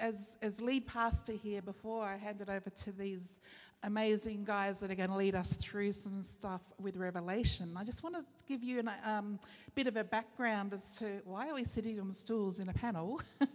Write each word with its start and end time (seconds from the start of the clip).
as, 0.00 0.38
as 0.42 0.60
lead 0.60 0.86
pastor 0.86 1.32
here, 1.32 1.62
before 1.62 2.04
I 2.04 2.16
hand 2.16 2.40
it 2.40 2.48
over 2.48 2.70
to 2.70 2.92
these 2.92 3.38
amazing 3.82 4.44
guys 4.44 4.78
that 4.78 4.90
are 4.90 4.94
going 4.94 5.08
to 5.08 5.16
lead 5.16 5.34
us 5.34 5.54
through 5.54 5.92
some 5.92 6.20
stuff 6.20 6.60
with 6.78 6.96
Revelation, 6.96 7.74
I 7.76 7.84
just 7.84 8.02
want 8.02 8.14
to 8.14 8.24
give 8.46 8.62
you 8.62 8.80
a 8.80 9.10
um, 9.10 9.38
bit 9.74 9.86
of 9.86 9.96
a 9.96 10.04
background 10.04 10.74
as 10.74 10.96
to 10.96 11.20
why 11.24 11.48
are 11.48 11.54
we 11.54 11.64
sitting 11.64 12.00
on 12.00 12.08
the 12.08 12.14
stools 12.14 12.60
in 12.60 12.68
a 12.68 12.74
panel? 12.74 13.20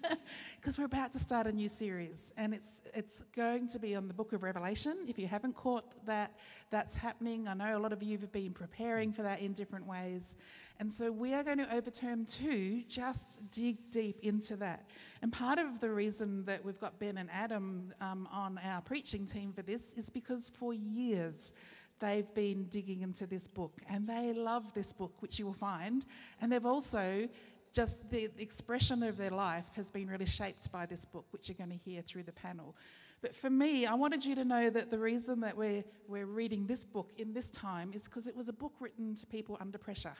Because 0.60 0.80
we're 0.80 0.86
about 0.86 1.12
to 1.12 1.20
start 1.20 1.46
a 1.46 1.52
new 1.52 1.68
series, 1.68 2.34
and 2.38 2.52
it's 2.52 2.82
it's 2.96 3.24
going 3.36 3.68
to 3.68 3.78
be 3.78 3.94
on 3.96 4.08
the 4.08 4.16
Book 4.16 4.34
of 4.34 4.42
Revelation. 4.42 4.98
If 5.08 5.20
you 5.20 5.28
haven't 5.28 5.56
caught 5.56 5.86
that, 6.08 6.32
that's 6.72 6.96
happening. 6.96 7.48
I 7.48 7.54
know 7.54 7.78
a 7.78 7.80
lot 7.80 7.94
of 7.94 8.02
you 8.02 8.18
have 8.18 8.32
been 8.32 8.52
preparing 8.52 9.14
for 9.14 9.22
that 9.22 9.42
in 9.42 9.54
different 9.54 9.86
ways, 9.86 10.36
and 10.80 10.92
so 10.92 11.12
we 11.12 11.36
are 11.36 11.44
going 11.44 11.60
to 11.60 11.76
overturn 11.76 12.26
two, 12.26 12.84
just 12.90 13.40
dig 13.52 13.92
deep 13.92 14.18
into 14.24 14.56
that. 14.56 14.90
And 15.26 15.34
part 15.34 15.58
of 15.58 15.80
the 15.80 15.90
reason 15.90 16.46
that 16.46 16.64
we've 16.64 16.80
got 16.80 17.00
Ben 17.00 17.18
and 17.18 17.32
Adam 17.32 17.92
um, 18.00 18.30
on 18.32 18.60
our 18.64 18.80
preaching 18.80 19.26
team 19.26 19.52
for 19.52 19.64
this 19.64 19.94
is 19.94 20.08
because 20.08 20.52
for 20.52 20.72
years 20.72 21.52
they've 22.00 22.32
been 22.36 22.66
digging 22.66 23.02
into 23.02 23.26
this 23.26 23.48
book 23.48 23.82
and 23.90 24.08
they 24.08 24.34
love 24.34 24.72
this 24.76 24.94
book, 24.94 25.14
which 25.24 25.40
you 25.40 25.48
will 25.48 25.54
find. 25.54 26.06
And 26.40 26.52
they've 26.52 26.64
also 26.64 27.28
just 27.74 28.08
the 28.12 28.30
expression 28.38 29.02
of 29.02 29.18
their 29.18 29.32
life 29.32 29.66
has 29.76 29.90
been 29.90 30.08
really 30.10 30.28
shaped 30.28 30.72
by 30.72 30.86
this 30.86 31.06
book, 31.06 31.26
which 31.32 31.50
you're 31.50 31.58
going 31.58 31.76
to 31.76 31.90
hear 31.90 32.04
through 32.04 32.22
the 32.22 32.32
panel. 32.32 32.76
But 33.24 33.36
for 33.36 33.50
me, 33.50 33.88
I 33.88 33.96
wanted 33.96 34.24
you 34.24 34.36
to 34.36 34.46
know 34.46 34.70
that 34.70 34.92
the 34.92 35.00
reason 35.00 35.40
that 35.40 35.58
we're, 35.58 35.84
we're 36.08 36.28
reading 36.28 36.68
this 36.68 36.84
book 36.84 37.10
in 37.18 37.34
this 37.34 37.50
time 37.50 37.94
is 37.96 38.04
because 38.04 38.28
it 38.28 38.36
was 38.36 38.48
a 38.48 38.54
book 38.54 38.74
written 38.80 39.16
to 39.16 39.26
people 39.26 39.58
under 39.60 39.80
pressure. 39.80 40.14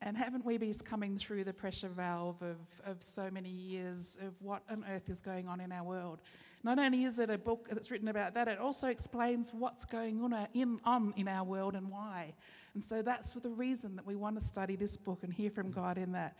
And 0.00 0.16
haven't 0.16 0.44
we 0.44 0.58
been 0.58 0.74
coming 0.74 1.18
through 1.18 1.44
the 1.44 1.52
pressure 1.52 1.88
valve 1.88 2.40
of, 2.40 2.56
of 2.84 3.02
so 3.02 3.30
many 3.30 3.48
years 3.48 4.16
of 4.24 4.32
what 4.40 4.62
on 4.70 4.84
earth 4.90 5.08
is 5.08 5.20
going 5.20 5.48
on 5.48 5.60
in 5.60 5.72
our 5.72 5.82
world? 5.82 6.20
Not 6.62 6.78
only 6.78 7.04
is 7.04 7.18
it 7.18 7.30
a 7.30 7.38
book 7.38 7.68
that's 7.70 7.90
written 7.90 8.08
about 8.08 8.34
that, 8.34 8.48
it 8.48 8.58
also 8.58 8.88
explains 8.88 9.52
what's 9.52 9.84
going 9.84 10.22
on 10.22 10.48
in, 10.54 10.80
on 10.84 11.14
in 11.16 11.28
our 11.28 11.44
world 11.44 11.74
and 11.74 11.90
why. 11.90 12.34
And 12.74 12.82
so 12.82 13.02
that's 13.02 13.32
the 13.32 13.50
reason 13.50 13.96
that 13.96 14.06
we 14.06 14.16
want 14.16 14.38
to 14.38 14.44
study 14.44 14.76
this 14.76 14.96
book 14.96 15.20
and 15.22 15.32
hear 15.32 15.50
from 15.50 15.70
God 15.70 15.98
in 15.98 16.12
that. 16.12 16.36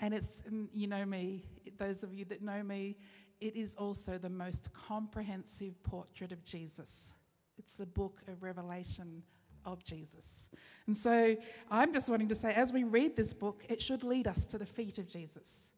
And 0.00 0.14
it's, 0.14 0.42
you 0.72 0.86
know 0.86 1.04
me, 1.04 1.44
those 1.78 2.02
of 2.02 2.14
you 2.14 2.24
that 2.26 2.42
know 2.42 2.62
me, 2.62 2.96
it 3.40 3.56
is 3.56 3.74
also 3.76 4.18
the 4.18 4.30
most 4.30 4.72
comprehensive 4.72 5.82
portrait 5.82 6.32
of 6.32 6.44
Jesus. 6.44 7.14
It's 7.58 7.74
the 7.74 7.86
book 7.86 8.20
of 8.28 8.42
Revelation 8.42 9.22
of 9.64 9.84
Jesus. 9.84 10.48
And 10.86 10.96
so 10.96 11.36
I'm 11.70 11.92
just 11.92 12.08
wanting 12.08 12.28
to 12.28 12.34
say, 12.34 12.52
as 12.52 12.72
we 12.72 12.84
read 12.84 13.16
this 13.16 13.32
book, 13.32 13.64
it 13.68 13.80
should 13.80 14.02
lead 14.02 14.26
us 14.26 14.46
to 14.46 14.58
the 14.58 14.66
feet 14.66 14.98
of 14.98 15.08
Jesus. 15.08 15.70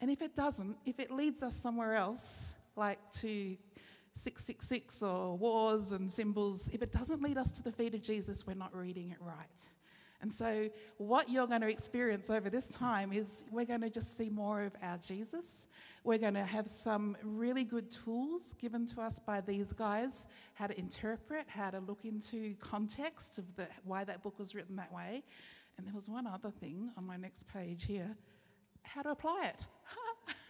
And 0.00 0.10
if 0.10 0.22
it 0.22 0.34
doesn't, 0.34 0.76
if 0.84 1.00
it 1.00 1.10
leads 1.10 1.42
us 1.42 1.56
somewhere 1.56 1.94
else, 1.94 2.54
like 2.76 2.98
to 3.20 3.56
666 4.14 5.02
or 5.02 5.36
wars 5.36 5.92
and 5.92 6.10
symbols, 6.10 6.68
if 6.72 6.82
it 6.82 6.92
doesn't 6.92 7.22
lead 7.22 7.38
us 7.38 7.50
to 7.52 7.62
the 7.62 7.72
feet 7.72 7.94
of 7.94 8.02
Jesus, 8.02 8.46
we're 8.46 8.54
not 8.54 8.74
reading 8.74 9.10
it 9.10 9.18
right. 9.20 9.62
And 10.22 10.32
so, 10.32 10.68
what 10.98 11.28
you're 11.28 11.46
going 11.46 11.60
to 11.60 11.68
experience 11.68 12.30
over 12.30 12.48
this 12.48 12.68
time 12.68 13.12
is 13.12 13.44
we're 13.50 13.66
going 13.66 13.82
to 13.82 13.90
just 13.90 14.16
see 14.16 14.30
more 14.30 14.62
of 14.62 14.74
our 14.82 14.98
Jesus. 14.98 15.66
We're 16.04 16.18
going 16.18 16.34
to 16.34 16.44
have 16.44 16.68
some 16.68 17.16
really 17.22 17.64
good 17.64 17.90
tools 17.90 18.54
given 18.54 18.86
to 18.86 19.00
us 19.00 19.18
by 19.18 19.40
these 19.40 19.72
guys 19.72 20.26
how 20.54 20.68
to 20.68 20.78
interpret, 20.78 21.44
how 21.48 21.70
to 21.70 21.80
look 21.80 22.04
into 22.04 22.54
context 22.60 23.38
of 23.38 23.44
the, 23.56 23.66
why 23.84 24.04
that 24.04 24.22
book 24.22 24.38
was 24.38 24.54
written 24.54 24.76
that 24.76 24.92
way. 24.92 25.22
And 25.76 25.86
there 25.86 25.94
was 25.94 26.08
one 26.08 26.26
other 26.26 26.50
thing 26.50 26.90
on 26.96 27.06
my 27.06 27.16
next 27.16 27.48
page 27.48 27.84
here 27.84 28.16
how 28.86 29.02
to 29.02 29.10
apply 29.10 29.52
it. 29.52 29.66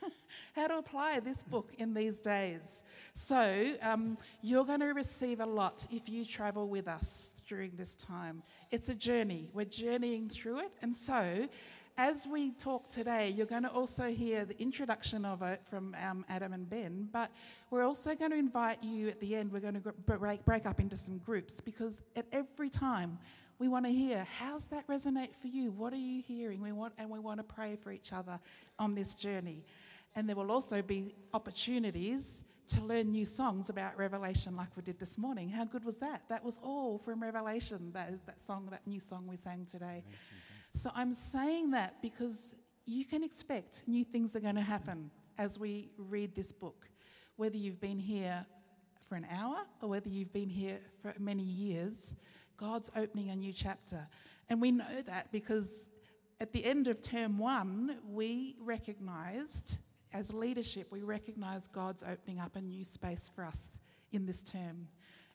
how 0.55 0.67
to 0.67 0.79
apply 0.79 1.21
this 1.21 1.43
book 1.43 1.73
in 1.79 1.93
these 1.93 2.21
days. 2.21 2.85
So, 3.15 3.75
um, 3.83 4.17
you're 4.43 4.65
going 4.65 4.81
to 4.81 4.87
receive 4.87 5.41
a 5.41 5.47
lot 5.47 5.87
if 5.91 6.09
you 6.09 6.25
travel 6.25 6.69
with 6.69 6.89
us 6.89 7.35
during 7.49 7.73
this 7.77 7.97
time. 7.97 8.43
It's 8.71 8.89
a 8.89 8.95
journey, 8.95 9.49
we're 9.53 9.67
journeying 9.67 10.29
through 10.29 10.61
it. 10.61 10.73
And 10.83 10.95
so, 10.95 11.49
as 11.99 12.27
we 12.27 12.51
talk 12.53 12.91
today, 12.91 13.31
you're 13.31 13.47
going 13.47 13.63
to 13.63 13.71
also 13.71 14.09
hear 14.09 14.45
the 14.45 14.61
introduction 14.61 15.25
of 15.25 15.41
it 15.41 15.63
from 15.71 15.97
um, 16.07 16.27
Adam 16.29 16.53
and 16.53 16.69
Ben, 16.69 17.09
but 17.11 17.31
we're 17.71 17.85
also 17.85 18.15
going 18.15 18.33
to 18.33 18.37
invite 18.37 18.83
you 18.83 19.09
at 19.09 19.19
the 19.21 19.35
end, 19.35 19.51
we're 19.51 19.61
going 19.61 19.81
to 19.81 19.93
break, 20.19 20.45
break 20.45 20.67
up 20.67 20.79
into 20.79 20.97
some 20.97 21.17
groups 21.19 21.61
because 21.63 22.03
at 22.15 22.27
every 22.33 22.69
time 22.69 23.19
we 23.59 23.69
want 23.69 23.87
to 23.87 23.93
hear 23.93 24.27
how's 24.39 24.67
that 24.67 24.87
resonate 24.87 25.35
for 25.35 25.49
you? 25.49 25.71
What 25.71 25.93
are 25.93 25.99
you 25.99 26.23
hearing? 26.23 26.61
We 26.61 26.73
want, 26.73 26.95
and 26.99 27.09
we 27.11 27.19
want 27.19 27.39
to 27.39 27.45
pray 27.45 27.77
for 27.77 27.91
each 27.91 28.13
other 28.13 28.39
on 28.79 28.95
this 28.95 29.15
journey. 29.15 29.65
And 30.15 30.29
there 30.29 30.37
will 30.37 30.51
also 30.51 30.83
be 30.83 31.15
opportunities 31.35 32.45
to 32.69 32.83
learn 32.83 33.13
new 33.13 33.25
songs 33.25 33.69
about 33.69 33.97
Revelation, 33.97 34.57
like 34.57 34.69
we 34.77 34.83
did 34.83 34.99
this 34.99 35.17
morning. 35.19 35.49
How 35.49 35.65
good 35.65 35.85
was 35.85 35.97
that? 35.99 36.23
That 36.29 36.45
was 36.45 36.59
all 36.63 36.99
from 36.99 37.23
Revelation, 37.23 37.93
that, 37.93 38.27
that 38.27 38.43
song, 38.43 38.69
that 38.71 38.87
new 38.87 38.99
song 38.99 39.27
we 39.29 39.37
sang 39.37 39.67
today. 39.71 40.03
So 40.75 40.91
I'm 40.95 41.15
saying 41.15 41.71
that 41.71 42.03
because 42.03 42.55
you 42.85 43.05
can 43.05 43.23
expect 43.23 43.85
new 43.87 44.05
things 44.05 44.35
are 44.37 44.41
going 44.41 44.57
to 44.57 44.63
happen 44.63 45.11
as 45.39 45.59
we 45.59 45.91
read 45.97 46.35
this 46.35 46.51
book. 46.53 46.89
Whether 47.37 47.57
you've 47.57 47.81
been 47.81 47.99
here 47.99 48.45
for 49.09 49.15
an 49.15 49.27
hour 49.31 49.59
or 49.81 49.89
whether 49.89 50.09
you've 50.09 50.33
been 50.33 50.49
here 50.49 50.79
for 51.03 51.15
many 51.19 51.43
years, 51.43 52.15
God's 52.57 52.91
opening 52.97 53.31
a 53.31 53.37
new 53.37 53.53
chapter. 53.53 54.07
And 54.49 54.61
we 54.61 54.71
know 54.71 55.03
that 55.07 55.31
because 55.33 55.91
at 56.41 56.53
the 56.53 56.65
end 56.65 56.89
of 56.89 57.01
term 57.01 57.39
one, 57.39 57.97
we 58.09 58.57
recognized, 58.61 59.79
as 60.13 60.33
leadership, 60.33 60.89
we 60.91 61.03
recognized 61.03 61.73
God's 61.73 62.03
opening 62.03 62.41
up 62.41 62.57
a 62.57 62.61
new 62.61 62.85
space 62.85 63.31
for 63.35 63.45
us 63.45 63.69
in 64.13 64.27
this 64.27 64.43
term. 64.43 64.89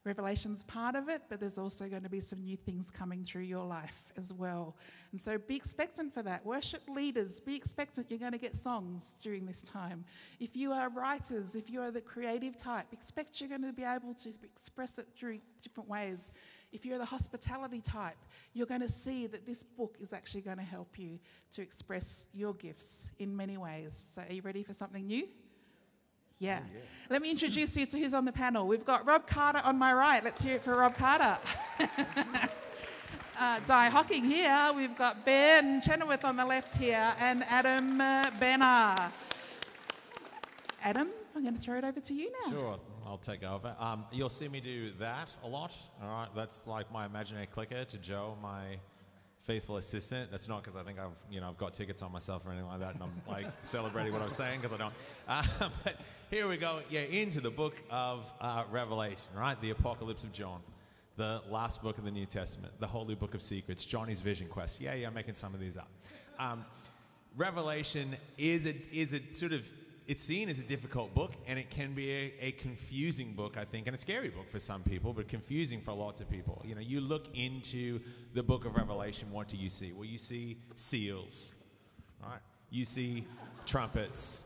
Revelation's 0.04 0.64
part 0.64 0.96
of 0.96 1.10
it, 1.10 1.22
but 1.30 1.40
there's 1.40 1.60
also 1.60 1.88
going 1.88 2.02
to 2.02 2.10
be 2.10 2.20
some 2.20 2.42
new 2.42 2.58
things 2.58 2.90
coming 2.90 3.24
through 3.24 3.44
your 3.44 3.64
life 3.64 4.02
as 4.18 4.34
well. 4.34 4.76
And 5.12 5.22
so 5.22 5.38
be 5.38 5.56
expectant 5.56 6.12
for 6.12 6.24
that. 6.24 6.44
Worship 6.44 6.82
leaders, 6.90 7.40
be 7.40 7.56
expectant 7.56 8.08
you're 8.10 8.18
going 8.18 8.32
to 8.32 8.40
get 8.40 8.56
songs 8.56 9.16
during 9.22 9.46
this 9.46 9.62
time. 9.62 10.04
If 10.40 10.56
you 10.56 10.72
are 10.72 10.90
writers, 10.90 11.56
if 11.56 11.70
you 11.70 11.82
are 11.84 11.92
the 11.92 12.02
creative 12.02 12.58
type, 12.58 12.88
expect 12.92 13.40
you're 13.40 13.50
going 13.50 13.62
to 13.62 13.74
be 13.74 13.84
able 13.84 14.16
to 14.16 14.30
express 14.44 14.98
it 14.98 15.08
through 15.16 15.40
different 15.62 15.88
ways. 15.88 16.34
If 16.72 16.86
you're 16.86 16.98
the 16.98 17.06
hospitality 17.06 17.82
type, 17.82 18.18
you're 18.54 18.66
going 18.66 18.82
to 18.82 18.90
see 18.90 19.28
that 19.28 19.46
this 19.46 19.62
book 19.64 19.98
is 20.00 20.14
actually 20.14 20.42
going 20.42 20.58
to 20.58 20.64
help 20.64 20.98
you 20.98 21.20
to 21.52 21.62
express 21.62 22.28
your 22.34 22.54
gifts 22.54 23.12
in 23.20 23.36
many 23.36 23.58
ways. 23.58 23.94
So, 24.16 24.22
are 24.28 24.34
you 24.34 24.42
ready 24.42 24.64
for 24.64 24.74
something 24.74 25.06
new? 25.06 25.28
Yeah. 26.40 26.60
Oh, 26.62 26.70
yeah. 26.74 26.82
Let 27.10 27.22
me 27.22 27.30
introduce 27.30 27.78
you 27.78 27.86
to 27.86 28.00
who's 28.00 28.14
on 28.14 28.26
the 28.26 28.32
panel. 28.32 28.68
We've 28.68 28.86
got 28.86 29.06
Rob 29.06 29.28
Carter 29.28 29.62
on 29.64 29.78
my 29.78 29.94
right. 29.94 30.24
Let's 30.24 30.42
hear 30.42 30.56
it 30.56 30.64
for 30.64 30.76
Rob 30.76 30.96
Carter. 30.96 31.38
uh, 33.40 33.60
Di 33.66 33.90
Hocking 33.90 34.24
here. 34.24 34.72
We've 34.76 34.98
got 34.98 35.24
Ben 35.26 35.82
Chenoweth 35.82 36.26
on 36.26 36.38
the 36.38 36.46
left 36.46 36.78
here 36.78 37.14
and 37.20 37.44
Adam 37.48 38.02
uh, 38.02 38.32
Benner. 38.40 39.12
Adam, 40.84 41.10
I'm 41.36 41.44
going 41.44 41.56
to 41.56 41.62
throw 41.62 41.78
it 41.78 41.84
over 41.84 42.00
to 42.00 42.14
you 42.14 42.32
now. 42.46 42.52
Sure. 42.52 42.80
I'll 43.06 43.18
take 43.18 43.44
over. 43.44 43.76
Um, 43.80 44.06
you'll 44.12 44.30
see 44.30 44.48
me 44.48 44.60
do 44.60 44.92
that 45.00 45.30
a 45.44 45.48
lot. 45.48 45.74
All 46.02 46.10
right, 46.10 46.28
that's 46.36 46.62
like 46.66 46.92
my 46.92 47.06
imaginary 47.06 47.48
clicker 47.48 47.86
to 47.86 47.98
Joe, 47.98 48.38
my 48.42 48.78
faithful 49.44 49.78
assistant. 49.78 50.32
That's 50.32 50.48
not 50.48 50.64
because 50.64 50.80
I 50.80 50.84
think 50.84 51.00
I've 51.00 51.12
you 51.30 51.42
know 51.42 51.50
I've 51.50 51.58
got 51.58 51.74
tickets 51.74 52.02
on 52.02 52.12
myself 52.12 52.46
or 52.46 52.52
anything 52.52 52.68
like 52.68 52.80
that, 52.80 52.96
and 52.96 53.04
I'm 53.04 53.22
like 53.28 53.48
celebrating 53.64 54.14
what 54.14 54.22
I'm 54.22 54.34
saying 54.34 54.62
because 54.62 54.74
I 54.74 54.78
don't. 54.78 54.94
Uh, 55.28 55.70
but 55.84 55.96
here 56.30 56.48
we 56.48 56.58
go. 56.58 56.82
Yeah, 56.90 57.02
into 57.02 57.42
the 57.42 57.52
book 57.52 57.76
of 57.90 58.24
uh, 58.40 58.64
Revelation, 58.72 59.18
right? 59.36 59.60
The 59.62 59.72
Apocalypse 59.72 60.24
of 60.24 60.32
John, 60.32 60.62
the 61.18 61.42
last 61.50 61.82
book 61.82 61.98
of 61.98 62.06
the 62.06 62.12
New 62.12 62.26
Testament, 62.26 62.74
the 62.80 62.88
Holy 62.88 63.16
Book 63.16 63.34
of 63.34 63.42
Secrets, 63.42 63.86
Johnny's 63.86 64.22
Vision 64.22 64.48
Quest. 64.48 64.80
Yeah, 64.80 64.94
yeah, 64.94 65.08
I'm 65.08 65.14
making 65.14 65.34
some 65.34 65.54
of 65.54 65.60
these 65.60 65.78
up. 65.78 65.90
Um, 66.40 66.66
Revelation 67.38 68.16
is 68.38 68.66
a 68.66 68.76
is 68.92 69.14
a 69.14 69.22
sort 69.34 69.54
of 69.54 69.66
it's 70.12 70.24
seen 70.24 70.50
as 70.50 70.60
a 70.60 70.64
difficult 70.64 71.16
book 71.16 71.32
and 71.48 71.58
it 71.58 71.70
can 71.70 71.94
be 71.94 72.12
a, 72.12 72.34
a, 72.42 72.52
confusing 72.52 73.32
book 73.32 73.56
i 73.56 73.64
think 73.64 73.88
and 73.88 73.96
a 73.96 74.00
scary 74.00 74.28
book 74.28 74.52
for 74.52 74.60
some 74.60 74.84
people 74.84 75.14
but 75.14 75.30
confusing 75.30 75.80
for 75.80 75.94
lots 75.94 76.20
of 76.20 76.30
people. 76.30 76.62
You 76.66 76.76
know 76.76 76.82
you 76.82 77.00
look 77.00 77.28
into 77.34 78.02
the 78.34 78.44
book 78.44 78.66
of 78.66 78.76
revelation 78.76 79.32
what 79.32 79.48
do 79.48 79.56
you 79.56 79.70
see? 79.70 79.94
Well 79.94 80.04
you 80.04 80.18
see 80.18 80.58
seals 80.76 81.52
right? 82.22 82.42
You 82.70 82.84
see 82.84 83.26
trumpets. 83.66 84.44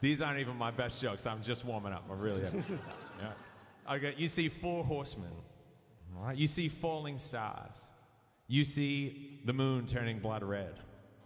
These 0.00 0.22
aren't 0.22 0.38
even 0.38 0.56
my 0.56 0.70
best 0.70 1.02
jokes. 1.02 1.26
I'm 1.26 1.42
just 1.42 1.64
warming 1.64 1.92
up. 1.92 2.04
I 2.08 2.14
really 2.14 2.44
am. 2.46 2.64
Yeah. 3.20 3.94
okay 3.94 4.14
you 4.16 4.28
see 4.28 4.48
four 4.48 4.84
horsemen 4.84 5.32
right? 6.14 6.36
You 6.36 6.46
see 6.46 6.68
falling 6.68 7.18
stars. 7.18 7.74
You 8.46 8.64
see 8.64 9.40
the 9.44 9.52
moon 9.52 9.88
turning 9.88 10.20
blood 10.20 10.44
red 10.44 10.74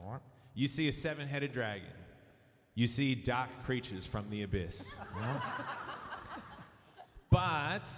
right? 0.00 0.20
You 0.54 0.68
see 0.68 0.88
a 0.88 0.92
seven-headed 0.92 1.52
dragon 1.52 1.92
you 2.74 2.86
see 2.86 3.14
dark 3.14 3.48
creatures 3.64 4.06
from 4.06 4.28
the 4.30 4.42
abyss. 4.42 4.88
but 7.30 7.88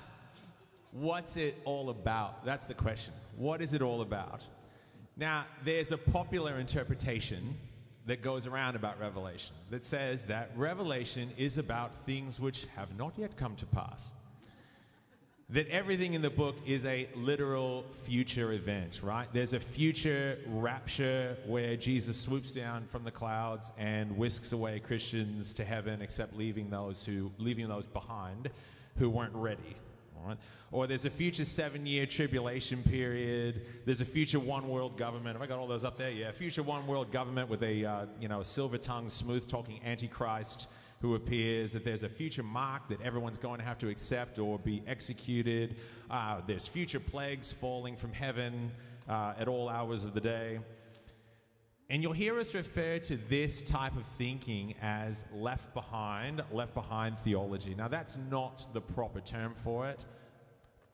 what's 0.93 1.37
it 1.37 1.59
all 1.65 1.91
about? 1.91 2.45
That's 2.45 2.67
the 2.67 2.75
question. 2.75 3.15
What 3.37 3.63
is 3.63 3.73
it 3.73 3.83
all 3.83 4.03
about? 4.03 4.45
Now, 5.17 5.47
there's 5.65 5.93
a 5.93 5.99
popular 5.99 6.59
interpretation 6.59 7.57
that 8.07 8.23
goes 8.23 8.47
around 8.47 8.77
about 8.77 9.01
Revelation 9.01 9.55
that 9.71 9.85
says 9.85 10.25
that 10.25 10.51
Revelation 10.57 11.31
is 11.37 11.59
about 11.59 12.05
things 12.05 12.39
which 12.39 12.67
have 12.77 12.97
not 12.97 13.15
yet 13.17 13.37
come 13.37 13.57
to 13.57 13.67
pass. 13.67 14.11
That 15.51 15.69
everything 15.69 16.15
in 16.15 16.23
the 16.23 16.31
book 16.31 16.57
is 16.67 16.85
a 16.87 17.09
literal 17.15 17.85
future 18.03 18.53
event, 18.53 18.99
right? 19.01 19.29
There's 19.33 19.53
a 19.53 19.61
future 19.61 20.41
rapture 20.49 21.37
where 21.47 21.77
Jesus 21.77 22.17
swoops 22.17 22.51
down 22.51 22.85
from 22.91 23.05
the 23.05 23.13
clouds 23.13 23.71
and 23.79 24.17
whisks 24.17 24.51
away 24.51 24.81
Christians 24.81 25.55
to 25.55 25.65
heaven, 25.65 26.03
except 26.03 26.37
leaving 26.37 26.69
those 26.69 27.05
who 27.05 27.31
leaving 27.39 27.69
those 27.69 27.87
behind 27.87 28.51
who 28.99 29.09
weren't 29.09 29.37
ready. 29.37 29.77
Right? 30.25 30.37
Or 30.73 30.89
there's 30.89 31.05
a 31.05 31.11
future 31.11 31.45
seven-year 31.45 32.07
tribulation 32.07 32.83
period. 32.83 33.67
There's 33.85 34.01
a 34.01 34.05
future 34.05 34.41
one-world 34.41 34.99
government. 34.99 35.37
Have 35.37 35.43
I 35.43 35.47
got 35.47 35.61
all 35.61 35.69
those 35.69 35.85
up 35.85 35.97
there? 35.97 36.11
Yeah, 36.11 36.33
future 36.33 36.65
one-world 36.65 37.13
government 37.13 37.49
with 37.49 37.63
a 37.63 37.85
uh, 37.85 38.07
you 38.21 38.27
know 38.27 38.43
silver-tongued, 38.43 39.13
smooth-talking 39.13 39.79
antichrist 39.85 40.67
who 41.07 41.15
appears. 41.15 41.73
That 41.73 41.85
there's 41.85 42.03
a 42.03 42.09
future 42.09 42.43
mark 42.43 42.89
that 42.89 43.01
everyone's 43.01 43.39
going 43.39 43.59
to 43.61 43.65
have 43.65 43.79
to 43.79 43.89
accept 43.89 44.39
or 44.41 44.59
be 44.59 44.83
executed. 44.87 45.77
Uh, 46.11 46.41
there's 46.47 46.67
future 46.67 46.99
plagues 46.99 47.53
falling 47.53 47.97
from 47.97 48.13
heaven 48.13 48.73
uh, 49.09 49.35
at 49.39 49.47
all 49.47 49.69
hours 49.69 50.05
of 50.05 50.15
the 50.15 50.21
day. 50.21 50.59
And 51.89 52.03
you'll 52.03 52.13
hear 52.13 52.41
us 52.41 52.53
refer 52.55 52.99
to 52.99 53.17
this 53.29 53.63
type 53.63 53.97
of 53.97 54.05
thinking 54.19 54.75
as 54.83 55.23
left 55.33 55.73
behind, 55.75 56.43
left 56.51 56.75
behind 56.75 57.17
theology. 57.21 57.77
Now, 57.77 57.87
that's 57.87 58.19
not 58.29 58.67
the 58.75 58.81
proper 58.81 59.21
term 59.21 59.55
for 59.63 59.89
it, 59.89 60.05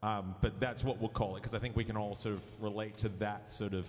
um, 0.02 0.34
but 0.42 0.60
that's 0.60 0.84
what 0.84 0.98
we'll 0.98 1.08
call 1.08 1.36
it 1.36 1.40
because 1.40 1.54
I 1.54 1.58
think 1.58 1.74
we 1.74 1.84
can 1.84 1.96
all 1.96 2.14
sort 2.14 2.34
of 2.34 2.42
relate 2.60 2.98
to 2.98 3.08
that 3.20 3.50
sort 3.50 3.72
of 3.72 3.86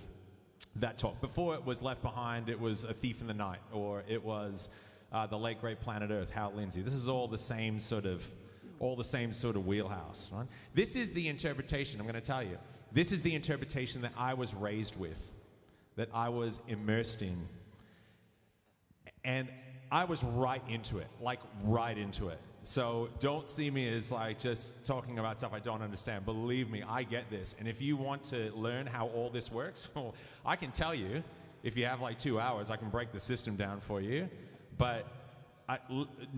that 0.78 0.98
talk. 0.98 1.20
Before 1.20 1.56
it 1.56 1.66
was 1.66 1.82
left 1.82 2.02
behind, 2.02 2.48
it 2.48 2.58
was 2.58 2.86
a 2.86 2.94
thief 2.94 3.20
in 3.20 3.28
the 3.28 3.34
night, 3.34 3.60
or 3.74 4.04
it 4.08 4.24
was 4.24 4.70
uh, 5.14 5.28
the 5.28 5.38
late 5.38 5.62
great 5.62 5.80
planet 5.80 6.12
Earth, 6.12 6.32
Hal 6.32 6.52
Lindsey. 6.56 6.82
This 6.82 6.94
is 6.94 7.08
all 7.08 7.28
the 7.28 7.38
same 7.38 7.80
sort 7.80 8.06
of, 8.06 8.26
all 8.80 8.96
the 8.96 9.04
same 9.04 9.32
sort 9.32 9.56
of 9.56 9.68
wheelhouse. 9.68 10.30
Right? 10.34 10.48
This 10.74 10.96
is 10.96 11.14
the 11.14 11.28
interpretation. 11.28 12.00
I'm 12.00 12.08
going 12.08 12.16
to 12.16 12.22
tell 12.22 12.44
you. 12.44 12.58
This 12.92 13.12
is 13.12 13.22
the 13.22 13.34
interpretation 13.34 14.02
that 14.02 14.12
I 14.18 14.34
was 14.34 14.54
raised 14.54 14.96
with 14.98 15.20
that 15.96 16.10
I 16.14 16.30
was 16.30 16.60
immersed 16.68 17.22
in. 17.22 17.48
And 19.24 19.48
I 19.92 20.06
was 20.06 20.24
right 20.24 20.62
into 20.68 20.98
it, 20.98 21.08
like 21.22 21.40
right 21.64 21.98
into 21.98 22.30
it. 22.30 22.40
So 22.64 23.10
don't 23.20 23.50
see 23.50 23.70
me 23.70 23.94
as 23.94 24.12
like 24.12 24.40
just 24.40 24.84
talking 24.86 25.20
about 25.20 25.38
stuff 25.38 25.54
I 25.54 25.60
don't 25.60 25.82
understand. 25.82 26.26
Believe 26.26 26.70
me, 26.70 26.84
I 26.88 27.04
get 27.04 27.30
this. 27.30 27.56
And 27.60 27.68
if 27.68 27.82
you 27.82 27.98
want 27.98 28.24
to 28.26 28.52
learn 28.56 28.88
how 28.88 29.08
all 29.08 29.30
this 29.30 29.52
works, 29.52 29.90
well, 29.96 30.16
I 30.46 30.56
can 30.56 30.72
tell 30.72 30.96
you. 30.96 31.24
If 31.64 31.78
you 31.78 31.86
have 31.86 32.02
like 32.02 32.20
two 32.20 32.42
hours, 32.42 32.70
I 32.70 32.76
can 32.76 32.90
break 32.90 33.14
the 33.14 33.22
system 33.22 33.56
down 33.56 33.80
for 33.80 34.02
you. 34.02 34.28
But 34.78 35.08
I, 35.70 35.80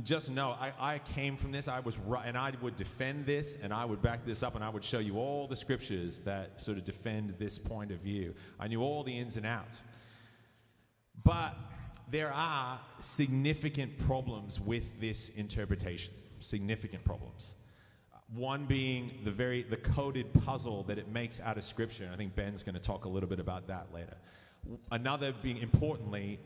just 0.03 0.29
know 0.29 0.49
I, 0.59 0.71
I 0.79 0.99
came 0.99 1.35
from 1.35 1.51
this. 1.51 1.67
I 1.67 1.79
was 1.79 1.97
right, 1.97 2.25
and 2.27 2.37
I 2.37 2.53
would 2.61 2.75
defend 2.75 3.25
this, 3.25 3.57
and 3.61 3.73
I 3.73 3.83
would 3.83 4.01
back 4.01 4.25
this 4.25 4.43
up, 4.43 4.55
and 4.55 4.63
I 4.63 4.69
would 4.69 4.83
show 4.83 4.99
you 4.99 5.17
all 5.17 5.47
the 5.47 5.55
scriptures 5.55 6.19
that 6.19 6.61
sort 6.61 6.77
of 6.77 6.85
defend 6.85 7.33
this 7.39 7.57
point 7.57 7.91
of 7.91 7.99
view. 7.99 8.35
I 8.59 8.67
knew 8.67 8.81
all 8.81 9.03
the 9.03 9.17
ins 9.17 9.37
and 9.37 9.45
outs. 9.45 9.81
But 11.23 11.55
there 12.09 12.31
are 12.31 12.79
significant 12.99 13.97
problems 13.97 14.59
with 14.59 14.99
this 15.01 15.29
interpretation. 15.29 16.13
Significant 16.39 17.03
problems. 17.03 17.55
One 18.33 18.65
being 18.65 19.11
the 19.23 19.31
very 19.31 19.63
the 19.63 19.77
coded 19.77 20.31
puzzle 20.45 20.83
that 20.83 20.97
it 20.97 21.07
makes 21.07 21.39
out 21.39 21.57
of 21.57 21.63
scripture. 21.63 22.03
And 22.03 22.13
I 22.13 22.17
think 22.17 22.35
Ben's 22.35 22.63
going 22.63 22.75
to 22.75 22.81
talk 22.81 23.05
a 23.05 23.09
little 23.09 23.29
bit 23.29 23.39
about 23.39 23.67
that 23.67 23.87
later. 23.93 24.17
Another 24.91 25.33
being 25.41 25.57
importantly 25.57 26.39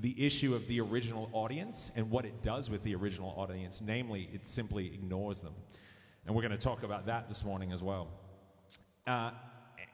the 0.00 0.14
issue 0.24 0.54
of 0.54 0.66
the 0.68 0.80
original 0.80 1.28
audience 1.32 1.90
and 1.96 2.10
what 2.10 2.24
it 2.24 2.42
does 2.42 2.70
with 2.70 2.82
the 2.84 2.94
original 2.94 3.34
audience. 3.36 3.82
Namely, 3.84 4.28
it 4.32 4.46
simply 4.46 4.86
ignores 4.86 5.40
them. 5.40 5.54
And 6.26 6.34
we're 6.34 6.42
going 6.42 6.52
to 6.52 6.58
talk 6.58 6.82
about 6.82 7.06
that 7.06 7.28
this 7.28 7.44
morning 7.44 7.72
as 7.72 7.82
well. 7.82 8.08
Uh, 9.06 9.30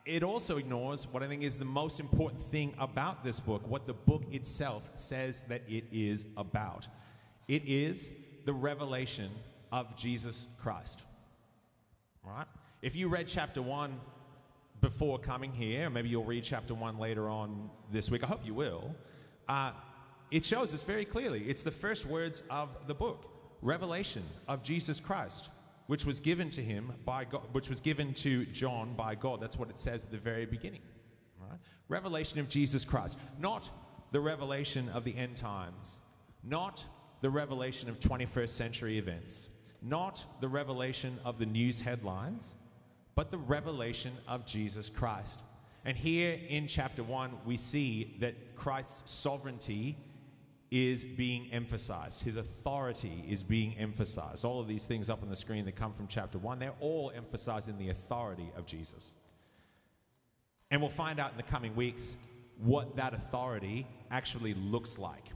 it 0.05 0.23
also 0.23 0.57
ignores 0.59 1.07
what 1.09 1.23
I 1.23 1.29
think 1.29 1.43
is 1.43 1.57
the 1.57 1.65
most 1.65 1.99
important 1.99 2.43
thing 2.51 2.75
about 2.79 3.25
this 3.25 3.41
book, 3.41 3.67
what 3.67 3.87
the 3.87 3.95
book 3.95 4.23
itself 4.31 4.83
says 4.95 5.43
that 5.49 5.63
it 5.69 5.85
is 5.91 6.27
about. 6.37 6.87
It 7.49 7.63
is 7.67 8.11
the 8.45 8.53
revelation 8.53 9.31
of 9.73 9.97
Jesus 9.97 10.47
Christ. 10.59 11.01
Right? 12.25 12.47
If 12.83 12.95
you 12.95 13.09
read 13.09 13.27
chapter 13.27 13.63
1 13.63 13.99
before 14.81 15.19
coming 15.19 15.53
here, 15.53 15.91
maybe 15.91 16.09
you'll 16.09 16.25
read 16.25 16.45
chapter 16.45 16.75
1 16.75 16.99
later 16.99 17.29
on 17.29 17.71
this 17.91 18.11
week, 18.11 18.23
I 18.23 18.27
hope 18.27 18.45
you 18.45 18.55
will. 18.55 18.95
Uh, 19.49 19.73
it 20.31 20.45
shows 20.45 20.75
us 20.75 20.83
very 20.83 21.05
clearly. 21.05 21.45
It's 21.45 21.63
the 21.63 21.71
first 21.71 22.07
words 22.07 22.43
of 22.51 22.71
the 22.87 22.95
book 22.95 23.33
revelation 23.63 24.23
of 24.49 24.63
Jesus 24.63 25.01
Christ, 25.01 25.49
which 25.87 26.05
was 26.05 26.21
given 26.21 26.51
to 26.51 26.63
him 26.63 26.93
by 27.05 27.25
God, 27.25 27.43
which 27.53 27.69
was 27.69 27.81
given 27.81 28.13
to 28.15 28.45
John 28.47 28.95
by 28.95 29.15
God. 29.15 29.41
That's 29.41 29.59
what 29.59 29.71
it 29.71 29.79
says 29.79 30.05
at 30.05 30.11
the 30.11 30.19
very 30.19 30.47
beginning. 30.47 30.83
Right? 31.41 31.59
Revelation 31.89 32.41
of 32.41 32.49
Jesus 32.49 32.85
Christ, 32.85 33.19
not 33.39 33.71
the 34.13 34.21
revelation 34.21 34.89
of 34.91 35.05
the 35.05 35.17
end 35.17 35.37
times, 35.37 35.97
not 36.43 36.85
the 37.21 37.31
revelation 37.31 37.89
of 37.89 37.99
21st 38.01 38.49
century 38.49 38.99
events, 38.99 39.49
not 39.83 40.25
the 40.41 40.49
revelation 40.49 41.19
of 41.25 41.39
the 41.39 41.47
news 41.47 41.81
headlines, 41.81 42.57
but 43.15 43.31
the 43.31 43.39
revelation 43.39 44.13
of 44.29 44.45
Jesus 44.45 44.89
Christ. 44.89 45.41
And 45.85 45.97
here 45.97 46.39
in 46.49 46.67
chapter 46.67 47.03
1, 47.03 47.31
we 47.45 47.57
see 47.57 48.17
that 48.21 48.57
Christ's 48.57 49.11
sovereignty 49.11 49.97
is 50.71 51.05
being 51.05 51.49
emphasized. 51.53 52.23
His 52.23 52.37
authority 52.37 53.25
is 53.29 53.43
being 53.43 53.77
emphasized. 53.79 54.45
All 54.45 54.61
of 54.61 54.67
these 54.67 54.85
things 54.85 55.09
up 55.09 55.23
on 55.23 55.29
the 55.29 55.37
screen 55.37 55.65
that 55.67 55.77
come 55.77 55.93
from 55.93 56.07
chapter 56.09 56.39
1, 56.39 56.59
they're 56.59 56.73
all 56.81 57.13
emphasizing 57.15 57.79
the 57.79 57.91
authority 57.91 58.51
of 58.57 58.67
Jesus. 58.67 59.15
And 60.71 60.81
we'll 60.81 60.91
find 60.91 61.21
out 61.21 61.31
in 61.31 61.37
the 61.37 61.45
coming 61.45 61.75
weeks 61.77 62.17
what 62.59 62.97
that 62.97 63.15
authority 63.15 63.87
actually 64.11 64.55
looks 64.55 64.99
like. 64.99 65.29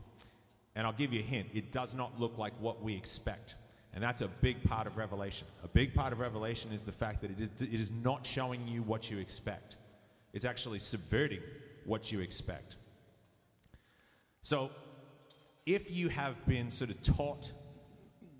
And 0.74 0.86
I'll 0.86 0.92
give 0.92 1.12
you 1.12 1.20
a 1.20 1.24
hint 1.24 1.48
it 1.52 1.72
does 1.72 1.94
not 1.94 2.18
look 2.18 2.38
like 2.38 2.52
what 2.60 2.82
we 2.82 2.94
expect. 2.94 3.54
And 3.92 4.02
that's 4.02 4.22
a 4.22 4.28
big 4.28 4.62
part 4.62 4.86
of 4.86 4.96
Revelation. 4.96 5.46
A 5.64 5.68
big 5.68 5.94
part 5.94 6.12
of 6.12 6.20
Revelation 6.20 6.72
is 6.72 6.82
the 6.82 6.92
fact 6.92 7.20
that 7.22 7.30
it 7.30 7.40
is, 7.40 7.50
it 7.60 7.80
is 7.80 7.90
not 7.90 8.24
showing 8.24 8.66
you 8.66 8.82
what 8.82 9.10
you 9.10 9.18
expect, 9.18 9.76
it's 10.32 10.44
actually 10.44 10.78
subverting 10.78 11.40
what 11.84 12.12
you 12.12 12.20
expect. 12.20 12.76
So, 14.42 14.70
if 15.66 15.90
you 15.90 16.08
have 16.08 16.44
been 16.46 16.70
sort 16.70 16.90
of 16.90 17.02
taught 17.02 17.52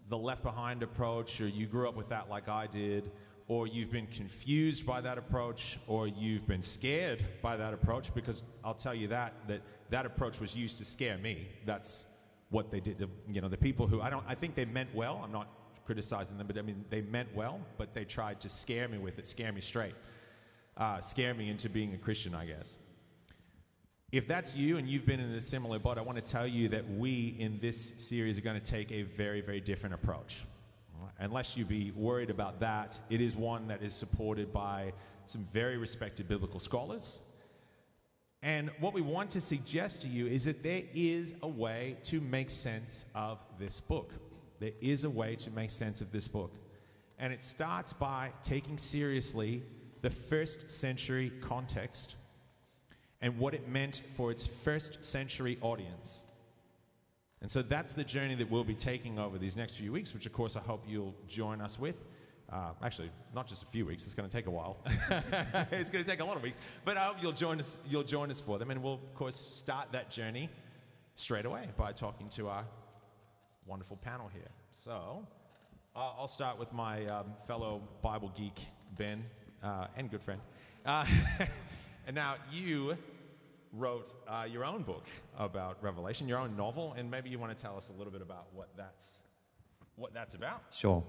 the 0.08 0.18
left 0.18 0.42
behind 0.42 0.82
approach, 0.82 1.40
or 1.40 1.48
you 1.48 1.66
grew 1.66 1.88
up 1.88 1.96
with 1.96 2.08
that 2.08 2.28
like 2.28 2.48
I 2.48 2.66
did, 2.66 3.10
or 3.46 3.66
you've 3.66 3.90
been 3.90 4.06
confused 4.06 4.86
by 4.86 5.00
that 5.00 5.18
approach, 5.18 5.78
or 5.86 6.06
you've 6.06 6.46
been 6.46 6.62
scared 6.62 7.24
by 7.42 7.56
that 7.56 7.74
approach, 7.74 8.12
because 8.14 8.42
I'll 8.64 8.74
tell 8.74 8.94
you 8.94 9.08
that 9.08 9.34
that 9.48 9.62
that 9.90 10.06
approach 10.06 10.40
was 10.40 10.54
used 10.54 10.78
to 10.78 10.84
scare 10.84 11.18
me. 11.18 11.48
That's 11.64 12.06
what 12.50 12.70
they 12.70 12.80
did. 12.80 13.08
You 13.28 13.40
know, 13.40 13.48
the 13.48 13.56
people 13.56 13.86
who 13.86 14.00
I 14.00 14.10
don't, 14.10 14.24
I 14.28 14.34
think 14.34 14.54
they 14.54 14.64
meant 14.64 14.94
well. 14.94 15.20
I'm 15.24 15.32
not 15.32 15.48
criticizing 15.84 16.38
them, 16.38 16.46
but 16.46 16.58
I 16.58 16.62
mean 16.62 16.84
they 16.90 17.00
meant 17.02 17.28
well, 17.34 17.60
but 17.76 17.94
they 17.94 18.04
tried 18.04 18.40
to 18.40 18.48
scare 18.48 18.88
me 18.88 18.98
with 18.98 19.18
it, 19.18 19.26
scare 19.26 19.52
me 19.52 19.60
straight, 19.60 19.94
uh, 20.76 21.00
scare 21.00 21.34
me 21.34 21.50
into 21.50 21.68
being 21.68 21.94
a 21.94 21.98
Christian, 21.98 22.34
I 22.34 22.46
guess. 22.46 22.76
If 24.12 24.26
that's 24.26 24.56
you 24.56 24.76
and 24.76 24.88
you've 24.88 25.06
been 25.06 25.20
in 25.20 25.30
a 25.30 25.40
similar 25.40 25.78
boat, 25.78 25.96
I 25.96 26.00
want 26.00 26.16
to 26.16 26.32
tell 26.32 26.46
you 26.46 26.68
that 26.70 26.84
we 26.94 27.36
in 27.38 27.60
this 27.60 27.92
series 27.96 28.36
are 28.38 28.40
going 28.40 28.60
to 28.60 28.66
take 28.66 28.90
a 28.90 29.02
very, 29.02 29.40
very 29.40 29.60
different 29.60 29.94
approach. 29.94 30.44
Unless 31.20 31.56
you 31.56 31.64
be 31.64 31.92
worried 31.92 32.28
about 32.28 32.58
that, 32.58 32.98
it 33.08 33.20
is 33.20 33.36
one 33.36 33.68
that 33.68 33.82
is 33.82 33.94
supported 33.94 34.52
by 34.52 34.92
some 35.26 35.46
very 35.52 35.76
respected 35.76 36.26
biblical 36.26 36.58
scholars. 36.58 37.20
And 38.42 38.70
what 38.80 38.94
we 38.94 39.00
want 39.00 39.30
to 39.30 39.40
suggest 39.40 40.02
to 40.02 40.08
you 40.08 40.26
is 40.26 40.44
that 40.44 40.64
there 40.64 40.82
is 40.92 41.34
a 41.42 41.48
way 41.48 41.96
to 42.04 42.20
make 42.20 42.50
sense 42.50 43.04
of 43.14 43.38
this 43.60 43.78
book. 43.78 44.12
There 44.58 44.72
is 44.80 45.04
a 45.04 45.10
way 45.10 45.36
to 45.36 45.50
make 45.50 45.70
sense 45.70 46.00
of 46.00 46.10
this 46.10 46.26
book. 46.26 46.52
And 47.20 47.32
it 47.32 47.44
starts 47.44 47.92
by 47.92 48.32
taking 48.42 48.76
seriously 48.76 49.62
the 50.02 50.10
first 50.10 50.68
century 50.68 51.30
context 51.40 52.16
and 53.20 53.38
what 53.38 53.54
it 53.54 53.68
meant 53.68 54.02
for 54.16 54.30
its 54.30 54.46
first 54.46 55.04
century 55.04 55.58
audience. 55.60 56.22
And 57.42 57.50
so 57.50 57.62
that's 57.62 57.92
the 57.92 58.04
journey 58.04 58.34
that 58.34 58.50
we'll 58.50 58.64
be 58.64 58.74
taking 58.74 59.18
over 59.18 59.38
these 59.38 59.56
next 59.56 59.74
few 59.74 59.92
weeks, 59.92 60.12
which 60.12 60.26
of 60.26 60.32
course 60.32 60.56
I 60.56 60.60
hope 60.60 60.84
you'll 60.86 61.14
join 61.26 61.60
us 61.60 61.78
with. 61.78 61.96
Uh, 62.52 62.72
actually, 62.82 63.10
not 63.32 63.46
just 63.46 63.62
a 63.62 63.66
few 63.66 63.86
weeks. 63.86 64.04
It's 64.04 64.14
going 64.14 64.28
to 64.28 64.36
take 64.36 64.46
a 64.46 64.50
while. 64.50 64.78
it's 65.70 65.88
going 65.88 66.04
to 66.04 66.10
take 66.10 66.20
a 66.20 66.24
lot 66.24 66.36
of 66.36 66.42
weeks, 66.42 66.58
but 66.84 66.96
I 66.96 67.04
hope 67.04 67.18
you'll 67.22 67.32
join 67.32 67.60
us. 67.60 67.78
You'll 67.88 68.02
join 68.02 68.30
us 68.30 68.40
for 68.40 68.58
them, 68.58 68.70
and 68.70 68.82
we'll 68.82 68.94
of 68.94 69.14
course 69.14 69.36
start 69.36 69.92
that 69.92 70.10
journey 70.10 70.50
straight 71.14 71.46
away 71.46 71.68
by 71.76 71.92
talking 71.92 72.28
to 72.30 72.48
our 72.48 72.64
wonderful 73.66 73.96
panel 73.98 74.28
here. 74.32 74.48
So, 74.84 75.24
uh, 75.94 76.12
I'll 76.18 76.26
start 76.26 76.58
with 76.58 76.72
my 76.72 77.06
um, 77.06 77.26
fellow 77.46 77.82
Bible 78.02 78.32
geek 78.36 78.58
Ben 78.96 79.24
uh, 79.62 79.86
and 79.96 80.10
good 80.10 80.22
friend. 80.22 80.40
And 82.10 82.16
now 82.16 82.34
you 82.50 82.96
wrote 83.72 84.14
uh, 84.26 84.42
your 84.42 84.64
own 84.64 84.82
book 84.82 85.04
about 85.38 85.80
Revelation, 85.80 86.26
your 86.26 86.40
own 86.40 86.56
novel, 86.56 86.92
and 86.98 87.08
maybe 87.08 87.30
you 87.30 87.38
want 87.38 87.56
to 87.56 87.62
tell 87.62 87.76
us 87.76 87.88
a 87.88 87.96
little 87.96 88.12
bit 88.12 88.20
about 88.20 88.46
what 88.52 88.68
that's, 88.76 89.20
what 89.94 90.12
that's 90.12 90.34
about. 90.34 90.60
Sure. 90.72 91.04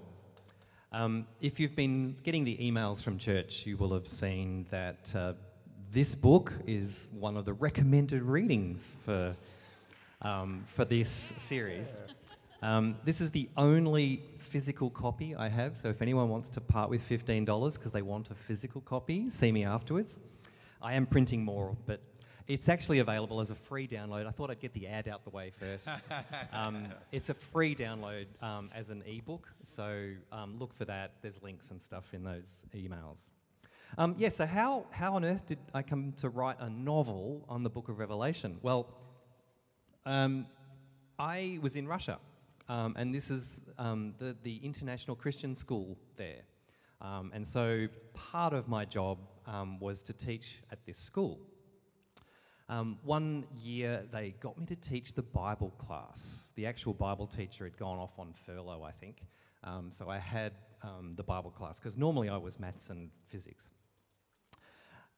Um, 0.92 1.26
if 1.42 1.60
you've 1.60 1.76
been 1.76 2.18
getting 2.22 2.44
the 2.44 2.56
emails 2.58 3.02
from 3.02 3.18
church, 3.18 3.66
you 3.66 3.78
will 3.78 3.92
have 3.96 4.08
seen 4.08 4.68
that 4.70 5.12
uh, 5.16 5.34
this 5.92 6.14
book 6.14 6.54
is 6.68 7.10
one 7.18 7.36
of 7.36 7.46
the 7.46 7.54
recommended 7.54 8.22
readings 8.22 8.96
for, 9.04 9.34
um, 10.22 10.64
for 10.68 10.86
this 10.86 11.10
series. 11.10 11.98
Um, 12.62 12.96
this 13.04 13.22
is 13.22 13.32
the 13.32 13.50
only 13.58 14.22
physical 14.38 14.92
copy 14.92 15.34
I 15.34 15.50
have, 15.50 15.78
so 15.78 15.90
if 15.90 16.04
anyone 16.04 16.30
wants 16.30 16.50
to 16.50 16.62
part 16.62 16.92
with 16.92 17.02
$15 17.10 17.74
because 17.74 17.92
they 17.92 18.04
want 18.04 18.30
a 18.30 18.36
physical 18.36 18.82
copy, 18.82 19.32
see 19.32 19.52
me 19.52 19.66
afterwards. 19.66 20.20
I 20.82 20.94
am 20.94 21.06
printing 21.06 21.44
more, 21.46 21.78
but 21.86 22.02
it's 22.48 22.68
actually 22.68 23.00
available 23.00 23.40
as 23.40 23.52
a 23.52 23.56
free 23.56 23.88
download. 23.88 24.26
I 24.26 24.32
thought 24.32 24.50
I'd 24.50 24.60
get 24.60 24.74
the 24.74 24.88
ad 24.88 25.08
out 25.08 25.24
the 25.24 25.30
way 25.30 25.52
first. 25.52 25.88
um, 26.54 26.88
it's 27.12 27.30
a 27.30 27.34
free 27.34 27.76
download 27.76 28.26
um, 28.42 28.70
as 28.74 28.90
an 28.90 29.04
ebook, 29.06 29.48
so 29.64 30.10
um, 30.32 30.58
look 30.58 30.74
for 30.74 30.86
that. 30.86 31.14
There's 31.22 31.42
links 31.44 31.70
and 31.70 31.82
stuff 31.82 32.14
in 32.14 32.24
those 32.24 32.66
emails. 32.76 33.30
Um, 33.98 34.16
yeah, 34.18 34.30
so 34.30 34.46
how, 34.46 34.86
how 34.90 35.16
on 35.16 35.26
earth 35.26 35.46
did 35.46 35.60
I 35.74 35.84
come 35.84 36.14
to 36.18 36.30
write 36.30 36.58
a 36.60 36.70
novel 36.70 37.46
on 37.48 37.62
the 37.64 37.70
book 37.70 37.90
of 37.90 38.00
Revelation? 38.00 38.58
Well, 38.62 38.88
um, 40.06 40.48
I 41.20 41.60
was 41.62 41.76
in 41.76 41.88
Russia, 41.88 42.18
um, 42.70 42.96
and 42.98 43.14
this 43.14 43.30
is 43.30 43.60
the, 43.78 44.36
the 44.44 44.58
International 44.64 45.16
Christian 45.16 45.54
School 45.54 45.96
there. 46.18 46.42
and 47.02 47.48
so 47.48 47.88
part 48.14 48.54
of 48.54 48.68
my 48.68 48.86
job 48.86 49.20
was 49.80 50.04
to 50.04 50.14
teach 50.14 50.60
at 50.72 50.86
this 50.86 50.98
school. 50.98 51.40
Um, 52.70 53.00
one 53.04 53.46
year, 53.62 54.06
they 54.14 54.34
got 54.40 54.58
me 54.58 54.66
to 54.68 54.78
teach 54.78 55.14
the 55.14 55.22
Bible 55.22 55.72
class. 55.78 56.46
The 56.56 56.66
actual 56.66 56.94
Bible 56.94 57.28
teacher 57.28 57.66
had 57.66 57.78
gone 57.78 58.00
off 58.00 58.18
on 58.18 58.32
furlough, 58.32 58.84
I 58.84 58.92
think. 58.92 59.24
Um, 59.66 59.92
so 59.92 60.10
I 60.10 60.20
had 60.20 60.54
um, 60.82 61.14
the 61.18 61.24
Bible 61.24 61.52
class, 61.52 61.80
because 61.80 61.98
normally 61.98 62.30
I 62.30 62.38
was 62.38 62.62
maths 62.62 62.90
and 62.90 63.10
physics. 63.28 63.70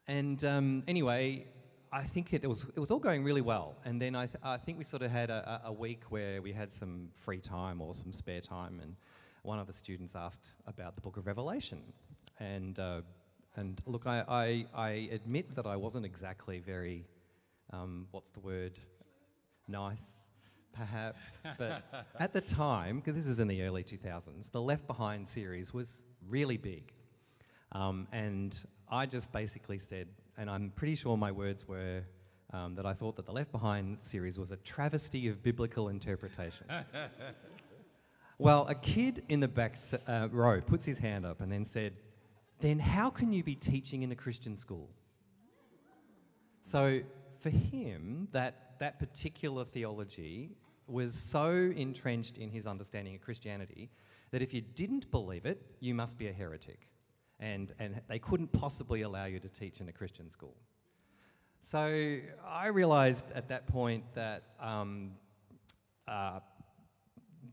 And 0.08 0.44
um, 0.44 0.82
anyway, 0.88 1.46
I 1.92 2.02
think 2.02 2.32
it, 2.32 2.42
it, 2.42 2.48
was, 2.48 2.66
it 2.74 2.80
was 2.80 2.90
all 2.90 2.98
going 2.98 3.22
really 3.22 3.40
well. 3.40 3.76
And 3.84 4.02
then 4.02 4.16
I, 4.16 4.26
th- 4.26 4.38
I 4.42 4.56
think 4.56 4.76
we 4.76 4.84
sort 4.84 5.02
of 5.02 5.12
had 5.12 5.30
a, 5.30 5.62
a 5.66 5.72
week 5.72 6.02
where 6.08 6.42
we 6.42 6.52
had 6.52 6.72
some 6.72 7.08
free 7.14 7.40
time 7.40 7.80
or 7.80 7.94
some 7.94 8.12
spare 8.12 8.40
time, 8.40 8.80
and 8.82 8.96
one 9.42 9.60
of 9.60 9.68
the 9.68 9.72
students 9.72 10.16
asked 10.16 10.54
about 10.66 10.96
the 10.96 11.00
book 11.02 11.16
of 11.16 11.26
Revelation. 11.28 11.80
And, 12.40 12.80
uh, 12.80 13.02
and 13.56 13.80
look, 13.86 14.06
I, 14.06 14.24
I, 14.28 14.66
I 14.74 14.90
admit 15.12 15.54
that 15.54 15.66
I 15.66 15.76
wasn't 15.76 16.04
exactly 16.04 16.60
very 16.60 17.04
um, 17.72 18.06
what's 18.10 18.30
the 18.30 18.40
word? 18.40 18.78
Nice, 19.68 20.18
perhaps. 20.72 21.42
but 21.58 21.82
at 22.18 22.32
the 22.32 22.40
time, 22.40 22.96
because 22.96 23.14
this 23.14 23.26
is 23.26 23.40
in 23.40 23.48
the 23.48 23.62
early 23.62 23.82
2000s, 23.82 24.50
the 24.50 24.60
Left 24.60 24.86
Behind 24.86 25.26
series 25.26 25.72
was 25.72 26.04
really 26.28 26.56
big. 26.56 26.92
Um, 27.72 28.06
and 28.12 28.56
I 28.88 29.06
just 29.06 29.32
basically 29.32 29.78
said, 29.78 30.08
and 30.36 30.48
I'm 30.48 30.70
pretty 30.76 30.94
sure 30.94 31.16
my 31.16 31.32
words 31.32 31.66
were 31.66 32.02
um, 32.52 32.74
that 32.76 32.86
I 32.86 32.92
thought 32.92 33.16
that 33.16 33.26
the 33.26 33.32
Left 33.32 33.50
Behind 33.50 33.98
series 34.02 34.38
was 34.38 34.52
a 34.52 34.56
travesty 34.58 35.28
of 35.28 35.42
biblical 35.42 35.88
interpretation. 35.88 36.66
well, 38.38 38.66
a 38.68 38.74
kid 38.74 39.24
in 39.28 39.40
the 39.40 39.48
back 39.48 39.76
uh, 40.06 40.28
row 40.30 40.60
puts 40.60 40.84
his 40.84 40.98
hand 40.98 41.26
up 41.26 41.40
and 41.40 41.50
then 41.50 41.64
said, 41.64 41.94
Then 42.60 42.78
how 42.78 43.10
can 43.10 43.32
you 43.32 43.42
be 43.42 43.54
teaching 43.54 44.02
in 44.02 44.12
a 44.12 44.16
Christian 44.16 44.56
school? 44.56 44.90
So 46.62 47.00
for 47.38 47.50
him, 47.50 48.28
that, 48.32 48.78
that 48.78 48.98
particular 48.98 49.64
theology 49.64 50.50
was 50.86 51.14
so 51.14 51.50
entrenched 51.76 52.38
in 52.38 52.50
his 52.50 52.66
understanding 52.66 53.14
of 53.14 53.20
Christianity 53.20 53.90
that 54.30 54.42
if 54.42 54.52
you 54.52 54.60
didn't 54.60 55.10
believe 55.10 55.46
it, 55.46 55.60
you 55.80 55.94
must 55.94 56.18
be 56.18 56.28
a 56.28 56.32
heretic. 56.32 56.88
And, 57.40 57.72
and 57.78 58.00
they 58.08 58.18
couldn't 58.18 58.52
possibly 58.52 59.02
allow 59.02 59.26
you 59.26 59.40
to 59.40 59.48
teach 59.48 59.80
in 59.80 59.88
a 59.88 59.92
Christian 59.92 60.30
school. 60.30 60.56
So 61.62 62.18
I 62.46 62.66
realized 62.66 63.26
at 63.34 63.48
that 63.48 63.66
point 63.66 64.04
that 64.14 64.42
um, 64.60 65.12
uh, 66.06 66.40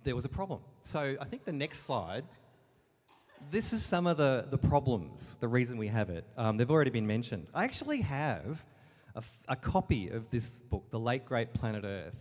there 0.04 0.16
was 0.16 0.26
a 0.26 0.30
problem. 0.30 0.62
So 0.82 1.16
I 1.20 1.26
think 1.26 1.46
the 1.46 1.54
next 1.54 1.84
slide, 1.84 2.26
this 3.50 3.74
is 3.74 3.84
some 3.84 4.08
of 4.08 4.18
the, 4.18 4.46
the 4.50 4.58
problems, 4.58 5.38
the 5.40 5.48
reason 5.48 5.78
we 5.78 5.88
have 5.88 6.10
it. 6.10 6.26
Um, 6.38 6.58
they've 6.58 6.70
already 6.70 6.92
been 6.92 7.08
mentioned. 7.08 7.48
I 7.54 7.64
actually 7.64 8.02
have 8.02 8.64
a, 9.48 9.56
copy 9.56 10.10
of 10.10 10.30
this 10.30 10.62
book, 10.62 10.90
The 10.90 11.00
Late 11.00 11.26
Great 11.26 11.54
Planet 11.54 11.84
Earth, 11.86 12.16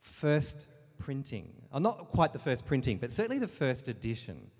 first 0.00 0.66
printing. 0.98 1.52
Oh, 1.72 1.78
not 1.78 2.10
quite 2.10 2.32
the 2.32 2.38
first 2.38 2.66
printing, 2.66 2.98
but 2.98 3.12
certainly 3.12 3.38
the 3.38 3.48
first 3.48 3.88
edition, 3.88 4.50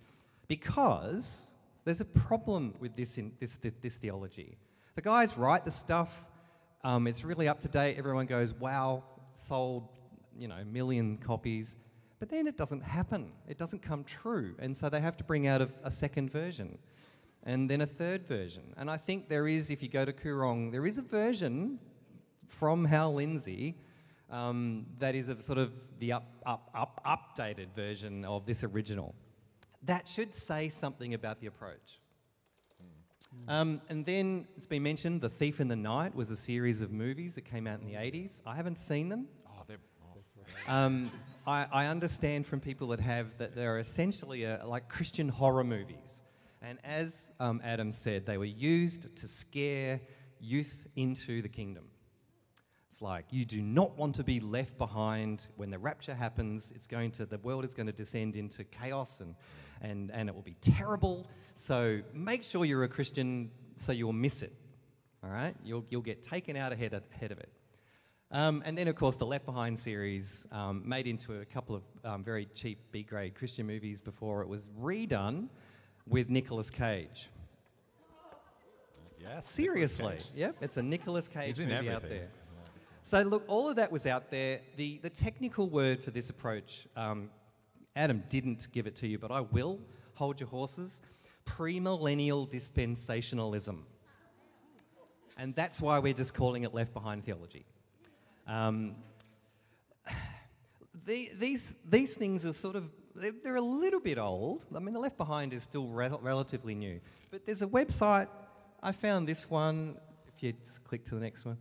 because 0.49 1.47
there's 1.85 2.01
a 2.01 2.07
problem 2.07 2.75
with 2.81 2.97
this, 2.97 3.19
in, 3.19 3.33
this, 3.41 3.55
this, 3.55 3.73
this 3.83 3.97
theology. 3.97 4.57
The 4.95 5.03
guys 5.03 5.37
write 5.37 5.65
the 5.65 5.71
stuff, 5.71 6.25
um, 6.83 7.07
it's 7.07 7.25
really 7.25 7.49
up 7.49 7.61
to 7.61 7.69
date. 7.69 7.97
Everyone 7.99 8.27
goes, 8.27 8.53
wow, 8.53 9.03
sold, 9.35 9.89
you 10.39 10.49
know, 10.49 10.63
million 10.71 11.17
copies. 11.19 11.77
But 12.25 12.31
then 12.31 12.47
it 12.47 12.57
doesn't 12.57 12.83
happen. 12.83 13.33
It 13.47 13.59
doesn't 13.59 13.83
come 13.83 14.03
true. 14.03 14.55
And 14.59 14.75
so 14.75 14.89
they 14.89 14.99
have 14.99 15.15
to 15.19 15.25
bring 15.25 15.47
out 15.47 15.61
a, 15.61 15.69
a 15.83 15.91
second 15.91 16.33
version 16.33 16.79
and 17.43 17.69
then 17.69 17.83
a 17.83 17.87
third 17.87 18.27
version. 18.27 18.63
And 18.79 18.91
I 18.91 18.97
think 18.97 19.29
there 19.29 19.47
is, 19.47 19.69
if 19.69 19.83
you 19.83 19.91
go 19.91 20.07
to 20.07 20.13
Koorong, 20.15 20.73
there 20.73 20.87
is 20.87 20.97
a 20.97 21.03
version 21.03 21.79
from 22.49 22.87
Hal 22.87 23.13
Lindsey 23.13 23.77
um, 24.31 24.87
that 24.99 25.15
is 25.15 25.29
a 25.29 25.43
sort 25.43 25.59
of 25.59 25.73
the 25.99 26.13
up, 26.13 26.25
up, 26.47 26.71
up, 26.75 27.03
updated 27.07 27.75
version 27.77 28.25
of 28.25 28.47
this 28.47 28.65
original. 28.65 29.15
That 29.83 30.09
should 30.09 30.35
say 30.35 30.71
something 30.71 31.13
about 31.13 31.43
the 31.43 31.49
approach. 31.49 32.01
Um, 33.49 33.83
and 33.91 34.07
then 34.07 34.47
it's 34.57 34.67
been 34.67 34.83
mentioned 34.83 35.21
The 35.21 35.29
Thief 35.29 35.61
in 35.61 35.69
the 35.69 35.77
Night 35.77 36.15
was 36.15 36.31
a 36.31 36.37
series 36.37 36.81
of 36.81 36.91
movies 36.91 37.35
that 37.35 37.43
came 37.43 37.67
out 37.67 37.81
in 37.81 37.87
the 37.87 37.97
80s. 37.97 38.41
I 38.47 38.57
haven't 38.57 38.79
seen 38.79 39.11
them. 39.11 39.29
Oh, 39.47 39.63
they're. 39.69 39.77
Oh. 40.03 40.73
Um, 40.73 41.11
I, 41.47 41.67
I, 41.73 41.87
understand 41.87 42.47
from 42.47 42.61
people 42.61 42.89
that 42.89 43.01
have 43.01 43.37
that 43.39 43.55
they're 43.55 43.79
essentially 43.79 44.45
a, 44.45 44.63
like 44.67 44.89
Christian 44.89 45.29
horror 45.29 45.65
movies. 45.65 46.23
And 46.63 46.79
as 46.83 47.29
um, 47.41 47.61
Adam 47.63 47.93
said, 47.93 48.25
they 48.25 48.39
were 48.39 48.45
used 48.45 49.15
to 49.17 49.29
scare 49.29 50.01
youth 50.41 50.87
into 50.97 51.43
the 51.43 51.49
kingdom. 51.49 51.85
It's 52.89 53.03
like 53.03 53.27
you 53.31 53.45
do 53.45 53.61
not 53.61 53.99
want 53.99 54.15
to 54.17 54.25
be 54.25 54.41
left 54.41 54.79
behind 54.79 55.49
when 55.57 55.69
the 55.69 55.79
rapture 55.79 56.15
happens. 56.15 56.73
It's 56.75 56.87
going 56.87 57.11
to 57.13 57.27
the 57.27 57.39
world 57.39 57.65
is 57.65 57.75
going 57.75 57.89
to 57.89 57.93
descend 57.93 58.37
into 58.37 58.65
chaos 58.65 59.21
and 59.21 59.35
and 59.83 60.11
and 60.13 60.29
it 60.29 60.35
will 60.35 60.43
be 60.43 60.57
terrible. 60.61 61.27
So 61.55 62.01
make 62.13 62.45
sure 62.45 62.65
you're 62.65 62.85
a 62.85 62.89
Christian 62.89 63.51
so 63.77 63.93
you'll 63.93 64.13
miss 64.13 64.43
it. 64.43 64.53
All 65.25 65.31
right, 65.31 65.57
you'll 65.65 65.85
you'll 65.91 66.03
get 66.03 66.23
taken 66.23 66.57
out 66.57 66.73
ahead 66.73 66.95
of, 66.95 67.03
ahead 67.15 67.33
of 67.33 67.39
it. 67.41 67.51
Um, 68.31 68.63
and 68.65 68.77
then, 68.77 68.89
of 68.89 68.97
course, 68.97 69.17
the 69.17 69.27
Left 69.27 69.47
Behind 69.47 69.79
series, 69.79 70.47
um, 70.51 70.83
made 70.85 71.07
into 71.07 71.41
a 71.41 71.45
couple 71.45 71.77
of 71.77 71.83
um, 72.05 72.25
very 72.25 72.47
cheap 72.55 72.79
B 72.91 73.03
grade 73.03 73.35
Christian 73.35 73.67
movies 73.67 74.01
before 74.01 74.43
it 74.43 74.49
was 74.49 74.71
redone 74.81 75.49
with 76.09 76.31
Nicolas 76.31 76.71
Cage. 76.71 77.29
Yes. 79.21 79.49
Seriously. 79.49 80.19
Yep, 80.35 80.57
it's 80.61 80.77
a 80.77 80.83
Nicolas 80.83 81.29
Cage 81.29 81.59
movie 81.59 81.73
everything. 81.73 81.95
out 81.95 82.09
there. 82.09 82.29
So 83.05 83.23
look, 83.23 83.45
all 83.47 83.69
of 83.69 83.77
that 83.77 83.91
was 83.91 84.07
out 84.07 84.31
there. 84.31 84.61
The 84.77 84.99
the 85.03 85.11
technical 85.11 85.69
word 85.69 86.01
for 86.01 86.11
this 86.11 86.31
approach, 86.31 86.87
um, 86.97 87.31
Adam 87.97 88.23
didn't 88.29 88.69
give 88.73 88.87
it 88.87 88.97
to 88.97 89.07
you, 89.07 89.19
but 89.19 89.31
I 89.31 89.41
will. 89.41 89.79
Hold 90.15 90.41
your 90.41 90.49
horses. 90.49 91.03
Premillennial 91.47 92.49
dispensationalism. 92.49 93.79
And 95.37 95.55
that's 95.55 95.81
why 95.81 95.99
we're 95.99 96.15
just 96.15 96.33
calling 96.33 96.63
it 96.63 96.73
left 96.73 96.95
behind 96.95 97.25
theology. 97.25 97.65
Um, 98.47 98.97
the, 101.07 101.31
these, 101.39 101.77
these 101.89 102.15
things 102.15 102.45
are 102.47 102.53
sort 102.53 102.77
of 102.77 102.91
they're, 103.15 103.57
a 103.57 103.61
little 103.61 104.01
bit 104.01 104.19
old. 104.19 104.67
I 104.75 104.81
mean, 104.81 104.93
the 104.93 105.01
Left 105.01 105.17
Behind 105.17 105.53
is 105.53 105.63
still 105.63 105.87
relatively 105.87 106.75
new. 106.75 107.01
But 107.31 107.47
there's 107.47 107.63
a 107.63 107.67
website, 107.67 108.29
I 108.83 108.93
found 108.93 109.29
this 109.29 109.49
one, 109.49 109.97
if 110.27 110.43
you 110.43 110.53
just 110.65 110.83
click 110.85 111.05
to 111.07 111.15
the 111.15 111.21
next 111.21 111.45
one, 111.45 111.57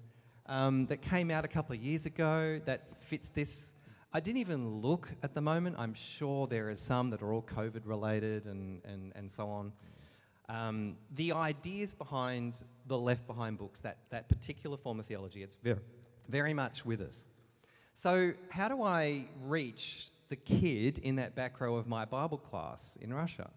um, 0.48 0.88
that 0.88 1.02
came 1.02 1.30
out 1.32 1.46
a 1.46 1.48
couple 1.48 1.76
of 1.76 1.82
years 1.82 2.06
ago 2.06 2.60
that 2.66 3.02
fits 3.02 3.30
this. 3.30 3.74
I 4.14 4.20
didn't 4.20 4.40
even 4.40 4.82
look 4.82 5.10
at 5.22 5.34
the 5.34 5.42
moment. 5.42 5.76
I'm 5.78 5.94
sure 5.94 6.48
there 6.48 6.70
are 6.70 6.76
some 6.76 7.10
that 7.12 7.22
are 7.22 7.34
all 7.34 7.44
COVID 7.44 7.82
related 7.86 8.46
and, 8.46 8.82
and, 8.86 9.12
and 9.16 9.32
so 9.32 9.48
on. 9.48 9.72
Um, 10.50 10.98
the 11.16 11.32
ideas 11.32 11.94
behind 11.94 12.64
the 12.88 12.98
Left 12.98 13.26
Behind 13.28 13.58
books, 13.58 13.80
that, 13.82 13.98
that 14.10 14.28
particular 14.28 14.76
form 14.76 15.00
of 15.00 15.06
theology, 15.06 15.42
it's 15.42 15.56
very, 15.56 15.80
very 16.30 16.54
much 16.54 16.86
with 16.86 17.02
us. 17.02 17.28
So, 17.94 18.34
how 18.50 18.70
do 18.70 18.82
I 18.82 19.28
reach 19.44 20.10
the 20.30 20.36
kid 20.36 21.00
in 21.00 21.16
that 21.18 21.36
back 21.36 21.62
row 21.62 21.76
of 21.76 21.88
my 21.88 22.06
Bible 22.06 22.40
class 22.40 22.98
in 23.02 23.14
Russia, 23.14 23.52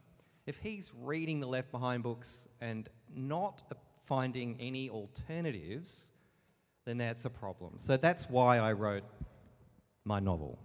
if 0.46 0.58
he's 0.58 0.92
reading 1.02 1.40
the 1.40 1.46
Left 1.46 1.70
Behind 1.70 2.02
books 2.02 2.46
and 2.60 2.88
not 3.14 3.62
finding 4.04 4.56
any 4.60 4.90
alternatives, 4.90 6.12
then 6.84 6.98
that's 6.98 7.24
a 7.24 7.30
problem. 7.30 7.78
So 7.78 7.96
that's 7.96 8.28
why 8.28 8.58
I 8.58 8.72
wrote 8.72 9.04
my 10.04 10.20
novel, 10.20 10.58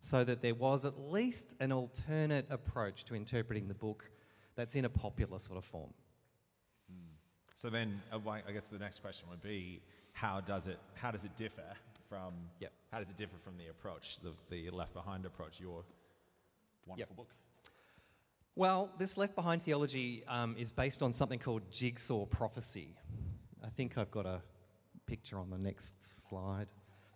so 0.00 0.24
that 0.24 0.40
there 0.40 0.54
was 0.54 0.84
at 0.84 0.98
least 0.98 1.54
an 1.60 1.72
alternate 1.72 2.46
approach 2.50 3.04
to 3.04 3.14
interpreting 3.14 3.68
the 3.68 3.74
book 3.74 4.10
that's 4.56 4.74
in 4.74 4.86
a 4.86 4.88
popular 4.88 5.38
sort 5.38 5.58
of 5.58 5.64
form. 5.64 5.92
So 7.54 7.68
then, 7.68 8.00
uh, 8.12 8.18
I 8.30 8.52
guess 8.52 8.68
the 8.70 8.78
next 8.78 9.00
question 9.00 9.28
would 9.30 9.42
be, 9.42 9.82
how 10.18 10.40
does 10.40 10.66
it 10.66 10.78
how 10.94 11.10
does 11.12 11.22
it 11.22 11.36
differ 11.36 11.70
from 12.08 12.34
Yep. 12.60 12.72
how 12.90 12.98
does 12.98 13.08
it 13.08 13.16
differ 13.16 13.36
from 13.44 13.56
the 13.56 13.68
approach, 13.68 14.18
the, 14.22 14.32
the 14.50 14.70
Left 14.70 14.92
Behind 14.94 15.24
approach, 15.24 15.60
your 15.60 15.84
wonderful 16.86 17.14
book? 17.14 17.28
Well, 18.56 18.90
this 18.98 19.16
Left 19.16 19.36
Behind 19.36 19.62
theology 19.62 20.24
um, 20.26 20.56
is 20.58 20.72
based 20.72 21.02
on 21.02 21.12
something 21.12 21.38
called 21.38 21.62
jigsaw 21.70 22.26
prophecy. 22.26 22.96
I 23.64 23.68
think 23.68 23.96
I've 23.96 24.10
got 24.10 24.26
a 24.26 24.40
picture 25.06 25.38
on 25.38 25.50
the 25.50 25.58
next 25.58 25.94
slide. 26.28 26.66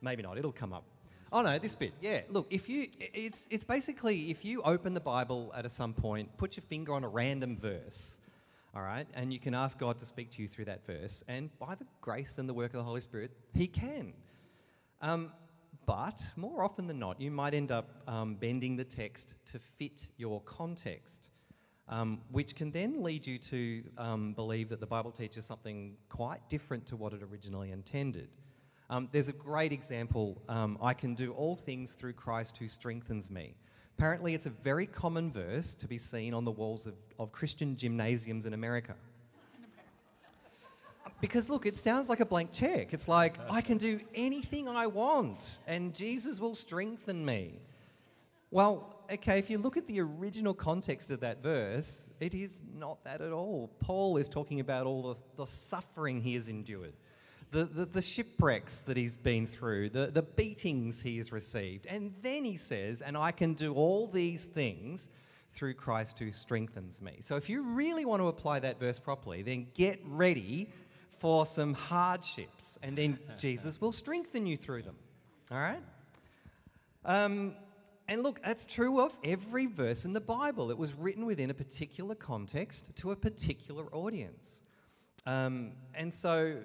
Maybe 0.00 0.22
not, 0.22 0.38
it'll 0.38 0.52
come 0.52 0.72
up. 0.72 0.84
Oh 1.32 1.42
no, 1.42 1.58
this 1.58 1.74
bit. 1.74 1.94
Yeah, 2.00 2.20
look, 2.28 2.46
if 2.50 2.68
you 2.68 2.86
it's 3.00 3.48
it's 3.50 3.64
basically 3.64 4.30
if 4.30 4.44
you 4.44 4.62
open 4.62 4.94
the 4.94 5.00
Bible 5.00 5.52
at 5.56 5.66
a 5.66 5.70
some 5.70 5.92
point, 5.92 6.36
put 6.36 6.56
your 6.56 6.62
finger 6.62 6.92
on 6.94 7.02
a 7.02 7.08
random 7.08 7.56
verse, 7.56 8.20
all 8.74 8.82
right, 8.82 9.06
and 9.14 9.32
you 9.32 9.38
can 9.38 9.54
ask 9.54 9.78
God 9.78 9.98
to 9.98 10.06
speak 10.06 10.30
to 10.32 10.42
you 10.42 10.48
through 10.48 10.64
that 10.66 10.86
verse, 10.86 11.22
and 11.28 11.50
by 11.58 11.74
the 11.74 11.84
grace 12.00 12.38
and 12.38 12.48
the 12.48 12.54
work 12.54 12.72
of 12.72 12.78
the 12.78 12.84
Holy 12.84 13.02
Spirit, 13.02 13.30
He 13.52 13.66
can. 13.66 14.14
Um, 15.02 15.32
but 15.84 16.22
more 16.36 16.64
often 16.64 16.86
than 16.86 16.98
not, 16.98 17.20
you 17.20 17.30
might 17.30 17.54
end 17.54 17.70
up 17.70 17.90
um, 18.06 18.36
bending 18.36 18.76
the 18.76 18.84
text 18.84 19.34
to 19.46 19.58
fit 19.58 20.06
your 20.16 20.40
context, 20.42 21.28
um, 21.88 22.20
which 22.30 22.54
can 22.54 22.70
then 22.70 23.02
lead 23.02 23.26
you 23.26 23.38
to 23.38 23.82
um, 23.98 24.32
believe 24.32 24.68
that 24.70 24.80
the 24.80 24.86
Bible 24.86 25.10
teaches 25.10 25.44
something 25.44 25.96
quite 26.08 26.48
different 26.48 26.86
to 26.86 26.96
what 26.96 27.12
it 27.12 27.22
originally 27.22 27.72
intended. 27.72 28.28
Um, 28.88 29.08
there's 29.12 29.28
a 29.28 29.32
great 29.32 29.72
example 29.72 30.40
um, 30.48 30.78
I 30.80 30.94
can 30.94 31.14
do 31.14 31.32
all 31.32 31.56
things 31.56 31.92
through 31.92 32.12
Christ 32.12 32.56
who 32.58 32.68
strengthens 32.68 33.30
me. 33.30 33.54
Apparently, 33.98 34.34
it's 34.34 34.46
a 34.46 34.50
very 34.50 34.86
common 34.86 35.30
verse 35.30 35.74
to 35.76 35.86
be 35.86 35.98
seen 35.98 36.34
on 36.34 36.44
the 36.44 36.50
walls 36.50 36.86
of, 36.86 36.94
of 37.18 37.30
Christian 37.32 37.76
gymnasiums 37.76 38.46
in 38.46 38.54
America. 38.54 38.94
Because 41.20 41.48
look, 41.48 41.66
it 41.66 41.76
sounds 41.76 42.08
like 42.08 42.18
a 42.18 42.26
blank 42.26 42.50
check. 42.52 42.92
It's 42.92 43.06
like, 43.06 43.38
I 43.48 43.60
can 43.60 43.78
do 43.78 44.00
anything 44.12 44.68
I 44.68 44.88
want 44.88 45.58
and 45.68 45.94
Jesus 45.94 46.40
will 46.40 46.56
strengthen 46.56 47.24
me. 47.24 47.60
Well, 48.50 48.96
okay, 49.10 49.38
if 49.38 49.48
you 49.48 49.58
look 49.58 49.76
at 49.76 49.86
the 49.86 50.00
original 50.00 50.52
context 50.52 51.12
of 51.12 51.20
that 51.20 51.40
verse, 51.40 52.08
it 52.18 52.34
is 52.34 52.62
not 52.76 53.02
that 53.04 53.20
at 53.20 53.30
all. 53.30 53.70
Paul 53.78 54.16
is 54.16 54.28
talking 54.28 54.58
about 54.58 54.84
all 54.84 55.14
the, 55.14 55.44
the 55.44 55.46
suffering 55.46 56.20
he 56.20 56.34
has 56.34 56.48
endured, 56.48 56.92
the, 57.52 57.64
the, 57.64 57.84
the 57.84 58.02
shipwrecks 58.02 58.78
that 58.80 58.96
he's 58.96 59.14
been 59.14 59.46
through, 59.46 59.90
the, 59.90 60.06
the 60.06 60.22
beatings 60.22 61.00
he 61.00 61.18
has 61.18 61.30
received. 61.30 61.86
And 61.86 62.14
then 62.22 62.44
he 62.44 62.56
says, 62.56 63.02
And 63.02 63.16
I 63.16 63.30
can 63.30 63.52
do 63.54 63.74
all 63.74 64.06
these 64.06 64.46
things 64.46 65.10
through 65.52 65.74
Christ 65.74 66.18
who 66.18 66.32
strengthens 66.32 67.02
me. 67.02 67.18
So 67.20 67.36
if 67.36 67.48
you 67.50 67.62
really 67.62 68.06
want 68.06 68.22
to 68.22 68.28
apply 68.28 68.60
that 68.60 68.80
verse 68.80 68.98
properly, 68.98 69.42
then 69.42 69.66
get 69.74 70.00
ready 70.04 70.70
for 71.18 71.46
some 71.46 71.74
hardships, 71.74 72.78
and 72.82 72.98
then 72.98 73.16
Jesus 73.38 73.80
will 73.80 73.92
strengthen 73.92 74.44
you 74.44 74.56
through 74.56 74.82
them. 74.82 74.96
All 75.52 75.58
right? 75.58 75.82
Um, 77.04 77.54
and 78.08 78.22
look, 78.22 78.42
that's 78.42 78.64
true 78.64 79.00
of 79.00 79.16
every 79.22 79.66
verse 79.66 80.04
in 80.04 80.12
the 80.12 80.20
Bible. 80.20 80.70
It 80.70 80.78
was 80.78 80.94
written 80.94 81.26
within 81.26 81.50
a 81.50 81.54
particular 81.54 82.14
context 82.14 82.90
to 82.96 83.12
a 83.12 83.16
particular 83.16 83.84
audience. 83.94 84.62
Um, 85.24 85.72
and 85.94 86.12
so, 86.12 86.56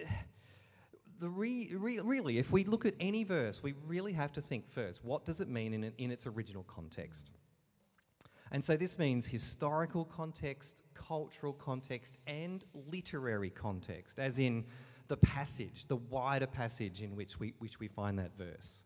the 1.20 1.28
re, 1.28 1.70
re, 1.74 2.00
really, 2.00 2.38
if 2.38 2.50
we 2.50 2.64
look 2.64 2.86
at 2.86 2.94
any 3.00 3.24
verse, 3.24 3.62
we 3.62 3.74
really 3.86 4.12
have 4.12 4.32
to 4.32 4.40
think 4.40 4.68
first 4.68 5.04
what 5.04 5.24
does 5.24 5.40
it 5.40 5.48
mean 5.48 5.74
in, 5.74 5.92
in 5.98 6.10
its 6.10 6.26
original 6.26 6.64
context? 6.64 7.30
And 8.52 8.64
so 8.64 8.76
this 8.76 8.98
means 8.98 9.26
historical 9.26 10.04
context, 10.04 10.82
cultural 10.94 11.52
context, 11.52 12.18
and 12.26 12.64
literary 12.90 13.50
context, 13.50 14.18
as 14.18 14.38
in 14.40 14.64
the 15.06 15.16
passage, 15.18 15.86
the 15.86 15.96
wider 15.96 16.46
passage 16.46 17.00
in 17.00 17.14
which 17.14 17.38
we, 17.38 17.54
which 17.58 17.78
we 17.78 17.86
find 17.86 18.18
that 18.18 18.32
verse. 18.36 18.84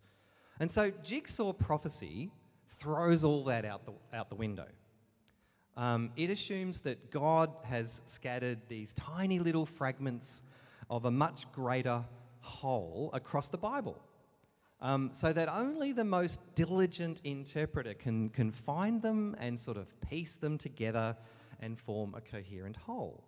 And 0.61 0.71
so 0.71 0.91
jigsaw 1.03 1.53
prophecy 1.53 2.31
throws 2.79 3.25
all 3.25 3.45
that 3.45 3.65
out 3.65 3.87
the, 3.87 3.93
out 4.17 4.29
the 4.29 4.35
window. 4.35 4.67
Um, 5.77 6.11
it 6.17 6.31
assumes 6.31 6.81
that 6.83 7.11
God 7.11 7.51
has 7.65 8.03
scattered 8.07 8.61
these 8.69 8.93
tiny 8.93 9.39
little 9.39 9.67
fragments 9.67 10.43
of 10.91 11.05
a 11.05 11.11
much 11.11 11.51
greater 11.53 12.05
whole 12.41 13.11
across 13.13 13.49
the 13.49 13.59
Bible. 13.59 14.01
Um, 14.81 15.11
so 15.13 15.33
that 15.33 15.49
only 15.49 15.93
the 15.93 16.05
most 16.05 16.41
diligent 16.55 17.21
interpreter 17.25 17.95
can, 17.95 18.29
can 18.29 18.51
find 18.51 19.01
them 19.01 19.35
and 19.39 19.59
sort 19.59 19.77
of 19.79 19.99
piece 20.01 20.35
them 20.35 20.59
together 20.59 21.17
and 21.61 21.79
form 21.79 22.15
a 22.15 22.21
coherent 22.21 22.77
whole. 22.77 23.25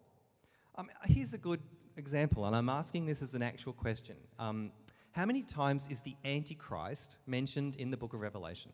Um, 0.76 0.90
here's 1.04 1.32
a 1.32 1.38
good 1.38 1.60
example, 1.96 2.44
and 2.44 2.54
I'm 2.54 2.68
asking 2.68 3.06
this 3.06 3.22
as 3.22 3.34
an 3.34 3.42
actual 3.42 3.72
question. 3.72 4.16
Um, 4.38 4.70
how 5.12 5.24
many 5.24 5.42
times 5.42 5.88
is 5.90 6.00
the 6.00 6.14
Antichrist 6.26 7.16
mentioned 7.26 7.76
in 7.76 7.90
the 7.90 7.96
book 7.96 8.12
of 8.12 8.20
Revelation? 8.20 8.72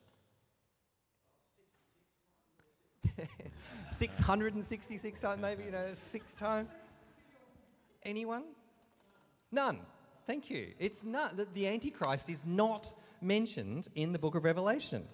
666 3.90 5.20
times, 5.20 5.40
maybe, 5.40 5.62
you 5.64 5.70
know, 5.70 5.90
six 5.92 6.34
times? 6.34 6.76
Anyone? 8.04 8.42
None. 9.52 9.80
Thank 10.26 10.48
you. 10.48 10.68
It's 10.78 11.04
not 11.04 11.36
that 11.36 11.52
the 11.52 11.68
Antichrist 11.68 12.30
is 12.30 12.42
not 12.46 12.94
mentioned 13.20 13.88
in 13.94 14.12
the 14.12 14.18
book 14.18 14.34
of 14.34 14.44
Revelation. 14.44 15.04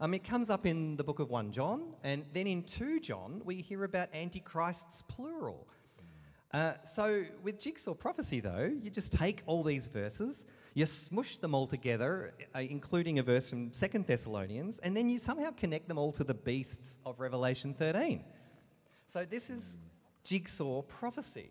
Um, 0.00 0.12
it 0.12 0.22
comes 0.22 0.50
up 0.50 0.66
in 0.66 0.96
the 0.96 1.04
book 1.04 1.18
of 1.18 1.30
1 1.30 1.50
John, 1.50 1.94
and 2.04 2.26
then 2.34 2.46
in 2.46 2.62
2 2.62 3.00
John, 3.00 3.40
we 3.46 3.62
hear 3.62 3.84
about 3.84 4.10
antichrists 4.12 5.00
plural. 5.08 5.66
Uh, 6.52 6.74
so, 6.84 7.24
with 7.42 7.58
jigsaw 7.58 7.94
prophecy, 7.94 8.40
though, 8.40 8.70
you 8.82 8.90
just 8.90 9.12
take 9.12 9.42
all 9.46 9.62
these 9.62 9.86
verses, 9.86 10.44
you 10.74 10.84
smush 10.84 11.38
them 11.38 11.54
all 11.54 11.66
together, 11.66 12.34
uh, 12.54 12.58
including 12.58 13.18
a 13.18 13.22
verse 13.22 13.48
from 13.48 13.72
Second 13.72 14.06
Thessalonians, 14.06 14.78
and 14.80 14.94
then 14.94 15.08
you 15.08 15.18
somehow 15.18 15.50
connect 15.52 15.88
them 15.88 15.96
all 15.96 16.12
to 16.12 16.24
the 16.24 16.34
beasts 16.34 16.98
of 17.06 17.18
Revelation 17.18 17.72
13. 17.72 18.22
So, 19.06 19.24
this 19.24 19.48
is 19.48 19.78
jigsaw 20.22 20.82
prophecy. 20.82 21.50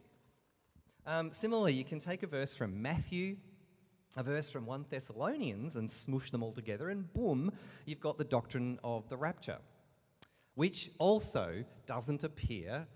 Um, 1.07 1.31
similarly, 1.31 1.73
you 1.73 1.83
can 1.83 1.99
take 1.99 2.23
a 2.23 2.27
verse 2.27 2.53
from 2.55 2.81
Matthew, 2.81 3.37
a 4.17 4.23
verse 4.23 4.49
from 4.49 4.65
1 4.65 4.85
Thessalonians, 4.89 5.75
and 5.75 5.89
smush 5.89 6.31
them 6.31 6.41
all 6.41 6.51
together, 6.51 6.89
and 6.89 7.11
boom, 7.13 7.51
you've 7.85 7.99
got 7.99 8.17
the 8.17 8.23
doctrine 8.23 8.79
of 8.83 9.07
the 9.09 9.15
rapture, 9.15 9.59
which 10.55 10.89
also 10.97 11.63
doesn't 11.85 12.23
appear 12.23 12.87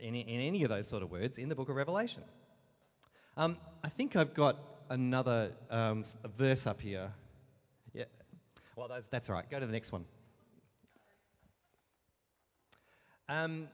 in, 0.00 0.14
in 0.14 0.40
any 0.40 0.62
of 0.62 0.68
those 0.68 0.86
sort 0.86 1.02
of 1.02 1.10
words 1.10 1.36
in 1.38 1.48
the 1.48 1.54
book 1.56 1.68
of 1.68 1.74
Revelation. 1.74 2.22
Um, 3.36 3.56
I 3.82 3.88
think 3.88 4.14
I've 4.14 4.34
got 4.34 4.58
another 4.90 5.52
um, 5.68 6.04
verse 6.36 6.66
up 6.66 6.80
here. 6.80 7.12
Yeah. 7.92 8.04
Well, 8.76 8.86
that's, 8.86 9.08
that's 9.08 9.28
all 9.28 9.34
right. 9.34 9.50
Go 9.50 9.58
to 9.58 9.66
the 9.66 9.72
next 9.72 9.90
one. 9.90 10.04
Um, 13.28 13.68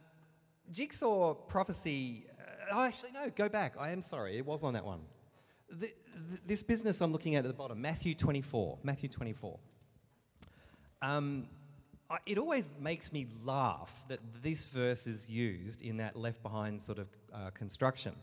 jigsaw 0.70 1.34
prophecy. 1.34 2.26
Oh, 2.70 2.84
actually, 2.84 3.12
no, 3.12 3.30
go 3.34 3.48
back. 3.48 3.74
I 3.78 3.90
am 3.90 4.02
sorry. 4.02 4.36
It 4.36 4.46
was 4.46 4.64
on 4.64 4.74
that 4.74 4.84
one. 4.84 5.00
The, 5.70 5.86
th 5.86 5.94
this 6.46 6.62
business 6.62 7.00
I'm 7.00 7.12
looking 7.12 7.34
at 7.34 7.44
at 7.44 7.48
the 7.48 7.54
bottom, 7.54 7.80
Matthew 7.80 8.14
24. 8.14 8.78
Matthew 8.82 9.08
24. 9.08 9.58
Um, 11.02 11.48
I, 12.10 12.18
it 12.26 12.38
always 12.38 12.74
makes 12.80 13.12
me 13.12 13.26
laugh 13.44 14.04
that 14.08 14.20
this 14.42 14.66
verse 14.66 15.06
is 15.06 15.28
used 15.28 15.82
in 15.82 15.98
that 15.98 16.16
left 16.16 16.42
behind 16.42 16.80
sort 16.80 16.98
of 16.98 17.08
uh, 17.32 17.50
construction. 17.50 18.14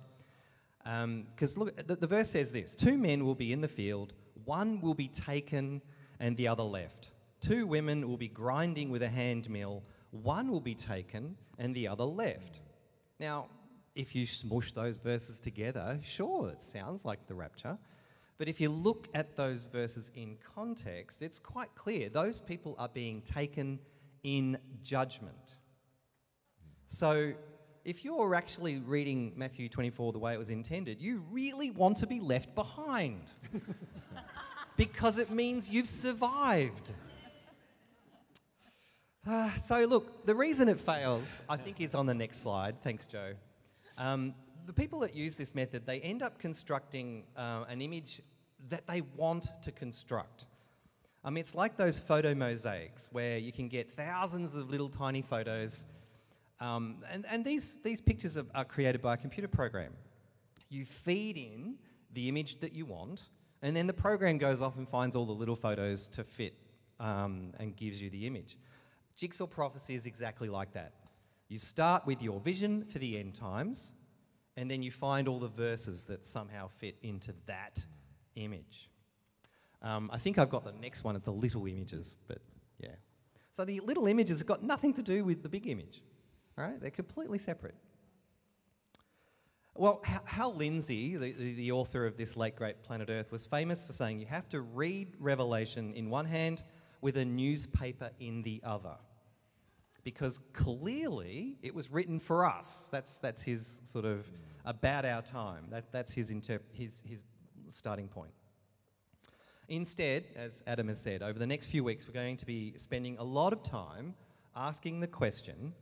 Because 0.83 1.57
look, 1.57 1.75
the, 1.87 1.95
the 1.95 2.07
verse 2.07 2.29
says 2.29 2.51
this 2.51 2.75
Two 2.75 2.97
men 2.97 3.25
will 3.25 3.35
be 3.35 3.51
in 3.51 3.61
the 3.61 3.67
field, 3.67 4.13
one 4.45 4.81
will 4.81 4.93
be 4.93 5.07
taken 5.07 5.81
and 6.19 6.37
the 6.37 6.47
other 6.47 6.63
left. 6.63 7.11
Two 7.41 7.67
women 7.67 8.07
will 8.07 8.17
be 8.17 8.27
grinding 8.27 8.89
with 8.89 9.03
a 9.03 9.09
hand 9.09 9.49
mill, 9.49 9.83
one 10.11 10.51
will 10.51 10.61
be 10.61 10.75
taken 10.75 11.35
and 11.57 11.75
the 11.75 11.87
other 11.87 12.03
left. 12.03 12.59
Now, 13.19 13.47
if 13.95 14.13
you 14.13 14.25
smush 14.25 14.71
those 14.73 14.97
verses 14.97 15.39
together, 15.39 15.99
sure, 16.03 16.49
it 16.49 16.61
sounds 16.61 17.05
like 17.05 17.25
the 17.27 17.33
rapture. 17.33 17.77
But 18.37 18.49
if 18.49 18.59
you 18.59 18.69
look 18.69 19.07
at 19.13 19.37
those 19.37 19.63
verses 19.63 20.11
in 20.15 20.37
context, 20.55 21.21
it's 21.21 21.39
quite 21.39 21.73
clear 21.75 22.09
those 22.09 22.39
people 22.39 22.75
are 22.77 22.89
being 22.89 23.21
taken 23.21 23.79
in 24.23 24.57
judgment. 24.83 25.55
So, 26.87 27.33
if 27.85 28.03
you're 28.03 28.35
actually 28.35 28.79
reading 28.79 29.31
Matthew 29.35 29.69
24 29.69 30.11
the 30.11 30.19
way 30.19 30.33
it 30.33 30.39
was 30.39 30.49
intended, 30.49 31.01
you 31.01 31.23
really 31.31 31.69
want 31.69 31.97
to 31.97 32.07
be 32.07 32.19
left 32.19 32.53
behind 32.55 33.21
because 34.75 35.17
it 35.17 35.29
means 35.29 35.69
you've 35.69 35.87
survived. 35.87 36.91
Ah, 39.25 39.53
so, 39.61 39.85
look, 39.85 40.25
the 40.25 40.35
reason 40.35 40.67
it 40.67 40.79
fails, 40.79 41.41
I 41.47 41.55
think, 41.55 41.79
is 41.79 41.95
on 41.95 42.05
the 42.05 42.13
next 42.13 42.41
slide. 42.41 42.81
Thanks, 42.81 43.05
Joe. 43.05 43.33
Um, 43.97 44.33
the 44.65 44.73
people 44.73 44.99
that 45.01 45.15
use 45.15 45.35
this 45.35 45.53
method, 45.53 45.85
they 45.85 45.99
end 46.01 46.21
up 46.21 46.39
constructing 46.39 47.23
uh, 47.37 47.65
an 47.69 47.81
image 47.81 48.21
that 48.69 48.87
they 48.87 49.01
want 49.15 49.47
to 49.61 49.71
construct. 49.71 50.45
I 51.23 51.29
mean, 51.29 51.41
it's 51.41 51.55
like 51.55 51.77
those 51.77 51.99
photo 51.99 52.35
mosaics 52.35 53.09
where 53.11 53.37
you 53.37 53.51
can 53.51 53.67
get 53.67 53.89
thousands 53.89 54.55
of 54.55 54.69
little 54.69 54.89
tiny 54.89 55.21
photos, 55.21 55.85
um, 56.59 57.03
and, 57.11 57.25
and 57.29 57.43
these, 57.43 57.77
these 57.83 57.99
pictures 57.99 58.37
are, 58.37 58.45
are 58.53 58.65
created 58.65 59.01
by 59.01 59.15
a 59.15 59.17
computer 59.17 59.47
program. 59.47 59.91
You 60.69 60.85
feed 60.85 61.37
in 61.37 61.75
the 62.13 62.29
image 62.29 62.59
that 62.59 62.73
you 62.73 62.85
want, 62.85 63.23
and 63.61 63.75
then 63.75 63.87
the 63.87 63.93
program 63.93 64.37
goes 64.37 64.61
off 64.61 64.77
and 64.77 64.87
finds 64.87 65.15
all 65.15 65.25
the 65.25 65.33
little 65.33 65.55
photos 65.55 66.07
to 66.09 66.23
fit 66.23 66.53
um, 66.99 67.53
and 67.59 67.75
gives 67.75 68.01
you 68.01 68.09
the 68.09 68.27
image. 68.27 68.57
Jigsaw 69.15 69.47
prophecy 69.47 69.95
is 69.95 70.05
exactly 70.05 70.49
like 70.49 70.73
that. 70.73 70.93
You 71.47 71.57
start 71.57 72.05
with 72.05 72.21
your 72.21 72.39
vision 72.39 72.85
for 72.85 72.99
the 72.99 73.19
end 73.19 73.35
times, 73.35 73.93
and 74.57 74.69
then 74.69 74.81
you 74.81 74.91
find 74.91 75.27
all 75.27 75.39
the 75.39 75.47
verses 75.47 76.03
that 76.05 76.25
somehow 76.25 76.67
fit 76.67 76.95
into 77.03 77.33
that 77.45 77.83
image. 78.35 78.89
Um, 79.81 80.09
I 80.11 80.17
think 80.17 80.39
I've 80.39 80.49
got 80.49 80.63
the 80.63 80.73
next 80.73 81.03
one. 81.03 81.15
It's 81.15 81.25
the 81.25 81.31
little 81.31 81.67
images, 81.67 82.15
but 82.27 82.39
yeah. 82.79 82.95
So 83.51 83.63
the 83.63 83.79
little 83.81 84.07
images 84.07 84.39
have 84.39 84.47
got 84.47 84.63
nothing 84.63 84.93
to 84.93 85.03
do 85.03 85.23
with 85.23 85.43
the 85.43 85.49
big 85.49 85.67
image, 85.67 86.01
right? 86.57 86.79
They're 86.81 86.89
completely 86.89 87.37
separate. 87.37 87.75
Well, 89.77 90.01
Hal 90.23 90.55
Lindsey, 90.55 91.17
the, 91.17 91.33
the, 91.33 91.53
the, 91.53 91.71
author 91.73 92.05
of 92.05 92.15
this 92.15 92.37
late 92.37 92.55
great 92.55 92.81
Planet 92.81 93.09
Earth, 93.09 93.29
was 93.31 93.45
famous 93.45 93.85
for 93.85 93.91
saying 93.91 94.21
you 94.21 94.25
have 94.25 94.47
to 94.49 94.61
read 94.61 95.15
Revelation 95.19 95.93
in 95.93 96.09
one 96.09 96.25
hand 96.25 96.63
with 97.01 97.17
a 97.17 97.25
newspaper 97.25 98.09
in 98.21 98.41
the 98.41 98.61
other. 98.63 98.95
Because 100.05 100.39
clearly 100.53 101.57
it 101.61 101.75
was 101.75 101.91
written 101.91 102.21
for 102.21 102.45
us. 102.45 102.87
That's, 102.91 103.17
that's 103.17 103.41
his 103.41 103.81
sort 103.83 104.05
of 104.05 104.25
about 104.63 105.03
our 105.03 105.21
time. 105.21 105.65
That, 105.71 105.91
that's 105.91 106.13
his, 106.13 106.31
interp- 106.31 106.71
his, 106.71 107.03
his 107.05 107.23
starting 107.69 108.07
point. 108.07 108.31
Instead, 109.67 110.23
as 110.37 110.63
Adam 110.67 110.87
has 110.87 111.01
said, 111.01 111.21
over 111.21 111.37
the 111.37 111.47
next 111.47 111.65
few 111.65 111.83
weeks, 111.83 112.07
we're 112.07 112.13
going 112.13 112.37
to 112.37 112.45
be 112.45 112.73
spending 112.77 113.17
a 113.17 113.23
lot 113.23 113.51
of 113.51 113.63
time 113.63 114.13
asking 114.55 115.01
the 115.01 115.07
question 115.07 115.73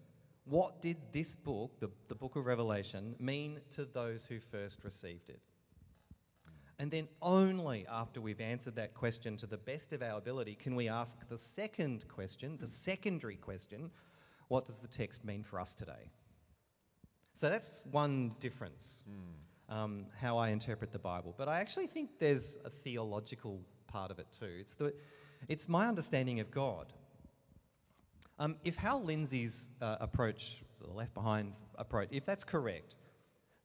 what 0.46 0.82
did 0.82 0.98
this 1.14 1.36
book, 1.36 1.80
the, 1.80 1.90
the 2.10 2.16
book 2.16 2.36
of 2.36 2.46
Revelation, 2.46 3.16
mean 3.20 3.60
to 3.72 3.86
those 3.86 4.26
who 4.26 4.40
first 4.40 4.84
received 4.84 5.30
it? 5.30 5.40
And 6.80 6.92
then 6.92 7.08
only 7.22 7.86
after 7.90 8.20
we've 8.20 8.42
answered 8.42 8.76
that 8.76 8.94
question 8.94 9.38
to 9.38 9.46
the 9.46 9.58
best 9.58 9.94
of 9.94 10.02
our 10.02 10.18
ability 10.18 10.56
can 10.56 10.76
we 10.76 10.90
ask 10.90 11.18
the 11.30 11.38
second 11.38 12.06
question, 12.10 12.58
the 12.60 12.68
secondary 12.68 13.38
question 13.38 13.90
what 14.48 14.66
does 14.66 14.80
the 14.80 14.88
text 14.88 15.26
mean 15.26 15.44
for 15.44 15.60
us 15.60 15.74
today? 15.74 16.12
So 17.34 17.50
that's 17.50 17.84
one 17.92 18.36
difference, 18.40 19.04
mm. 19.10 19.76
um, 19.76 20.06
how 20.20 20.38
I 20.38 20.50
interpret 20.50 20.92
the 20.92 21.00
Bible. 21.00 21.34
But 21.38 21.48
I 21.48 21.60
actually 21.60 21.88
think 21.88 22.20
there's 22.20 22.58
a 22.64 22.70
theological 22.70 23.60
part 23.88 24.12
of 24.12 24.20
it 24.20 24.28
too. 24.38 24.52
It's, 24.60 24.76
the, 24.76 24.94
it's 25.48 25.68
my 25.68 25.88
understanding 25.88 26.40
of 26.40 26.52
God. 26.52 26.94
Um, 28.40 28.56
if 28.64 28.76
Hal 28.76 29.04
Lindsey's 29.04 29.70
uh, 29.82 29.98
approach, 30.00 30.62
the 30.80 30.92
left 30.92 31.14
behind 31.14 31.54
approach, 31.76 32.10
if 32.12 32.26
that's 32.26 32.44
correct, 32.44 32.96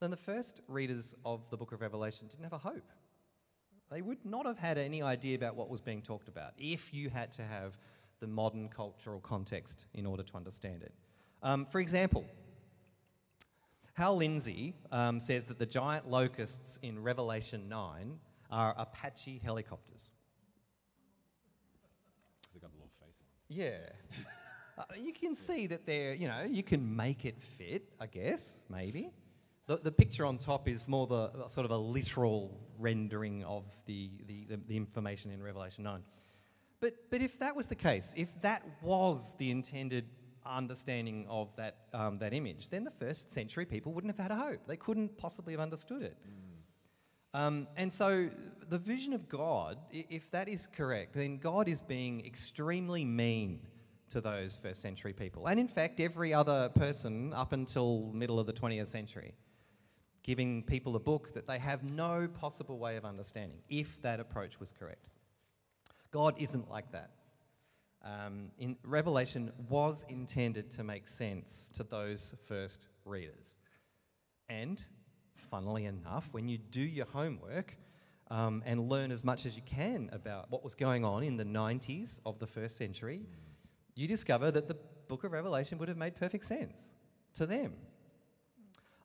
then 0.00 0.10
the 0.10 0.16
first 0.16 0.60
readers 0.68 1.14
of 1.24 1.48
the 1.50 1.56
book 1.56 1.72
of 1.72 1.80
Revelation 1.80 2.28
didn't 2.28 2.44
have 2.44 2.52
a 2.52 2.58
hope. 2.58 2.90
They 3.90 4.02
would 4.02 4.24
not 4.24 4.46
have 4.46 4.58
had 4.58 4.78
any 4.78 5.02
idea 5.02 5.34
about 5.34 5.56
what 5.56 5.68
was 5.68 5.80
being 5.80 6.02
talked 6.02 6.28
about 6.28 6.52
if 6.58 6.92
you 6.92 7.08
had 7.08 7.32
to 7.32 7.42
have 7.42 7.78
the 8.20 8.26
modern 8.26 8.68
cultural 8.68 9.20
context 9.20 9.86
in 9.94 10.06
order 10.06 10.22
to 10.22 10.36
understand 10.36 10.82
it. 10.82 10.92
Um, 11.42 11.64
for 11.64 11.80
example, 11.80 12.24
Hal 13.94 14.16
Lindsey 14.16 14.74
um, 14.92 15.20
says 15.20 15.46
that 15.46 15.58
the 15.58 15.66
giant 15.66 16.08
locusts 16.08 16.78
in 16.82 17.02
Revelation 17.02 17.68
9 17.68 18.18
are 18.50 18.74
Apache 18.78 19.40
helicopters. 19.42 20.10
Yeah. 23.48 23.78
uh, 24.78 24.84
you 24.96 25.12
can 25.12 25.34
see 25.34 25.66
that 25.66 25.86
they're, 25.86 26.12
you 26.14 26.28
know, 26.28 26.42
you 26.48 26.62
can 26.62 26.94
make 26.94 27.24
it 27.24 27.42
fit, 27.42 27.92
I 28.00 28.06
guess, 28.06 28.58
maybe. 28.68 29.10
The, 29.66 29.78
the 29.78 29.92
picture 29.92 30.24
on 30.24 30.38
top 30.38 30.68
is 30.68 30.88
more 30.88 31.06
the 31.06 31.48
sort 31.48 31.64
of 31.64 31.70
a 31.70 31.76
literal 31.76 32.58
rendering 32.78 33.44
of 33.44 33.64
the, 33.86 34.10
the, 34.26 34.44
the, 34.48 34.60
the 34.68 34.76
information 34.76 35.30
in 35.30 35.42
Revelation 35.42 35.84
9. 35.84 36.02
But, 36.80 36.94
but 37.10 37.20
if 37.20 37.38
that 37.40 37.54
was 37.56 37.66
the 37.66 37.74
case, 37.74 38.14
if 38.16 38.28
that 38.40 38.62
was 38.82 39.34
the 39.38 39.50
intended 39.50 40.04
understanding 40.46 41.26
of 41.28 41.54
that, 41.56 41.76
um, 41.92 42.18
that 42.18 42.32
image, 42.32 42.68
then 42.68 42.84
the 42.84 42.90
first 42.90 43.32
century 43.32 43.66
people 43.66 43.92
wouldn't 43.92 44.16
have 44.16 44.22
had 44.22 44.30
a 44.30 44.40
hope. 44.40 44.60
They 44.66 44.76
couldn't 44.76 45.16
possibly 45.18 45.52
have 45.52 45.60
understood 45.60 46.02
it. 46.02 46.16
Mm. 46.26 47.38
Um, 47.38 47.68
and 47.76 47.92
so 47.92 48.30
the 48.68 48.78
vision 48.78 49.12
of 49.12 49.28
God, 49.28 49.78
if 49.90 50.30
that 50.30 50.48
is 50.48 50.66
correct, 50.66 51.14
then 51.14 51.38
God 51.38 51.68
is 51.68 51.80
being 51.80 52.24
extremely 52.24 53.04
mean 53.04 53.60
to 54.10 54.20
those 54.20 54.56
first 54.56 54.80
century 54.80 55.12
people. 55.12 55.48
And 55.48 55.60
in 55.60 55.68
fact, 55.68 56.00
every 56.00 56.32
other 56.32 56.70
person 56.70 57.34
up 57.34 57.52
until 57.52 58.10
middle 58.14 58.40
of 58.40 58.46
the 58.46 58.52
20th 58.52 58.88
century, 58.88 59.34
giving 60.22 60.62
people 60.62 60.96
a 60.96 61.00
book 61.00 61.34
that 61.34 61.46
they 61.46 61.58
have 61.58 61.84
no 61.84 62.28
possible 62.28 62.78
way 62.78 62.96
of 62.96 63.04
understanding, 63.04 63.58
if 63.68 64.00
that 64.02 64.20
approach 64.20 64.58
was 64.58 64.72
correct. 64.72 65.08
God 66.10 66.34
isn't 66.38 66.70
like 66.70 66.90
that. 66.92 67.10
Um, 68.04 68.50
in 68.58 68.76
Revelation 68.84 69.52
was 69.68 70.04
intended 70.08 70.70
to 70.72 70.84
make 70.84 71.08
sense 71.08 71.70
to 71.74 71.82
those 71.82 72.34
first 72.46 72.86
readers. 73.04 73.56
And 74.48 74.82
funnily 75.34 75.84
enough, 75.86 76.32
when 76.32 76.48
you 76.48 76.58
do 76.58 76.80
your 76.80 77.06
homework 77.06 77.76
um, 78.30 78.62
and 78.64 78.88
learn 78.88 79.10
as 79.10 79.24
much 79.24 79.46
as 79.46 79.56
you 79.56 79.62
can 79.62 80.08
about 80.12 80.50
what 80.50 80.62
was 80.62 80.74
going 80.74 81.04
on 81.04 81.22
in 81.22 81.36
the 81.36 81.44
90s 81.44 82.20
of 82.24 82.38
the 82.38 82.46
first 82.46 82.76
century, 82.76 83.26
you 83.94 84.06
discover 84.06 84.50
that 84.50 84.68
the 84.68 84.76
book 85.08 85.24
of 85.24 85.32
Revelation 85.32 85.78
would 85.78 85.88
have 85.88 85.98
made 85.98 86.14
perfect 86.14 86.44
sense 86.44 86.94
to 87.34 87.46
them. 87.46 87.72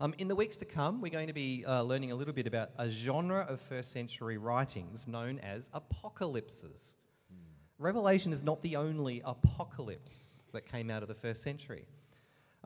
Um, 0.04 0.13
in 0.18 0.28
the 0.28 0.36
weeks 0.36 0.58
to 0.58 0.66
come, 0.66 1.00
we're 1.00 1.08
going 1.08 1.28
to 1.28 1.34
be 1.34 1.63
uh, 1.66 1.82
learning 1.82 2.12
a 2.12 2.16
little 2.16 2.34
bit 2.34 2.46
about 2.46 2.72
a 2.78 2.89
genre 2.89 3.46
of 3.48 3.62
first 3.62 3.94
century 3.94 4.38
writings 4.38 5.08
known 5.08 5.39
as 5.39 5.70
apocalypses. 5.74 6.98
Mm. 7.34 7.38
Revelation 7.78 8.34
is 8.34 8.44
not 8.44 8.62
the 8.63 8.76
only 8.76 9.22
apocalypse 9.24 10.42
that 10.52 10.70
came 10.70 10.92
out 10.92 11.04
of 11.04 11.08
the 11.08 11.16
first 11.16 11.42
century. 11.42 11.88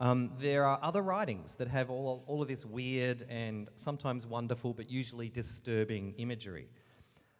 Um, 0.00 0.32
there 0.40 0.64
are 0.64 0.80
other 0.82 1.00
writings 1.00 1.54
that 1.54 1.68
have 1.68 1.90
all, 1.90 2.24
all 2.26 2.42
of 2.42 2.48
this 2.48 2.66
weird 2.66 3.24
and 3.28 3.68
sometimes 3.76 4.26
wonderful 4.26 4.74
but 4.74 4.90
usually 4.90 5.28
disturbing 5.28 6.14
imagery. 6.18 6.66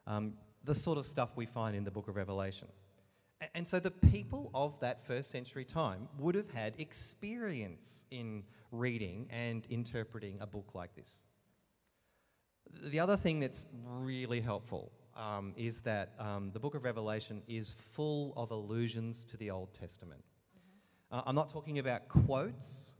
Um, 0.06 0.34
the 0.62 0.76
sort 0.76 0.98
of 0.98 1.06
stuff 1.06 1.30
we 1.34 1.44
find 1.44 1.74
in 1.74 1.82
the 1.82 1.90
book 1.90 2.06
of 2.06 2.14
Revelation. 2.14 2.68
And 3.52 3.66
so 3.66 3.80
the 3.80 3.90
people 3.90 4.52
of 4.54 4.78
that 4.78 5.04
first 5.04 5.32
century 5.32 5.64
time 5.64 6.06
would 6.20 6.36
have 6.36 6.50
had 6.50 6.74
experience 6.78 8.06
in 8.12 8.44
reading 8.70 9.26
and 9.30 9.66
interpreting 9.70 10.38
a 10.40 10.46
book 10.46 10.74
like 10.74 10.94
this. 10.94 11.18
The 12.82 13.00
other 13.00 13.16
thing 13.16 13.40
that's 13.40 13.66
really 13.84 14.40
helpful 14.40 14.92
um, 15.16 15.52
is 15.56 15.80
that 15.80 16.12
um, 16.18 16.48
the 16.48 16.60
book 16.60 16.74
of 16.74 16.84
Revelation 16.84 17.42
is 17.48 17.74
full 17.74 18.32
of 18.36 18.50
allusions 18.50 19.24
to 19.24 19.36
the 19.36 19.50
Old 19.50 19.72
Testament. 19.74 20.22
Uh, 21.10 21.22
I'm 21.26 21.34
not 21.34 21.48
talking 21.48 21.78
about 21.78 22.08
quotes, 22.08 22.92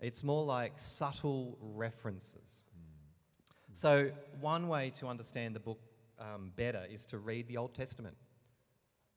it's 0.00 0.24
more 0.24 0.44
like 0.44 0.72
subtle 0.76 1.58
references. 1.60 2.64
Mm. 2.74 3.76
So, 3.76 4.10
one 4.40 4.66
way 4.68 4.90
to 4.90 5.06
understand 5.06 5.54
the 5.54 5.60
book 5.60 5.78
um, 6.18 6.52
better 6.56 6.86
is 6.90 7.04
to 7.06 7.18
read 7.18 7.46
the 7.48 7.58
Old 7.58 7.74
Testament, 7.74 8.16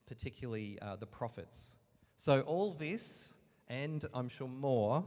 particularly 0.06 0.78
uh, 0.82 0.96
the 0.96 1.06
prophets. 1.06 1.76
So, 2.18 2.42
all 2.42 2.74
this, 2.74 3.34
and 3.68 4.04
I'm 4.12 4.28
sure 4.28 4.48
more, 4.48 5.04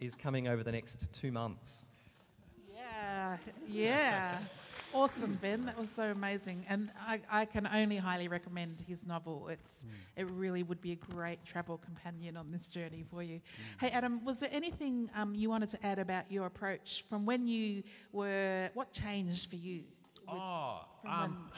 is 0.00 0.14
coming 0.14 0.48
over 0.48 0.62
the 0.62 0.72
next 0.72 1.12
two 1.12 1.32
months. 1.32 1.84
Yeah, 2.74 3.36
yeah. 3.68 4.38
awesome, 4.96 5.38
Ben. 5.42 5.64
That 5.66 5.78
was 5.78 5.88
so 5.88 6.10
amazing. 6.10 6.64
And 6.68 6.90
I, 7.00 7.20
I 7.30 7.44
can 7.44 7.68
only 7.72 7.96
highly 7.96 8.28
recommend 8.28 8.82
his 8.86 9.06
novel. 9.06 9.48
It's 9.48 9.84
mm. 9.84 10.20
It 10.20 10.30
really 10.30 10.62
would 10.62 10.80
be 10.80 10.92
a 10.92 10.96
great 10.96 11.44
travel 11.44 11.78
companion 11.78 12.36
on 12.36 12.50
this 12.50 12.66
journey 12.66 13.04
for 13.10 13.22
you. 13.22 13.36
Mm. 13.36 13.80
Hey, 13.80 13.90
Adam, 13.90 14.24
was 14.24 14.40
there 14.40 14.50
anything 14.52 15.10
um, 15.14 15.34
you 15.34 15.50
wanted 15.50 15.68
to 15.70 15.86
add 15.86 15.98
about 15.98 16.30
your 16.30 16.46
approach 16.46 17.04
from 17.08 17.26
when 17.26 17.46
you 17.46 17.82
were, 18.12 18.70
what 18.74 18.92
changed 18.92 19.50
for 19.50 19.56
you? 19.56 19.82
With, 20.26 20.40
oh, 20.40 20.80
um, 21.08 21.50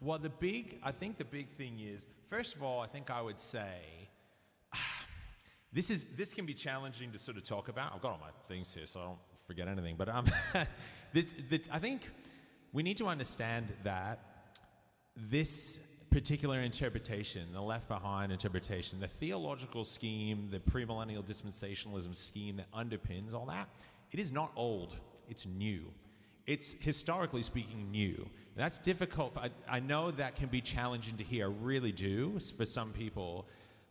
well, 0.00 0.18
the 0.18 0.30
big, 0.30 0.78
I 0.82 0.92
think 0.92 1.18
the 1.18 1.24
big 1.24 1.48
thing 1.50 1.80
is, 1.80 2.06
first 2.30 2.54
of 2.54 2.62
all, 2.62 2.80
I 2.80 2.86
think 2.86 3.10
I 3.10 3.20
would 3.20 3.40
say, 3.40 4.07
this 5.72 5.90
is 5.90 6.04
this 6.16 6.32
can 6.32 6.46
be 6.46 6.54
challenging 6.54 7.12
to 7.12 7.18
sort 7.18 7.36
of 7.36 7.44
talk 7.44 7.68
about. 7.68 7.94
I've 7.94 8.02
got 8.02 8.12
all 8.12 8.20
my 8.20 8.30
things 8.48 8.74
here, 8.74 8.86
so 8.86 9.00
I 9.00 9.04
don't 9.04 9.18
forget 9.46 9.68
anything. 9.68 9.96
But 9.96 10.08
um, 10.08 10.26
the, 11.12 11.26
I 11.70 11.78
think 11.78 12.02
we 12.72 12.82
need 12.82 12.96
to 12.98 13.06
understand 13.06 13.68
that 13.84 14.20
this 15.16 15.80
particular 16.10 16.60
interpretation, 16.60 17.52
the 17.52 17.60
left 17.60 17.88
behind 17.88 18.32
interpretation, 18.32 18.98
the 18.98 19.08
theological 19.08 19.84
scheme, 19.84 20.48
the 20.50 20.58
premillennial 20.58 21.22
dispensationalism 21.22 22.14
scheme 22.14 22.56
that 22.56 22.70
underpins 22.72 23.34
all 23.34 23.46
that, 23.46 23.68
it 24.10 24.18
is 24.18 24.32
not 24.32 24.52
old. 24.56 24.96
it's 25.28 25.44
new. 25.44 25.84
It's 26.46 26.74
historically 26.80 27.42
speaking 27.42 27.90
new. 27.90 28.26
That's 28.56 28.78
difficult. 28.78 29.36
I, 29.36 29.50
I 29.68 29.80
know 29.80 30.10
that 30.12 30.34
can 30.34 30.48
be 30.48 30.62
challenging 30.62 31.18
to 31.18 31.24
hear, 31.24 31.46
I 31.46 31.52
really 31.60 31.92
do, 31.92 32.38
for 32.56 32.64
some 32.64 32.90
people. 32.92 33.46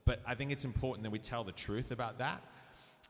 But 0.07 0.21
I 0.25 0.35
think 0.35 0.51
it's 0.51 0.63
important 0.63 1.03
that 1.03 1.09
we 1.09 1.19
tell 1.19 1.43
the 1.43 1.51
truth 1.51 1.91
about 1.91 2.17
that. 2.19 2.41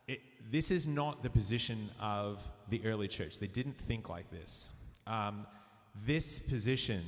It, 0.08 0.20
this 0.52 0.72
is 0.72 0.88
not 0.88 1.22
the 1.22 1.30
position 1.30 1.92
of 2.02 2.42
the 2.70 2.84
early 2.86 3.08
church. 3.08 3.38
They 3.38 3.46
didn't 3.46 3.78
think 3.78 4.10
like 4.10 4.32
this. 4.32 4.72
Um, 5.06 5.46
this 6.08 6.40
position 6.40 7.06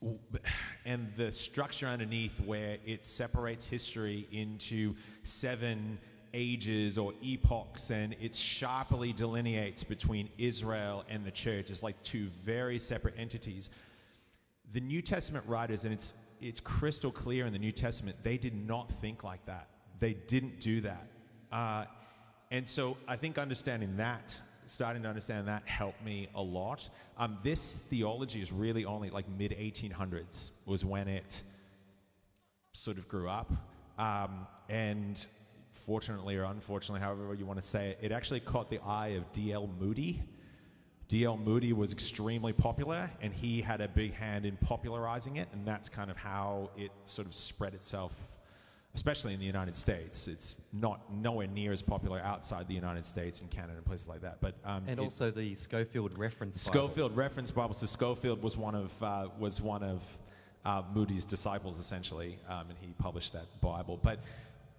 and 0.84 1.12
the 1.16 1.32
structure 1.32 1.88
underneath, 1.88 2.38
where 2.42 2.78
it 2.86 3.04
separates 3.04 3.66
history 3.66 4.28
into 4.30 4.94
seven 5.24 5.98
ages 6.32 6.96
or 6.96 7.12
epochs 7.20 7.90
and 7.90 8.14
it 8.20 8.36
sharply 8.36 9.12
delineates 9.12 9.82
between 9.82 10.28
Israel 10.38 11.04
and 11.08 11.26
the 11.26 11.30
church 11.30 11.70
as 11.70 11.82
like 11.82 12.00
two 12.04 12.28
very 12.44 12.78
separate 12.78 13.14
entities. 13.18 13.68
The 14.72 14.80
New 14.80 15.02
Testament 15.02 15.44
writers, 15.48 15.84
and 15.84 15.92
it's, 15.92 16.14
it's 16.42 16.60
crystal 16.60 17.12
clear 17.12 17.46
in 17.46 17.52
the 17.52 17.58
New 17.58 17.72
Testament, 17.72 18.16
they 18.22 18.36
did 18.36 18.54
not 18.54 18.90
think 19.00 19.22
like 19.24 19.44
that. 19.46 19.68
They 20.00 20.14
didn't 20.14 20.60
do 20.60 20.80
that. 20.80 21.06
Uh, 21.52 21.84
and 22.50 22.68
so 22.68 22.96
I 23.06 23.16
think 23.16 23.38
understanding 23.38 23.96
that, 23.96 24.34
starting 24.66 25.02
to 25.04 25.08
understand 25.08 25.46
that, 25.48 25.62
helped 25.66 26.04
me 26.04 26.28
a 26.34 26.42
lot. 26.42 26.88
Um, 27.16 27.38
this 27.42 27.76
theology 27.88 28.42
is 28.42 28.52
really 28.52 28.84
only 28.84 29.08
like 29.10 29.26
mid 29.38 29.52
1800s 29.52 30.50
was 30.66 30.84
when 30.84 31.08
it 31.08 31.42
sort 32.72 32.98
of 32.98 33.08
grew 33.08 33.28
up. 33.28 33.50
Um, 33.98 34.46
and 34.68 35.24
fortunately 35.86 36.36
or 36.36 36.44
unfortunately, 36.44 37.00
however 37.00 37.34
you 37.34 37.46
want 37.46 37.60
to 37.60 37.66
say 37.66 37.90
it, 37.90 37.98
it 38.02 38.12
actually 38.12 38.40
caught 38.40 38.68
the 38.68 38.80
eye 38.80 39.08
of 39.08 39.30
D.L. 39.32 39.70
Moody. 39.78 40.22
D.L. 41.12 41.36
Moody 41.36 41.74
was 41.74 41.92
extremely 41.92 42.54
popular, 42.54 43.10
and 43.20 43.34
he 43.34 43.60
had 43.60 43.82
a 43.82 43.88
big 43.88 44.14
hand 44.14 44.46
in 44.46 44.56
popularizing 44.56 45.36
it, 45.36 45.46
and 45.52 45.66
that's 45.66 45.90
kind 45.90 46.10
of 46.10 46.16
how 46.16 46.70
it 46.74 46.90
sort 47.04 47.28
of 47.28 47.34
spread 47.34 47.74
itself, 47.74 48.14
especially 48.94 49.34
in 49.34 49.38
the 49.38 49.44
United 49.44 49.76
States. 49.76 50.26
It's 50.26 50.56
not 50.72 51.02
nowhere 51.12 51.48
near 51.48 51.70
as 51.70 51.82
popular 51.82 52.20
outside 52.20 52.66
the 52.66 52.72
United 52.72 53.04
States 53.04 53.42
and 53.42 53.50
Canada 53.50 53.74
and 53.76 53.84
places 53.84 54.08
like 54.08 54.22
that. 54.22 54.38
But 54.40 54.54
um, 54.64 54.84
And 54.86 54.98
also 54.98 55.30
the 55.30 55.54
Scofield 55.54 56.16
reference. 56.16 56.66
Bible. 56.66 56.88
Scofield 56.88 57.14
reference 57.14 57.50
Bible. 57.50 57.74
So 57.74 57.84
Scofield 57.84 58.42
was 58.42 58.56
one 58.56 58.74
of 58.74 59.02
uh, 59.02 59.28
was 59.38 59.60
one 59.60 59.82
of 59.82 60.02
uh, 60.64 60.82
Moody's 60.94 61.26
disciples 61.26 61.78
essentially, 61.78 62.38
um, 62.48 62.70
and 62.70 62.78
he 62.80 62.94
published 62.98 63.34
that 63.34 63.60
Bible. 63.60 64.00
But 64.02 64.18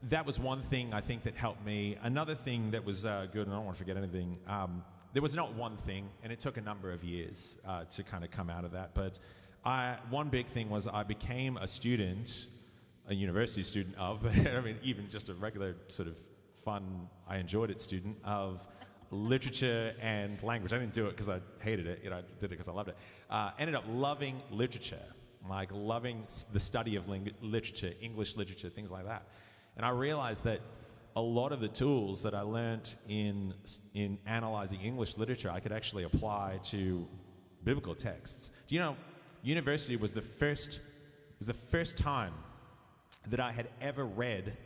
that 0.09 0.25
was 0.25 0.39
one 0.39 0.63
thing 0.63 0.95
I 0.95 1.01
think 1.01 1.25
that 1.25 1.35
helped 1.35 1.63
me. 1.63 1.95
Another 2.01 2.33
thing 2.33 2.71
that 2.71 2.83
was 2.83 3.05
uh, 3.05 3.27
good, 3.31 3.45
and 3.45 3.53
I 3.53 3.57
don't 3.57 3.65
want 3.65 3.77
to 3.77 3.83
forget 3.83 3.97
anything. 3.97 4.39
Um, 4.47 4.83
there 5.13 5.21
was 5.21 5.35
not 5.35 5.53
one 5.53 5.77
thing, 5.77 6.09
and 6.23 6.33
it 6.33 6.39
took 6.39 6.57
a 6.57 6.61
number 6.61 6.91
of 6.91 7.03
years 7.03 7.57
uh, 7.65 7.85
to 7.85 8.03
kind 8.03 8.23
of 8.23 8.31
come 8.31 8.49
out 8.49 8.65
of 8.65 8.71
that. 8.71 8.95
But 8.95 9.19
I, 9.63 9.95
one 10.09 10.29
big 10.29 10.47
thing 10.47 10.69
was 10.69 10.87
I 10.87 11.03
became 11.03 11.57
a 11.57 11.67
student, 11.67 12.47
a 13.07 13.13
university 13.13 13.61
student 13.61 13.95
of, 13.97 14.25
I 14.47 14.59
mean, 14.61 14.77
even 14.83 15.07
just 15.09 15.29
a 15.29 15.35
regular 15.35 15.75
sort 15.87 16.07
of 16.07 16.17
fun, 16.65 17.07
I 17.27 17.37
enjoyed 17.37 17.69
it 17.69 17.79
student 17.79 18.17
of 18.23 18.65
literature 19.11 19.93
and 20.01 20.41
language. 20.41 20.73
I 20.73 20.79
didn't 20.79 20.93
do 20.93 21.05
it 21.05 21.11
because 21.11 21.29
I 21.29 21.39
hated 21.59 21.85
it. 21.85 22.01
You 22.03 22.09
know, 22.09 22.17
I 22.17 22.21
did 22.39 22.45
it 22.45 22.49
because 22.49 22.67
I 22.67 22.71
loved 22.71 22.89
it. 22.89 22.97
Uh, 23.29 23.51
ended 23.59 23.75
up 23.75 23.83
loving 23.87 24.41
literature, 24.49 25.05
like 25.47 25.69
loving 25.71 26.23
the 26.51 26.59
study 26.59 26.95
of 26.95 27.07
ling- 27.07 27.31
literature, 27.41 27.91
English 28.01 28.35
literature, 28.35 28.69
things 28.69 28.89
like 28.89 29.05
that. 29.05 29.27
And 29.77 29.85
I 29.85 29.89
realized 29.89 30.43
that 30.45 30.61
a 31.15 31.21
lot 31.21 31.51
of 31.51 31.59
the 31.59 31.67
tools 31.67 32.23
that 32.23 32.33
I 32.33 32.41
learnt 32.41 32.95
in 33.07 33.53
in 33.93 34.17
analyzing 34.25 34.81
English 34.81 35.17
literature, 35.17 35.51
I 35.51 35.59
could 35.59 35.71
actually 35.71 36.03
apply 36.03 36.59
to 36.65 37.07
biblical 37.63 37.95
texts. 37.95 38.51
Do 38.67 38.75
you 38.75 38.81
know, 38.81 38.95
university 39.43 39.95
was 39.95 40.11
the 40.11 40.21
first 40.21 40.79
was 41.39 41.47
the 41.47 41.53
first 41.53 41.97
time 41.97 42.33
that 43.27 43.39
I 43.39 43.51
had 43.51 43.67
ever 43.81 44.05
read 44.05 44.57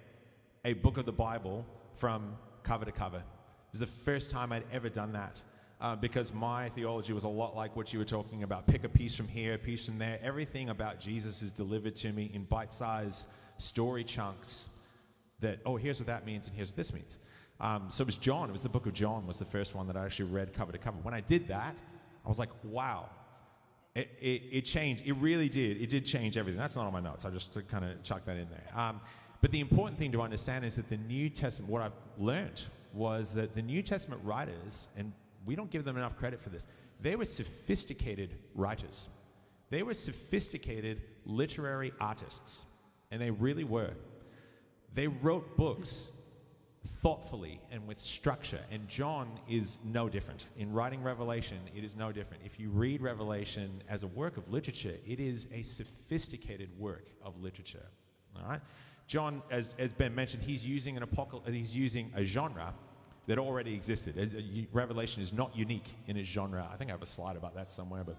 a 0.66 0.74
book 0.74 0.98
of 0.98 1.06
the 1.06 1.12
Bible 1.12 1.66
from 1.98 2.36
cover 2.64 2.86
to 2.86 2.92
cover. 2.92 3.18
It 3.18 3.72
was 3.72 3.80
the 3.80 3.88
first 3.88 4.32
time 4.32 4.52
I'd 4.52 4.64
ever 4.72 4.90
done 4.90 5.12
that 5.14 5.42
uh, 5.80 5.96
because 5.96 6.34
my 6.34 6.70
theology 6.70 7.14
was 7.14 7.24
a 7.24 7.30
lot 7.30 7.56
like 7.56 7.76
what 7.76 7.94
you 7.94 8.00
were 8.00 8.06
talking 8.06 8.44
about. 8.44 8.68
Pick 8.68 8.84
a 8.84 8.90
piece 8.90 9.16
from 9.16 9.28
here, 9.28 9.54
a 9.56 9.58
piece 9.58 9.86
from 9.86 9.98
there. 9.98 10.20
Everything 10.24 10.70
about 10.70 11.00
Jesus 11.00 11.42
is 11.42 11.52
delivered 11.52 11.96
to 11.98 12.12
me 12.12 12.32
in 12.34 12.44
bite 12.46 12.74
sized 12.74 13.28
story 13.58 14.04
chunks 14.04 14.70
that, 15.40 15.60
oh, 15.66 15.76
here's 15.76 16.00
what 16.00 16.08
that 16.08 16.26
means 16.26 16.48
and 16.48 16.56
here's 16.56 16.70
what 16.70 16.78
this 16.78 16.94
means. 16.94 17.20
Um, 17.60 17.88
so 17.90 18.04
it 18.04 18.06
was 18.06 18.16
John, 18.16 18.50
it 18.50 18.52
was 18.52 18.62
the 18.62 18.70
book 18.70 18.86
of 18.86 18.94
John, 18.94 19.26
was 19.26 19.40
the 19.40 19.46
first 19.46 19.76
one 19.76 19.88
that 19.88 19.98
I 19.98 20.06
actually 20.06 20.30
read 20.30 20.54
cover 20.54 20.72
to 20.72 20.78
cover. 20.78 20.98
When 21.02 21.14
I 21.14 21.22
did 21.22 21.48
that, 21.48 21.76
I 22.26 22.30
was 22.30 22.40
like, 22.40 22.50
wow, 22.64 23.10
it, 23.96 24.10
it, 24.22 24.44
it 24.52 24.62
changed. 24.62 25.04
It 25.06 25.14
really 25.14 25.50
did. 25.50 25.82
It 25.82 25.90
did 25.90 26.06
change 26.06 26.38
everything. 26.38 26.60
That's 26.60 26.76
not 26.76 26.86
on 26.86 26.94
my 26.94 27.00
notes. 27.00 27.26
I 27.26 27.32
just 27.32 27.58
kind 27.68 27.84
of 27.84 28.04
chuck 28.04 28.26
that 28.26 28.38
in 28.38 28.48
there. 28.50 28.80
Um, 28.80 29.02
but 29.42 29.52
the 29.52 29.60
important 29.60 29.98
thing 29.98 30.12
to 30.12 30.22
understand 30.22 30.66
is 30.66 30.76
that 30.76 30.90
the 30.90 30.98
New 30.98 31.30
Testament, 31.30 31.72
what 31.72 31.82
I've 31.82 31.94
learnt 32.18 32.68
was 32.94 33.34
that 33.34 33.56
the 33.56 33.62
New 33.62 33.82
Testament 33.82 34.22
writers, 34.24 34.88
and 34.98 35.12
we 35.46 35.56
don't 35.56 35.70
give 35.72 35.84
them 35.84 35.98
enough 35.98 36.18
credit 36.18 36.42
for 36.42 36.50
this, 36.50 36.68
they 37.02 37.16
were 37.16 37.26
sophisticated 37.26 38.36
writers. 38.56 39.10
They 39.70 39.84
were 39.84 39.94
sophisticated 39.94 41.02
literary 41.26 41.92
artists. 42.00 42.66
And 43.12 43.22
they 43.22 43.32
really 43.32 43.64
were. 43.64 43.94
They 44.98 45.06
wrote 45.06 45.56
books 45.58 46.10
thoughtfully 47.04 47.62
and 47.72 47.86
with 47.86 48.00
structure. 48.00 48.62
And 48.72 48.88
John 48.88 49.30
is 49.48 49.78
no 49.86 50.10
different. 50.10 50.48
In 50.58 50.74
writing 50.74 51.04
Revelation, 51.04 51.60
it 51.76 51.84
is 51.84 51.96
no 51.96 52.12
different. 52.12 52.42
If 52.44 52.60
you 52.60 52.72
read 52.72 53.04
Revelation 53.04 53.84
as 53.88 54.02
a 54.02 54.08
work 54.08 54.38
of 54.38 54.52
literature, 54.52 54.96
it 55.06 55.20
is 55.20 55.48
a 55.54 55.62
sophisticated 55.62 56.72
work 56.80 57.10
of 57.24 57.40
literature. 57.40 57.86
All 58.36 58.50
right? 58.50 58.60
John, 59.06 59.44
as, 59.52 59.70
as 59.78 59.94
Ben 59.94 60.16
mentioned, 60.16 60.42
he's 60.42 60.66
using 60.66 60.98
an 60.98 61.04
apocal- 61.04 61.48
he's 61.48 61.76
using 61.76 62.12
a 62.16 62.24
genre 62.24 62.74
that 63.28 63.38
already 63.38 63.76
existed. 63.76 64.18
Uh, 64.18 64.66
Revelation 64.72 65.22
is 65.22 65.32
not 65.32 65.56
unique 65.56 65.94
in 66.08 66.18
its 66.18 66.28
genre. 66.28 66.68
I 66.74 66.76
think 66.76 66.90
I 66.90 66.94
have 66.94 67.04
a 67.04 67.06
slide 67.06 67.36
about 67.36 67.54
that 67.54 67.72
somewhere, 67.72 68.04
but 68.04 68.16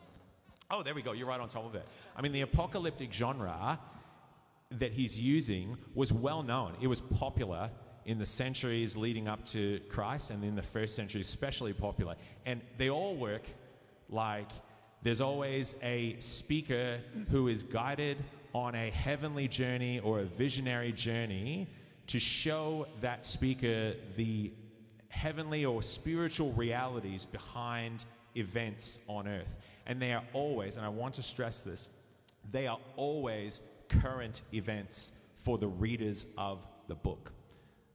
oh, 0.70 0.84
there 0.84 0.94
we 0.94 1.02
go. 1.02 1.10
You're 1.10 1.26
right 1.26 1.40
on 1.40 1.48
top 1.48 1.66
of 1.66 1.74
it. 1.74 1.88
I 2.14 2.22
mean, 2.22 2.30
the 2.30 2.42
apocalyptic 2.42 3.12
genre 3.12 3.80
that 4.70 4.92
he's 4.92 5.18
using 5.18 5.76
was 5.94 6.12
well 6.12 6.42
known. 6.42 6.74
It 6.80 6.86
was 6.86 7.00
popular 7.00 7.70
in 8.04 8.18
the 8.18 8.26
centuries 8.26 8.96
leading 8.96 9.28
up 9.28 9.44
to 9.44 9.80
Christ, 9.90 10.30
and 10.30 10.42
in 10.42 10.54
the 10.54 10.62
first 10.62 10.94
century, 10.94 11.20
especially 11.20 11.72
popular. 11.72 12.16
And 12.46 12.60
they 12.78 12.90
all 12.90 13.14
work 13.16 13.42
like 14.08 14.50
there's 15.02 15.20
always 15.20 15.74
a 15.82 16.16
speaker 16.18 17.00
who 17.30 17.48
is 17.48 17.62
guided 17.62 18.18
on 18.54 18.74
a 18.74 18.90
heavenly 18.90 19.46
journey 19.46 20.00
or 20.00 20.20
a 20.20 20.24
visionary 20.24 20.92
journey 20.92 21.68
to 22.06 22.18
show 22.18 22.86
that 23.00 23.24
speaker 23.24 23.94
the 24.16 24.50
heavenly 25.10 25.64
or 25.64 25.82
spiritual 25.82 26.52
realities 26.52 27.26
behind 27.26 28.06
events 28.36 28.98
on 29.06 29.28
earth. 29.28 29.54
And 29.86 30.00
they 30.00 30.12
are 30.12 30.24
always, 30.32 30.76
and 30.76 30.84
I 30.84 30.88
want 30.88 31.14
to 31.14 31.22
stress 31.22 31.60
this, 31.60 31.90
they 32.50 32.66
are 32.66 32.78
always 32.96 33.60
current 33.88 34.42
events 34.52 35.12
for 35.38 35.58
the 35.58 35.68
readers 35.68 36.26
of 36.36 36.66
the 36.88 36.94
book. 36.94 37.32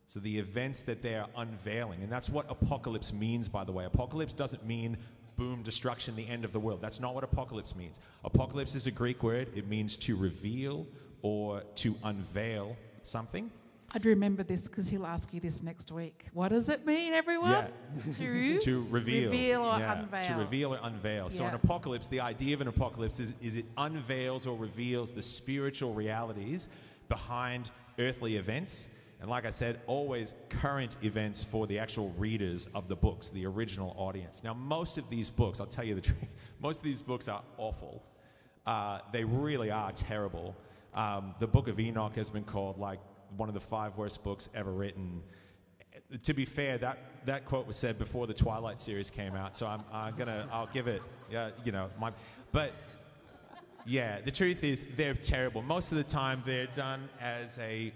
So 0.07 0.19
the 0.19 0.37
events 0.37 0.83
that 0.83 1.01
they 1.01 1.15
are 1.15 1.27
unveiling, 1.35 2.03
and 2.03 2.11
that's 2.11 2.29
what 2.29 2.45
apocalypse 2.49 3.13
means, 3.13 3.49
by 3.49 3.63
the 3.63 3.71
way. 3.71 3.85
Apocalypse 3.85 4.33
doesn't 4.33 4.65
mean 4.65 4.97
boom, 5.35 5.63
destruction, 5.63 6.15
the 6.15 6.27
end 6.27 6.45
of 6.45 6.53
the 6.53 6.59
world. 6.59 6.81
That's 6.81 6.99
not 6.99 7.15
what 7.15 7.23
apocalypse 7.23 7.75
means. 7.75 7.99
Apocalypse 8.23 8.75
is 8.75 8.85
a 8.85 8.91
Greek 8.91 9.23
word, 9.23 9.49
it 9.55 9.67
means 9.67 9.97
to 9.97 10.15
reveal 10.15 10.85
or 11.23 11.63
to 11.75 11.95
unveil 12.03 12.75
something. 13.03 13.49
I'd 13.95 14.05
remember 14.05 14.41
this 14.41 14.67
because 14.67 14.89
he'll 14.89 15.05
ask 15.05 15.31
you 15.33 15.39
this 15.39 15.61
next 15.61 15.91
week. 15.91 16.25
What 16.33 16.49
does 16.49 16.67
it 16.67 16.85
mean, 16.85 17.13
everyone? 17.13 17.67
To, 18.17 18.59
to 18.61 18.87
reveal, 18.89 19.29
reveal 19.29 19.61
or 19.61 19.77
Yeah, 19.77 19.99
unveil. 19.99 20.27
To 20.27 20.33
reveal 20.33 20.73
or 20.73 20.79
unveil. 20.81 21.29
So, 21.29 21.45
an 21.45 21.53
apocalypse, 21.53 22.07
the 22.07 22.19
idea 22.19 22.55
of 22.55 22.61
an 22.61 22.67
apocalypse 22.67 23.19
is, 23.19 23.35
is 23.39 23.55
it 23.55 23.65
unveils 23.77 24.47
or 24.47 24.57
reveals 24.57 25.11
the 25.11 25.21
spiritual 25.21 25.93
realities 25.93 26.69
behind 27.07 27.69
earthly 27.99 28.37
events. 28.37 28.87
And 29.21 29.29
like 29.29 29.45
I 29.45 29.51
said, 29.51 29.79
always 29.85 30.33
current 30.49 30.97
events 31.03 31.43
for 31.43 31.67
the 31.67 31.77
actual 31.77 32.09
readers 32.17 32.67
of 32.73 32.87
the 32.87 32.95
books, 32.95 33.29
the 33.29 33.45
original 33.45 33.95
audience. 33.97 34.43
Now, 34.43 34.55
most 34.55 34.97
of 34.97 35.07
these 35.09 35.29
books, 35.29 35.59
I'll 35.59 35.67
tell 35.67 35.85
you 35.85 35.95
the 35.95 36.01
truth, 36.11 36.17
most 36.59 36.77
of 36.79 36.83
these 36.83 37.03
books 37.03 37.27
are 37.27 37.43
awful. 37.57 38.03
Uh, 38.65 38.99
they 39.11 39.23
really 39.23 39.69
are 39.69 39.91
terrible. 39.91 40.55
Um, 40.93 41.35
the 41.39 41.47
Book 41.47 41.67
of 41.67 41.79
Enoch 41.79 42.15
has 42.15 42.29
been 42.29 42.43
called 42.43 42.77
like 42.79 42.99
one 43.37 43.49
of 43.49 43.55
the 43.55 43.61
five 43.61 43.97
worst 43.97 44.23
books 44.23 44.49
ever 44.53 44.71
written 44.71 45.21
to 46.21 46.33
be 46.33 46.45
fair, 46.45 46.77
that, 46.77 46.97
that 47.25 47.45
quote 47.45 47.65
was 47.65 47.75
said 47.75 47.97
before 47.97 48.27
the 48.27 48.33
Twilight 48.33 48.79
series 48.79 49.09
came 49.09 49.35
out, 49.35 49.55
so 49.55 49.65
I'm, 49.65 49.83
I'm 49.91 50.15
gonna 50.15 50.47
I'll 50.51 50.69
give 50.71 50.87
it, 50.87 51.01
yeah, 51.31 51.49
you 51.63 51.71
know, 51.71 51.89
my, 51.99 52.11
but 52.51 52.73
yeah, 53.85 54.21
the 54.21 54.31
truth 54.31 54.63
is 54.63 54.85
they're 54.95 55.13
terrible. 55.13 55.61
Most 55.61 55.91
of 55.91 55.97
the 55.97 56.03
time, 56.03 56.43
they're 56.45 56.67
done 56.67 57.09
as 57.19 57.57
a 57.57 57.93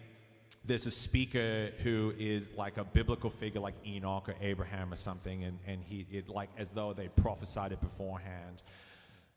there's 0.65 0.85
a 0.85 0.91
speaker 0.91 1.71
who 1.81 2.13
is 2.19 2.49
like 2.57 2.77
a 2.77 2.83
biblical 2.83 3.29
figure 3.29 3.61
like 3.61 3.75
Enoch 3.85 4.27
or 4.27 4.35
Abraham 4.41 4.91
or 4.91 4.97
something, 4.97 5.43
and, 5.43 5.59
and 5.65 5.81
he 5.83 6.05
it 6.11 6.27
like 6.27 6.49
as 6.57 6.71
though 6.71 6.93
they 6.93 7.07
prophesied 7.07 7.71
it 7.71 7.79
beforehand. 7.79 8.63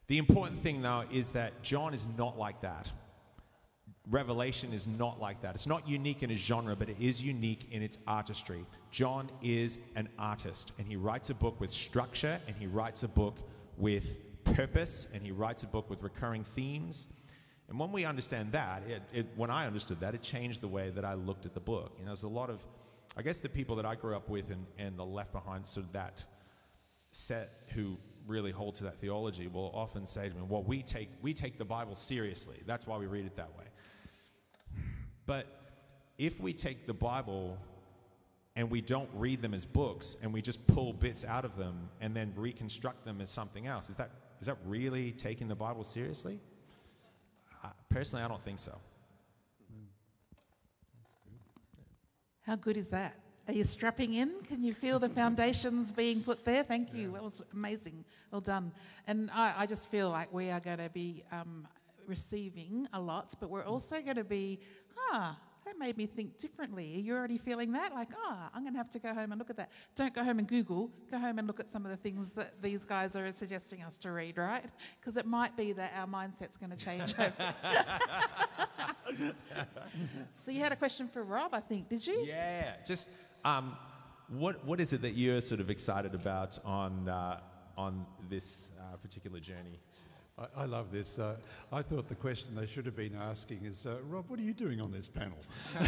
The 0.09 0.19
important 0.19 0.61
thing 0.61 0.83
though 0.83 1.05
is 1.13 1.29
that 1.31 1.63
John 1.63 1.95
is 1.95 2.07
not 2.19 2.37
like 2.37 2.61
that. 2.63 2.91
Revelation 4.09 4.73
is 4.73 4.87
not 4.87 5.21
like 5.21 5.41
that. 5.43 5.55
It's 5.55 5.67
not 5.67 5.87
unique 5.87 6.23
in 6.23 6.31
its 6.31 6.41
genre, 6.41 6.75
but 6.75 6.89
it 6.89 6.97
is 6.99 7.23
unique 7.23 7.69
in 7.71 7.83
its 7.83 7.99
artistry. 8.07 8.65
John 8.91 9.31
is 9.43 9.79
an 9.95 10.09
artist, 10.19 10.73
and 10.79 10.87
he 10.87 10.97
writes 10.97 11.31
a 11.31 11.35
book 11.35 11.61
with 11.61 11.71
structure, 11.71 12.41
and 12.47 12.57
he 12.57 12.67
writes 12.67 13.03
a 13.03 13.09
book 13.09 13.37
with 13.77 14.17
purpose, 14.45 15.07
and 15.13 15.23
he 15.23 15.31
writes 15.31 15.63
a 15.63 15.67
book 15.67 15.89
with 15.91 16.03
recurring 16.03 16.45
themes. 16.45 17.09
And 17.69 17.79
when 17.79 17.93
we 17.93 18.05
understand 18.05 18.51
that, 18.53 18.83
it, 18.89 19.03
it, 19.13 19.27
when 19.37 19.51
I 19.51 19.67
understood 19.67 20.01
that, 20.01 20.15
it 20.15 20.23
changed 20.23 20.61
the 20.61 20.69
way 20.69 20.91
that 20.91 21.05
I 21.05 21.15
looked 21.15 21.47
at 21.47 21.55
the 21.55 21.61
book. 21.61 21.93
You 21.99 22.05
know, 22.05 22.09
there's 22.09 22.25
a 22.25 22.29
lot 22.29 22.51
of, 22.51 22.61
I 23.17 23.23
guess, 23.23 23.39
the 23.39 23.49
people 23.49 23.77
that 23.77 23.87
I 23.87 23.95
grew 23.95 24.17
up 24.17 24.29
with 24.29 24.51
and, 24.51 24.67
and 24.77 24.99
the 24.99 25.05
left 25.05 25.33
behind 25.33 25.67
sort 25.67 25.87
of 25.87 25.93
that 25.93 26.25
set 27.13 27.53
who 27.75 27.97
really 28.27 28.51
hold 28.51 28.75
to 28.77 28.85
that 28.85 29.01
theology 29.01 29.47
will 29.47 29.71
often 29.75 30.07
say 30.07 30.29
to 30.29 30.35
me, 30.35 30.43
"Well, 30.49 30.63
we 30.63 30.83
take 30.83 31.11
we 31.23 31.35
take 31.35 31.59
the 31.59 31.65
Bible 31.65 31.95
seriously. 31.95 32.59
That's 32.67 32.87
why 32.87 32.97
we 32.99 33.07
read 33.07 33.27
it 33.27 33.37
that 33.37 33.51
way." 33.59 33.65
But 35.31 35.47
if 36.19 36.41
we 36.41 36.53
take 36.53 36.89
the 36.89 36.93
Bible 36.93 37.57
and 38.57 38.69
we 38.69 38.81
don't 38.81 39.09
read 39.15 39.41
them 39.41 39.55
as 39.55 39.65
books 39.65 40.17
and 40.23 40.35
we 40.35 40.43
just 40.43 40.67
pull 40.67 40.93
bits 40.93 41.25
out 41.25 41.45
of 41.45 41.57
them 41.57 41.89
and 42.01 42.17
then 42.17 42.33
reconstruct 42.35 43.05
them 43.05 43.21
as 43.21 43.31
something 43.31 43.69
else, 43.69 43.91
is 43.91 43.95
that 43.95 44.11
is 44.41 44.49
that 44.49 44.57
really 44.67 45.13
taking 45.13 45.47
the 45.47 45.55
Bible 45.55 45.85
seriously? 45.85 46.41
Uh, 47.63 47.69
personally, 47.89 48.25
I 48.25 48.27
don't 48.27 48.45
think 48.45 48.59
so. 48.59 48.77
How 52.41 52.57
good 52.57 52.77
is 52.77 52.89
that? 52.89 53.15
Are 53.47 53.55
you 53.55 53.63
strapping 53.63 54.15
in? 54.15 54.33
Can 54.49 54.65
you 54.65 54.75
feel 54.75 54.99
the 54.99 55.09
foundations 55.21 55.93
being 55.93 56.25
put 56.25 56.45
there? 56.45 56.65
Thank 56.65 56.93
you. 56.93 57.13
That 57.13 57.23
was 57.23 57.41
amazing. 57.53 58.05
Well 58.33 58.41
done. 58.41 58.73
And 59.07 59.31
I, 59.33 59.55
I 59.59 59.67
just 59.67 59.93
feel 59.93 60.11
like 60.11 60.33
we 60.33 60.51
are 60.51 60.59
going 60.59 60.79
to 60.79 60.91
be 60.91 61.23
um, 61.31 61.69
receiving 62.11 62.87
a 62.93 63.01
lot, 63.01 63.35
but 63.41 63.49
we're 63.49 63.65
also 63.65 64.03
going 64.03 64.17
to 64.17 64.25
be, 64.25 64.61
ah, 65.13 65.39
that 65.65 65.79
made 65.79 65.97
me 65.97 66.07
think 66.07 66.37
differently. 66.37 66.97
Are 66.97 67.01
you 67.01 67.15
already 67.15 67.39
feeling 67.39 67.73
that? 67.73 67.95
Like, 67.95 68.09
ah, 68.27 68.51
I'm 68.53 68.63
going 68.63 68.75
to 68.75 68.79
have 68.79 68.91
to 68.91 68.99
go 68.99 69.15
home 69.15 69.33
and 69.33 69.39
look 69.39 69.51
at 69.51 69.57
that. 69.57 69.71
Don't 69.95 70.13
go 70.13 70.25
home 70.25 70.39
and 70.39 70.49
Google. 70.49 70.91
Go 71.11 71.19
home 71.19 71.39
and 71.39 71.47
look 71.47 71.61
at 71.61 71.69
some 71.69 71.85
of 71.85 71.91
the 71.91 71.97
things 71.97 72.33
that 72.33 72.61
these 72.61 72.85
guys 72.85 73.15
are 73.15 73.31
suggesting 73.31 73.83
us 73.83 73.97
to 73.99 74.11
read, 74.11 74.37
right? 74.37 74.65
Because 75.01 75.17
it 75.17 75.27
might 75.27 75.57
be 75.57 75.73
that 75.73 75.93
our 75.97 76.07
mindset's 76.07 76.57
going 76.57 76.71
to 76.71 76.77
change 76.77 77.15
over. 77.19 77.33
so 80.31 80.51
you 80.51 80.61
had 80.61 80.73
a 80.73 80.77
question 80.77 81.09
for 81.09 81.23
Rob, 81.23 81.55
I 81.55 81.61
think, 81.61 81.89
did 81.89 82.07
you? 82.07 82.25
Yeah, 82.27 82.75
just 82.87 83.09
um, 83.45 83.77
what 84.29 84.65
what 84.65 84.81
is 84.81 84.93
it 84.93 85.03
that 85.03 85.15
you're 85.15 85.41
sort 85.41 85.61
of 85.61 85.71
excited 85.71 86.15
about 86.15 86.59
on 86.65 87.09
uh, 87.09 87.41
on 87.77 88.07
this 88.29 88.71
uh, 88.79 88.97
particular 88.97 89.41
journey? 89.41 89.81
I, 90.41 90.63
I 90.63 90.65
love 90.65 90.91
this. 90.91 91.19
Uh, 91.19 91.37
I 91.73 91.83
thought 91.83 92.09
the 92.09 92.15
question 92.15 92.55
they 92.55 92.67
should 92.67 92.87
have 92.87 92.97
been 92.97 93.17
asking 93.17 93.65
is, 93.65 93.87
uh, 93.87 93.99
Rob, 94.09 94.25
what 94.29 94.39
are 94.39 94.43
you 94.43 94.55
doing 94.55 94.81
on 94.81 94.91
this 94.91 95.07
panel? 95.07 95.39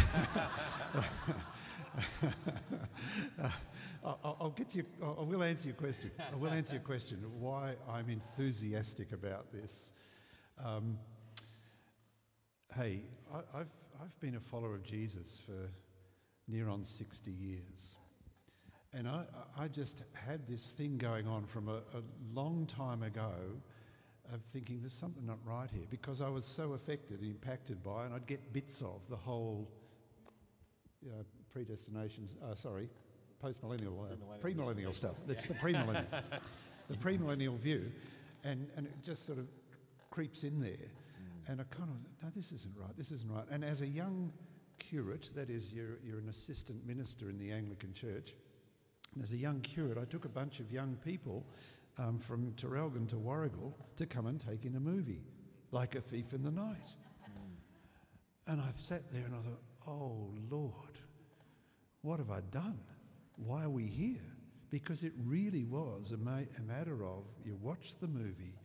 I'll, 4.03 4.37
I'll 4.41 4.49
get 4.55 4.75
you. 4.75 4.83
I 5.01 5.21
will 5.21 5.43
answer 5.43 5.67
your 5.67 5.77
question. 5.77 6.11
I 6.31 6.35
will 6.35 6.51
answer 6.51 6.75
your 6.75 6.83
question. 6.83 7.19
Why 7.39 7.75
I'm 7.89 8.09
enthusiastic 8.09 9.11
about 9.11 9.51
this. 9.51 9.93
Um, 10.63 10.97
hey, 12.75 13.01
I, 13.33 13.59
I've 13.59 13.69
I've 14.01 14.19
been 14.19 14.35
a 14.35 14.39
follower 14.39 14.75
of 14.75 14.83
Jesus 14.83 15.39
for 15.45 15.69
near 16.47 16.67
on 16.67 16.83
60 16.83 17.31
years. 17.31 17.95
And 18.93 19.07
I, 19.07 19.23
I 19.57 19.67
just 19.69 20.03
had 20.13 20.45
this 20.47 20.67
thing 20.71 20.97
going 20.97 21.25
on 21.27 21.45
from 21.45 21.69
a, 21.69 21.77
a 21.77 22.03
long 22.33 22.65
time 22.65 23.01
ago 23.01 23.31
of 24.31 24.41
thinking 24.41 24.79
there's 24.79 24.93
something 24.93 25.25
not 25.25 25.37
right 25.45 25.69
here 25.73 25.85
because 25.89 26.21
I 26.21 26.29
was 26.29 26.45
so 26.45 26.73
affected 26.73 27.19
and 27.19 27.29
impacted 27.29 27.83
by, 27.83 28.05
and 28.05 28.13
I'd 28.13 28.27
get 28.27 28.53
bits 28.53 28.81
of 28.81 29.01
the 29.09 29.15
whole 29.15 29.69
you 31.01 31.09
know, 31.09 31.23
predestination, 31.51 32.27
uh, 32.43 32.55
sorry, 32.55 32.89
post-millennial, 33.39 34.07
uh, 34.09 34.37
premillennial 34.45 34.93
stuff. 34.93 35.15
That's 35.27 35.45
the 35.45 35.53
premillennial, 35.55 36.05
the 36.89 36.97
premillennial 36.97 37.57
view, 37.59 37.91
and, 38.43 38.67
and 38.77 38.87
it 38.87 39.03
just 39.03 39.25
sort 39.25 39.37
of 39.37 39.47
creeps 40.09 40.43
in 40.43 40.61
there. 40.61 40.71
Mm. 40.71 41.51
And 41.51 41.61
I 41.61 41.65
kind 41.75 41.89
of, 41.89 42.23
no, 42.23 42.29
this 42.35 42.51
isn't 42.53 42.73
right, 42.77 42.95
this 42.97 43.11
isn't 43.11 43.31
right. 43.31 43.45
And 43.51 43.65
as 43.65 43.81
a 43.81 43.87
young 43.87 44.31
curate, 44.79 45.29
that 45.35 45.49
is, 45.49 45.71
you're, 45.71 45.99
you're 46.03 46.19
an 46.19 46.29
assistant 46.29 46.85
minister 46.87 47.29
in 47.29 47.37
the 47.37 47.51
Anglican 47.51 47.93
Church. 47.93 48.33
And 49.13 49.21
as 49.21 49.31
a 49.31 49.37
young 49.37 49.59
curate, 49.61 49.97
I 50.01 50.05
took 50.05 50.25
a 50.25 50.29
bunch 50.29 50.59
of 50.59 50.71
young 50.71 50.97
people 51.03 51.45
um, 51.97 52.19
from 52.19 52.51
Traralgon 52.53 53.07
to 53.09 53.15
Warragul 53.15 53.73
to 53.97 54.05
come 54.05 54.25
and 54.25 54.39
take 54.39 54.65
in 54.65 54.75
a 54.75 54.79
movie, 54.79 55.21
like 55.71 55.95
A 55.95 56.01
Thief 56.01 56.33
in 56.33 56.43
the 56.43 56.51
Night. 56.51 56.95
And 58.47 58.59
I 58.59 58.71
sat 58.71 59.09
there 59.09 59.23
and 59.25 59.35
I 59.35 59.37
thought, 59.39 59.61
oh 59.87 60.33
Lord, 60.49 60.97
what 62.01 62.19
have 62.19 62.31
I 62.31 62.41
done? 62.51 62.79
Why 63.37 63.63
are 63.63 63.69
we 63.69 63.85
here? 63.85 64.21
Because 64.69 65.03
it 65.03 65.13
really 65.23 65.63
was 65.63 66.11
a, 66.11 66.17
ma- 66.17 66.39
a 66.57 66.61
matter 66.61 67.05
of 67.05 67.23
you 67.45 67.57
watch 67.61 67.93
the 68.01 68.07
movie 68.07 68.59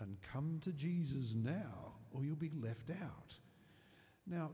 and 0.00 0.16
come 0.22 0.60
to 0.62 0.72
Jesus 0.72 1.34
now, 1.34 1.94
or 2.12 2.24
you'll 2.24 2.36
be 2.36 2.50
left 2.60 2.90
out. 2.90 3.34
Now, 4.26 4.50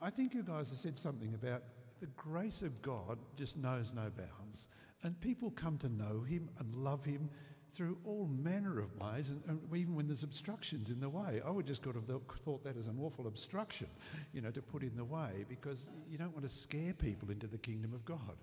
I 0.00 0.10
think 0.10 0.34
you 0.34 0.42
guys 0.42 0.70
have 0.70 0.78
said 0.78 0.98
something 0.98 1.34
about 1.34 1.62
the 2.00 2.06
grace 2.08 2.62
of 2.62 2.82
God 2.82 3.18
just 3.36 3.56
knows 3.56 3.92
no 3.94 4.10
bounds. 4.16 4.68
And 5.02 5.18
people 5.20 5.50
come 5.50 5.78
to 5.78 5.88
know 5.88 6.22
Him 6.22 6.50
and 6.58 6.74
love 6.74 7.04
Him 7.04 7.30
through 7.72 7.98
all 8.04 8.28
manner 8.42 8.78
of 8.78 8.94
ways, 8.96 9.30
and, 9.30 9.42
and, 9.48 9.60
even 9.74 9.94
when 9.94 10.06
there's 10.06 10.22
obstructions 10.22 10.90
in 10.90 11.00
the 11.00 11.08
way. 11.08 11.40
I 11.44 11.50
would 11.50 11.66
just 11.66 11.82
kind 11.82 11.96
of 11.96 12.04
thought 12.44 12.64
that 12.64 12.76
as 12.76 12.86
an 12.86 12.98
awful 13.02 13.26
obstruction, 13.26 13.88
you 14.32 14.40
know, 14.40 14.50
to 14.50 14.62
put 14.62 14.82
in 14.82 14.96
the 14.96 15.04
way, 15.04 15.44
because 15.48 15.88
you 16.10 16.16
don't 16.18 16.32
want 16.32 16.44
to 16.44 16.54
scare 16.54 16.94
people 16.94 17.30
into 17.30 17.46
the 17.46 17.58
kingdom 17.58 17.92
of 17.92 18.04
God. 18.04 18.36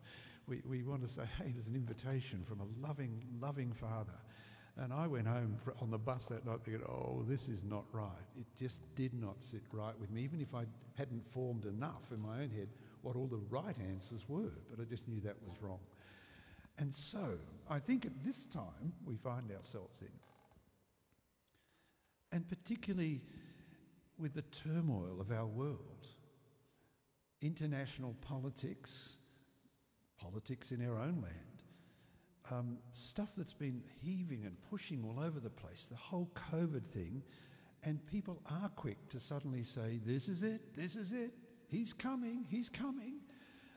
We, 0.47 0.61
we 0.69 0.83
want 0.83 1.01
to 1.01 1.07
say, 1.07 1.23
hey, 1.39 1.51
there's 1.53 1.67
an 1.67 1.75
invitation 1.75 2.43
from 2.47 2.59
a 2.59 2.87
loving, 2.87 3.23
loving 3.41 3.71
Father. 3.73 4.13
And 4.77 4.91
I 4.91 5.07
went 5.07 5.27
home 5.27 5.55
for, 5.63 5.75
on 5.81 5.91
the 5.91 5.97
bus 5.97 6.27
that 6.27 6.45
night 6.45 6.59
thinking, 6.65 6.83
oh, 6.87 7.23
this 7.27 7.47
is 7.47 7.63
not 7.63 7.85
right. 7.91 8.09
It 8.37 8.45
just 8.59 8.79
did 8.95 9.13
not 9.13 9.35
sit 9.39 9.61
right 9.71 9.97
with 9.99 10.11
me, 10.11 10.23
even 10.23 10.41
if 10.41 10.53
I 10.53 10.65
hadn't 10.97 11.23
formed 11.31 11.65
enough 11.65 12.11
in 12.11 12.19
my 12.19 12.41
own 12.41 12.49
head 12.49 12.67
what 13.03 13.15
all 13.15 13.27
the 13.27 13.41
right 13.49 13.75
answers 13.91 14.23
were. 14.27 14.51
But 14.71 14.81
I 14.81 14.85
just 14.85 15.07
knew 15.07 15.19
that 15.21 15.35
was 15.43 15.53
wrong. 15.61 15.79
And 16.77 16.93
so 16.93 17.37
I 17.69 17.79
think 17.79 18.05
at 18.05 18.23
this 18.23 18.45
time 18.45 18.93
we 19.05 19.15
find 19.15 19.51
ourselves 19.51 20.01
in. 20.01 20.07
And 22.31 22.47
particularly 22.47 23.21
with 24.17 24.33
the 24.33 24.41
turmoil 24.43 25.17
of 25.19 25.31
our 25.31 25.45
world, 25.45 26.07
international 27.41 28.15
politics, 28.21 29.17
politics 30.17 30.71
in 30.71 30.87
our 30.87 30.97
own 30.97 31.21
land, 31.21 31.53
um, 32.51 32.77
stuff 32.91 33.29
that's 33.37 33.53
been 33.53 33.81
heaving 34.01 34.45
and 34.45 34.55
pushing 34.69 35.03
all 35.03 35.23
over 35.23 35.39
the 35.39 35.49
place, 35.49 35.85
the 35.85 35.95
whole 35.95 36.29
COVID 36.51 36.85
thing, 36.85 37.23
and 37.83 38.05
people 38.07 38.41
are 38.49 38.69
quick 38.69 39.09
to 39.09 39.19
suddenly 39.19 39.63
say, 39.63 39.99
This 40.05 40.27
is 40.27 40.43
it, 40.43 40.75
this 40.75 40.95
is 40.95 41.11
it, 41.11 41.33
he's 41.67 41.93
coming, 41.93 42.45
he's 42.49 42.69
coming. 42.69 43.15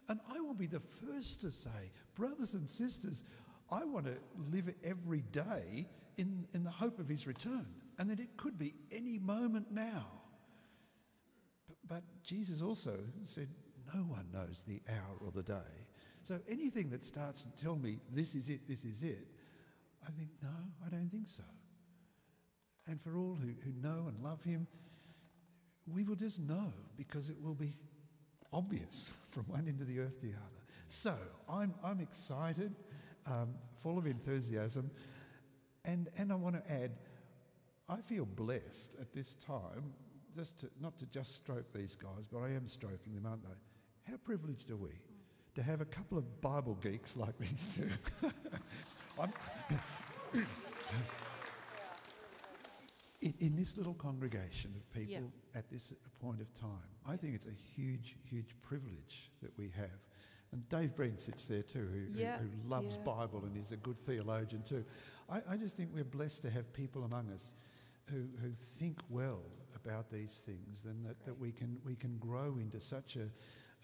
And 0.09 0.21
I 0.35 0.40
will 0.40 0.55
be 0.55 0.66
the 0.66 0.81
first 0.81 1.40
to 1.42 1.51
say, 1.51 1.90
brothers 2.14 2.55
and 2.55 2.69
sisters, 2.69 3.25
I 3.71 3.85
want 3.85 4.07
to 4.07 4.16
live 4.53 4.73
every 4.85 5.23
day 5.33 5.87
in, 6.16 6.47
in 6.55 6.62
the 6.64 6.71
hope 6.71 6.99
of 6.99 7.09
his 7.09 7.27
return, 7.27 7.66
and 7.99 8.09
that 8.11 8.21
it 8.21 8.37
could 8.37 8.59
be 8.59 8.75
any 8.92 9.19
moment 9.19 9.66
now. 9.71 10.07
But, 11.66 11.77
but 11.88 12.03
Jesus 12.23 12.62
also 12.62 12.99
said, 13.25 13.49
No 13.95 14.01
one 14.03 14.27
knows 14.33 14.64
the 14.66 14.81
hour 14.88 15.16
or 15.25 15.33
the 15.33 15.42
day. 15.42 15.87
So 16.23 16.40
anything 16.49 16.90
that 16.90 17.05
starts 17.05 17.45
to 17.45 17.64
tell 17.64 17.77
me 17.77 17.99
this 18.12 18.35
is 18.35 18.49
it, 18.49 18.66
this 18.69 18.85
is 18.85 19.03
it, 19.03 19.29
I 20.07 20.11
think, 20.11 20.31
no, 20.42 20.49
I 20.85 20.88
don't 20.88 21.11
think 21.11 21.29
so. 21.29 21.45
And 22.88 23.00
for 23.00 23.17
all 23.17 23.37
who, 23.40 23.48
who 23.65 23.73
know 23.81 24.07
and 24.09 24.23
love 24.23 24.42
him, 24.42 24.67
we 25.87 26.04
will 26.04 26.17
just 26.17 26.40
know 26.40 26.73
because 26.96 27.31
it 27.31 27.37
will 27.40 27.54
be 27.54 27.71
obvious 28.53 29.11
from 29.31 29.44
one 29.44 29.67
end 29.69 29.81
of 29.81 29.87
the 29.87 30.01
earth 30.01 30.21
to 30.21 30.27
the 30.27 30.33
other. 30.33 30.63
So 30.88 31.15
I'm, 31.49 31.75
I'm 31.85 32.01
excited, 32.01 32.75
um, 33.27 33.55
full 33.83 33.99
of 33.99 34.07
enthusiasm, 34.07 34.90
and, 35.85 36.09
and 36.17 36.33
I 36.33 36.37
want 36.37 36.57
to 36.57 36.73
add, 36.73 36.92
I 37.88 38.01
feel 38.01 38.25
blessed 38.25 38.97
at 39.01 39.13
this 39.13 39.35
time, 39.35 39.92
just 40.37 40.59
to, 40.61 40.71
not 40.81 40.99
to 40.99 41.07
just 41.07 41.35
stroke 41.35 41.73
these 41.73 41.97
guys, 41.97 42.27
but 42.31 42.40
I 42.40 42.51
am 42.51 42.67
stroking 42.67 43.15
them, 43.15 43.27
aren't 43.27 43.42
they? 43.42 44.11
How 44.11 44.17
privileged 44.19 44.71
are 44.71 44.77
we? 44.77 44.90
to 45.57 45.63
have 45.63 45.81
a 45.81 45.87
couple 45.87 46.19
of 46.19 46.40
Bible 46.42 46.75
geeks 46.83 47.17
like 47.17 47.37
these 47.38 47.67
two. 47.75 47.88
in, 53.27 53.35
in 53.40 53.56
this 53.56 53.77
little 53.77 53.94
congregation 53.94 54.72
of 54.77 54.90
people 54.92 55.12
Yeah. 55.12 55.58
at 55.58 55.68
this 55.70 55.92
point 56.20 56.40
of 56.40 56.52
time, 56.54 56.88
I 57.06 57.16
think 57.16 57.35
it's 57.35 57.46
a 57.46 57.50
huge, 57.74 58.16
huge 58.31 58.54
privilege 58.62 59.31
that 59.42 59.56
we 59.58 59.68
have. 59.77 59.98
And 60.52 60.68
Dave 60.68 60.94
Breen 60.94 61.18
sits 61.18 61.44
there 61.44 61.62
too, 61.62 61.88
who, 61.92 62.12
who- 62.12 62.20
Yeah, 62.20 62.38
who, 62.38 62.48
loves 62.68 62.96
yeah. 62.96 63.02
Bible 63.02 63.44
and 63.44 63.56
is 63.56 63.72
a 63.72 63.77
good 63.77 63.98
theologian 63.98 64.62
too. 64.62 64.85
I, 65.29 65.42
I 65.50 65.56
just 65.56 65.77
think 65.77 65.90
we're 65.92 66.04
blessed 66.04 66.42
to 66.42 66.50
have 66.50 66.72
people 66.72 67.02
among 67.04 67.31
us 67.33 67.54
who, 68.06 68.27
who 68.40 68.52
think 68.79 68.98
well 69.10 69.42
about 69.74 70.10
these 70.10 70.40
things 70.46 70.85
and 70.85 71.04
that, 71.04 71.24
that 71.27 71.38
we, 71.38 71.50
can, 71.50 71.79
we 71.85 71.96
can 71.96 72.16
grow 72.18 72.58
into 72.60 72.81
such 72.81 73.16
a, 73.16 73.29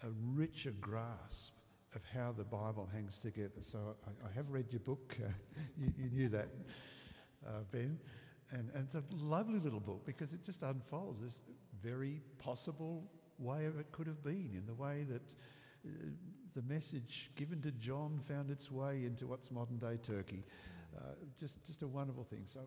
a 0.07 0.09
richer 0.33 0.71
grasp 0.79 1.53
of 1.95 2.01
how 2.13 2.31
the 2.31 2.45
Bible 2.45 2.89
hangs 2.93 3.17
together. 3.17 3.61
So 3.61 3.95
I, 4.07 4.29
I 4.29 4.31
have 4.33 4.49
read 4.51 4.67
your 4.71 4.79
book. 4.79 5.17
Uh, 5.21 5.27
you, 5.77 5.93
you 5.97 6.09
knew 6.11 6.29
that, 6.29 6.47
uh, 7.45 7.59
Ben. 7.71 7.99
And, 8.53 8.69
and 8.75 8.83
it's 8.85 8.95
a 8.95 9.03
lovely 9.15 9.59
little 9.59 9.79
book 9.79 10.05
because 10.05 10.31
it 10.31 10.43
just 10.43 10.61
unfolds 10.61 11.19
this 11.19 11.41
very 11.81 12.21
possible 12.37 13.03
way 13.39 13.65
of 13.65 13.79
it 13.79 13.91
could 13.91 14.05
have 14.05 14.23
been 14.23 14.51
in 14.55 14.63
the 14.67 14.75
way 14.75 15.05
that 15.09 15.23
uh, 15.85 15.89
the 16.53 16.61
message 16.61 17.31
given 17.35 17.61
to 17.61 17.71
John 17.71 18.19
found 18.27 18.51
its 18.51 18.71
way 18.71 19.05
into 19.05 19.25
what's 19.25 19.49
modern 19.49 19.79
day 19.79 19.97
Turkey. 19.97 20.43
Uh, 20.95 21.15
just, 21.39 21.65
just 21.65 21.81
a 21.81 21.87
wonderful 21.87 22.23
thing. 22.23 22.41
So 22.45 22.59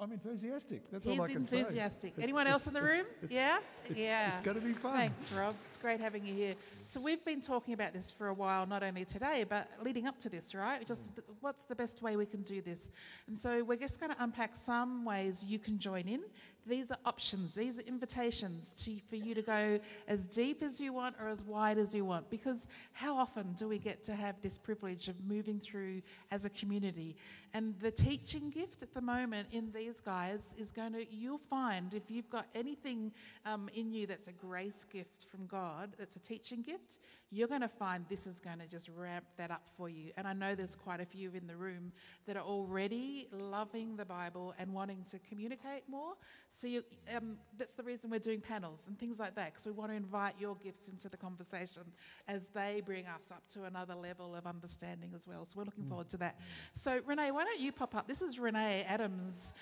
I'm 0.00 0.12
enthusiastic. 0.12 0.90
That's 0.90 1.06
all 1.06 1.20
I 1.20 1.26
He's 1.26 1.36
can 1.36 1.46
say. 1.46 1.58
enthusiastic. 1.58 2.14
Anyone 2.18 2.46
else 2.46 2.66
in 2.66 2.72
the 2.72 2.80
room? 2.80 3.04
yeah? 3.28 3.58
It's, 3.84 3.98
yeah. 3.98 4.32
It's 4.32 4.40
going 4.40 4.58
to 4.58 4.66
be 4.66 4.72
fun. 4.72 4.96
Thanks, 4.96 5.30
Rob. 5.30 5.54
It's 5.66 5.76
great 5.76 6.00
having 6.00 6.24
you 6.24 6.32
here. 6.32 6.54
So 6.86 7.00
we've 7.00 7.22
been 7.22 7.42
talking 7.42 7.74
about 7.74 7.92
this 7.92 8.10
for 8.10 8.28
a 8.28 8.34
while, 8.34 8.66
not 8.66 8.82
only 8.82 9.04
today, 9.04 9.44
but 9.46 9.68
leading 9.82 10.06
up 10.06 10.18
to 10.20 10.30
this, 10.30 10.54
right? 10.54 10.86
Just 10.86 11.02
mm. 11.02 11.16
th- 11.16 11.26
what's 11.40 11.64
the 11.64 11.74
best 11.74 12.00
way 12.00 12.16
we 12.16 12.24
can 12.24 12.40
do 12.40 12.62
this? 12.62 12.90
And 13.26 13.36
so 13.36 13.62
we're 13.62 13.76
just 13.76 14.00
going 14.00 14.10
to 14.10 14.22
unpack 14.24 14.56
some 14.56 15.04
ways 15.04 15.44
you 15.44 15.58
can 15.58 15.78
join 15.78 16.08
in. 16.08 16.22
These 16.66 16.90
are 16.90 16.98
options. 17.04 17.54
These 17.54 17.78
are 17.78 17.82
invitations 17.82 18.72
to, 18.84 18.96
for 19.08 19.16
you 19.16 19.34
to 19.34 19.42
go 19.42 19.80
as 20.08 20.26
deep 20.26 20.62
as 20.62 20.80
you 20.80 20.92
want 20.92 21.16
or 21.20 21.28
as 21.28 21.42
wide 21.42 21.78
as 21.78 21.94
you 21.94 22.04
want. 22.04 22.30
Because 22.30 22.68
how 22.92 23.16
often 23.16 23.52
do 23.54 23.68
we 23.68 23.78
get 23.78 24.02
to 24.04 24.14
have 24.14 24.40
this 24.40 24.58
privilege 24.58 25.08
of 25.08 25.16
moving 25.26 25.58
through 25.58 26.02
as 26.30 26.44
a 26.44 26.50
community? 26.50 27.16
And 27.54 27.78
the 27.80 27.90
teaching 27.90 28.50
gift 28.50 28.82
at 28.82 28.94
the 28.94 29.00
moment 29.00 29.48
in 29.52 29.72
these 29.72 30.00
guys 30.00 30.54
is 30.58 30.70
going 30.70 30.92
to, 30.92 31.12
you'll 31.12 31.38
find 31.38 31.94
if 31.94 32.10
you've 32.10 32.30
got 32.30 32.46
anything 32.54 33.12
um, 33.44 33.68
in 33.74 33.92
you 33.92 34.06
that's 34.06 34.28
a 34.28 34.32
grace 34.32 34.84
gift 34.92 35.26
from 35.30 35.46
God, 35.46 35.90
that's 35.98 36.16
a 36.16 36.20
teaching 36.20 36.62
gift, 36.62 36.98
you're 37.32 37.48
going 37.48 37.60
to 37.60 37.68
find 37.68 38.04
this 38.08 38.26
is 38.26 38.40
going 38.40 38.58
to 38.58 38.66
just 38.66 38.88
ramp 38.96 39.24
that 39.36 39.50
up 39.50 39.62
for 39.76 39.88
you. 39.88 40.10
And 40.16 40.26
I 40.26 40.32
know 40.32 40.54
there's 40.54 40.74
quite 40.74 41.00
a 41.00 41.06
few 41.06 41.30
in 41.32 41.46
the 41.46 41.54
room 41.54 41.92
that 42.26 42.36
are 42.36 42.42
already 42.42 43.28
loving 43.32 43.96
the 43.96 44.04
Bible 44.04 44.54
and 44.58 44.72
wanting 44.72 45.04
to 45.10 45.18
communicate 45.20 45.82
more. 45.88 46.14
So 46.52 46.66
you, 46.66 46.84
um, 47.16 47.36
that's 47.56 47.74
the 47.74 47.82
reason 47.82 48.10
we're 48.10 48.18
doing 48.18 48.40
panels 48.40 48.86
and 48.88 48.98
things 48.98 49.18
like 49.18 49.36
that, 49.36 49.52
because 49.52 49.66
we 49.66 49.72
want 49.72 49.92
to 49.92 49.96
invite 49.96 50.34
your 50.38 50.56
gifts 50.56 50.88
into 50.88 51.08
the 51.08 51.16
conversation 51.16 51.82
as 52.26 52.48
they 52.48 52.82
bring 52.84 53.06
us 53.06 53.30
up 53.30 53.46
to 53.54 53.64
another 53.64 53.94
level 53.94 54.34
of 54.34 54.46
understanding 54.46 55.12
as 55.14 55.26
well. 55.26 55.44
So 55.44 55.54
we're 55.58 55.64
looking 55.64 55.86
forward 55.88 56.08
to 56.10 56.16
that. 56.18 56.40
So, 56.72 56.98
Renee, 57.06 57.30
why 57.30 57.44
don't 57.44 57.60
you 57.60 57.70
pop 57.70 57.94
up? 57.94 58.08
This 58.08 58.20
is 58.20 58.38
Renee 58.38 58.84
Adams' 58.88 59.54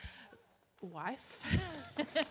wife. 0.80 1.44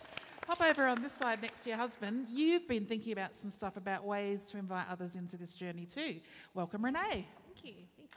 Pop 0.48 0.62
over 0.62 0.88
on 0.88 1.04
this 1.04 1.12
side 1.12 1.42
next 1.42 1.64
to 1.66 1.70
your 1.70 1.78
husband. 1.78 2.28
You've 2.30 2.70
been 2.70 2.86
thinking 2.86 3.12
about 3.12 3.36
some 3.36 3.50
stuff 3.50 3.76
about 3.76 4.06
ways 4.06 4.46
to 4.46 4.58
invite 4.58 4.86
others 4.90 5.18
into 5.18 5.36
this 5.36 5.52
journey 5.52 5.86
too. 5.86 6.22
Welcome, 6.54 6.86
Renee. 6.86 7.28
Thank 7.46 7.66
you, 7.66 7.74
thank 7.98 8.10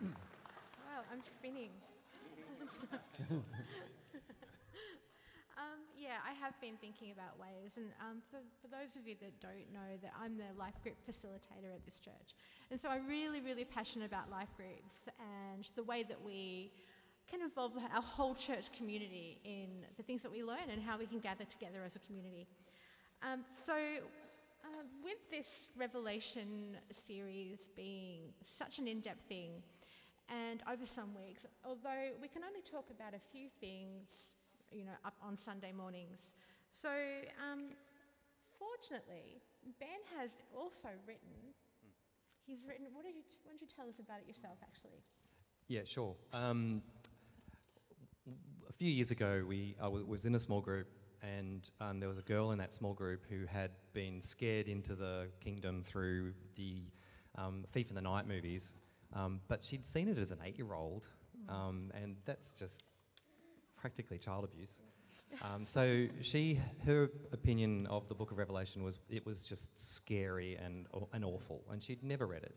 you. 0.00 0.08
wow, 0.08 1.02
I'm 1.12 1.20
spinning. 1.20 1.68
yeah, 6.02 6.18
I 6.26 6.34
have 6.44 6.58
been 6.60 6.74
thinking 6.80 7.12
about 7.12 7.38
ways, 7.38 7.78
and 7.78 7.86
um, 8.02 8.18
for, 8.28 8.42
for 8.60 8.66
those 8.66 8.96
of 8.96 9.06
you 9.06 9.14
that 9.22 9.38
don't 9.38 9.70
know, 9.72 9.94
that 10.02 10.10
I'm 10.20 10.36
the 10.36 10.50
life 10.58 10.74
group 10.82 10.96
facilitator 11.08 11.70
at 11.70 11.84
this 11.84 12.00
church, 12.00 12.34
and 12.72 12.80
so 12.80 12.88
I'm 12.88 13.06
really, 13.06 13.40
really 13.40 13.64
passionate 13.64 14.06
about 14.06 14.28
life 14.28 14.50
groups 14.56 15.06
and 15.20 15.68
the 15.76 15.84
way 15.84 16.02
that 16.02 16.20
we 16.20 16.72
can 17.30 17.40
involve 17.40 17.72
our 17.94 18.02
whole 18.02 18.34
church 18.34 18.72
community 18.72 19.38
in 19.44 19.86
the 19.96 20.02
things 20.02 20.22
that 20.22 20.32
we 20.32 20.42
learn 20.42 20.70
and 20.72 20.82
how 20.82 20.98
we 20.98 21.06
can 21.06 21.20
gather 21.20 21.44
together 21.44 21.78
as 21.86 21.94
a 21.94 22.00
community. 22.00 22.48
Um, 23.22 23.44
so, 23.64 23.74
uh, 23.74 24.82
with 25.04 25.22
this 25.30 25.68
Revelation 25.76 26.76
series 26.92 27.68
being 27.76 28.34
such 28.44 28.80
an 28.80 28.88
in 28.88 29.00
depth 29.00 29.22
thing, 29.28 29.62
and 30.28 30.62
over 30.70 30.84
some 30.84 31.14
weeks, 31.14 31.46
although 31.64 32.10
we 32.20 32.26
can 32.26 32.42
only 32.42 32.62
talk 32.62 32.86
about 32.90 33.14
a 33.14 33.20
few 33.30 33.48
things, 33.60 34.34
you 34.74 34.84
know, 34.84 34.96
up 35.04 35.14
on 35.22 35.36
Sunday 35.36 35.72
mornings. 35.72 36.34
So, 36.72 36.88
um, 36.88 37.70
fortunately, 38.58 39.42
Ben 39.80 40.00
has 40.18 40.30
also 40.56 40.88
written. 41.06 41.54
He's 42.46 42.66
written. 42.66 42.86
What 42.92 43.04
did 43.04 43.14
you? 43.14 43.22
Why 43.44 43.52
don't 43.52 43.60
you 43.62 43.68
tell 43.74 43.88
us 43.88 43.98
about 43.98 44.18
it 44.20 44.28
yourself, 44.28 44.58
actually? 44.62 45.02
Yeah, 45.68 45.82
sure. 45.84 46.16
Um, 46.32 46.82
a 48.68 48.72
few 48.72 48.90
years 48.90 49.10
ago, 49.10 49.44
we 49.46 49.76
I 49.80 49.84
w- 49.84 50.04
was 50.06 50.24
in 50.24 50.34
a 50.34 50.40
small 50.40 50.60
group, 50.60 50.88
and 51.22 51.68
um, 51.80 52.00
there 52.00 52.08
was 52.08 52.18
a 52.18 52.22
girl 52.22 52.50
in 52.52 52.58
that 52.58 52.72
small 52.72 52.94
group 52.94 53.24
who 53.28 53.46
had 53.46 53.70
been 53.92 54.20
scared 54.20 54.68
into 54.68 54.94
the 54.94 55.28
kingdom 55.40 55.82
through 55.84 56.32
the 56.56 56.82
um, 57.36 57.64
Thief 57.72 57.90
in 57.90 57.94
the 57.94 58.02
Night 58.02 58.26
movies, 58.26 58.74
um, 59.14 59.40
but 59.48 59.64
she'd 59.64 59.86
seen 59.86 60.08
it 60.08 60.18
as 60.18 60.30
an 60.30 60.38
eight-year-old, 60.44 61.06
um, 61.48 61.90
and 61.94 62.16
that's 62.24 62.52
just 62.52 62.82
practically 63.82 64.18
child 64.18 64.44
abuse. 64.44 64.74
Um, 65.42 65.66
so 65.66 66.06
she, 66.20 66.60
her 66.86 67.10
opinion 67.32 67.86
of 67.88 68.08
the 68.08 68.14
Book 68.14 68.30
of 68.32 68.38
Revelation 68.38 68.82
was 68.82 68.98
it 69.10 69.24
was 69.26 69.42
just 69.42 69.68
scary 69.94 70.56
and 70.64 70.86
and 71.12 71.24
awful, 71.24 71.58
and 71.70 71.82
she'd 71.82 72.02
never 72.02 72.26
read 72.26 72.44
it. 72.44 72.56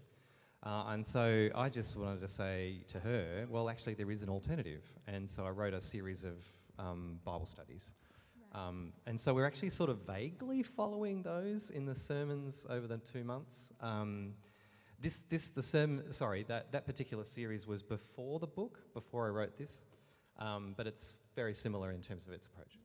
Uh, 0.63 0.86
and 0.89 1.05
so 1.05 1.49
I 1.53 1.69
just 1.69 1.95
wanted 1.95 2.21
to 2.21 2.28
say 2.28 2.82
to 2.88 2.99
her, 2.99 3.45
well, 3.49 3.69
actually, 3.69 3.93
there 3.93 4.09
is 4.09 4.23
an 4.23 4.30
alternative. 4.30 4.82
And 5.07 5.30
so 5.30 5.45
I 5.45 5.51
wrote 5.51 5.76
a 5.76 5.82
series 5.82 6.23
of 6.23 6.38
um, 6.80 7.19
Bible 7.23 7.45
studies. 7.45 7.93
Um, 8.51 8.93
and 9.05 9.19
so 9.19 9.34
we're 9.36 9.45
actually 9.45 9.69
sort 9.69 9.91
of 9.91 9.99
vaguely 10.07 10.63
following 10.63 11.21
those 11.21 11.69
in 11.69 11.86
the 11.86 11.93
sermons 11.93 12.65
over 12.67 12.88
the 12.88 12.97
two 12.97 13.23
months. 13.23 13.73
Um, 13.80 14.34
this, 14.99 15.19
this, 15.30 15.49
the 15.49 15.61
sermon, 15.61 16.11
sorry, 16.11 16.43
that, 16.47 16.71
that 16.71 16.88
particular 16.88 17.26
series 17.26 17.67
was 17.67 17.84
before 17.84 18.39
the 18.39 18.47
book, 18.47 18.80
before 18.95 19.28
I 19.28 19.30
wrote 19.30 19.57
this, 19.57 19.84
um, 20.39 20.73
but 20.77 20.88
it's 20.88 21.17
very 21.36 21.53
similar 21.53 21.91
in 21.91 22.01
terms 22.01 22.25
of 22.25 22.33
its 22.33 22.45
approach. 22.45 22.77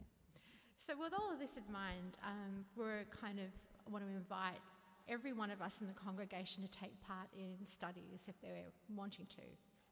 So, 0.76 0.94
with 0.98 1.12
all 1.12 1.32
of 1.32 1.38
this 1.38 1.57
in 1.57 1.72
mind, 1.72 2.16
um, 2.24 2.64
we're 2.76 3.05
kind 3.20 3.38
of 3.38 3.46
want 3.92 4.05
to 4.05 4.11
invite 4.11 4.61
every 5.09 5.32
one 5.32 5.51
of 5.51 5.61
us 5.61 5.80
in 5.80 5.86
the 5.86 5.92
congregation 5.92 6.62
to 6.62 6.70
take 6.70 6.92
part 7.03 7.28
in 7.36 7.66
studies 7.66 8.28
if 8.28 8.40
they're 8.40 8.70
wanting 8.94 9.26
to, 9.26 9.42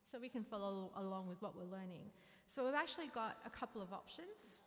so 0.04 0.18
we 0.18 0.28
can 0.28 0.44
follow 0.44 0.90
along 0.96 1.28
with 1.28 1.40
what 1.42 1.54
we're 1.56 1.70
learning. 1.70 2.10
So, 2.46 2.64
we've 2.64 2.74
actually 2.74 3.08
got 3.14 3.36
a 3.44 3.50
couple 3.50 3.82
of 3.82 3.92
options, 3.92 4.62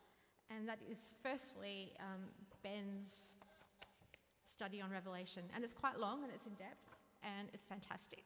and 0.50 0.68
that 0.68 0.80
is 0.92 1.14
firstly 1.24 1.94
um, 2.00 2.22
Ben's 2.64 3.32
study 4.46 4.82
on 4.82 4.92
Revelation, 4.92 5.44
and 5.56 5.64
it's 5.64 5.74
quite 5.74 6.00
long 6.00 6.24
and 6.24 6.32
it's 6.32 6.46
in 6.46 6.54
depth 6.54 6.86
and 7.24 7.48
it's 7.54 7.66
fantastic. 7.66 8.24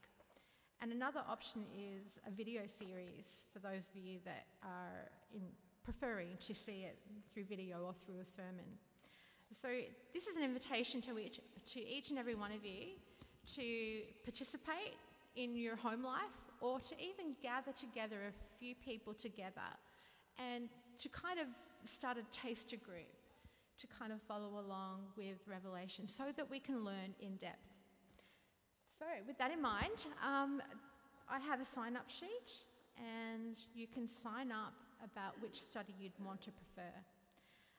And 0.81 0.91
another 0.91 1.21
option 1.27 1.63
is 1.73 2.19
a 2.27 2.31
video 2.31 2.61
series 2.67 3.45
for 3.51 3.59
those 3.59 3.89
of 3.89 3.95
you 3.95 4.19
that 4.25 4.45
are 4.63 5.09
in 5.33 5.41
preferring 5.83 6.29
to 6.39 6.53
see 6.53 6.83
it 6.83 6.97
through 7.33 7.45
video 7.45 7.83
or 7.85 7.93
through 8.05 8.19
a 8.21 8.25
sermon. 8.25 8.65
So 9.51 9.69
this 10.13 10.27
is 10.27 10.35
an 10.35 10.43
invitation 10.43 11.01
to 11.03 11.17
each, 11.19 11.39
to 11.73 11.79
each 11.79 12.09
and 12.09 12.19
every 12.19 12.35
one 12.35 12.51
of 12.51 12.65
you 12.65 12.97
to 13.55 14.01
participate 14.23 14.97
in 15.35 15.55
your 15.55 15.75
home 15.75 16.03
life 16.03 16.41
or 16.61 16.79
to 16.79 16.95
even 16.95 17.35
gather 17.41 17.71
together 17.71 18.17
a 18.27 18.59
few 18.59 18.73
people 18.75 19.13
together 19.13 19.69
and 20.39 20.69
to 20.99 21.09
kind 21.09 21.39
of 21.39 21.47
start 21.89 22.17
a 22.17 22.23
taster 22.35 22.77
group 22.77 23.13
to 23.77 23.87
kind 23.87 24.11
of 24.11 24.21
follow 24.21 24.59
along 24.65 25.01
with 25.17 25.37
Revelation 25.47 26.07
so 26.07 26.25
that 26.35 26.49
we 26.49 26.59
can 26.59 26.83
learn 26.83 27.13
in 27.19 27.35
depth. 27.35 27.74
So, 28.97 29.05
with 29.27 29.37
that 29.39 29.51
in 29.51 29.61
mind, 29.61 30.07
um, 30.25 30.61
I 31.27 31.39
have 31.39 31.59
a 31.59 31.65
sign 31.65 31.97
up 31.97 32.09
sheet 32.09 32.63
and 32.95 33.57
you 33.73 33.87
can 33.87 34.07
sign 34.07 34.53
up 34.53 34.73
about 35.03 35.33
which 35.41 35.61
study 35.61 35.93
you'd 35.99 36.17
want 36.23 36.41
to 36.43 36.51
prefer. 36.51 36.93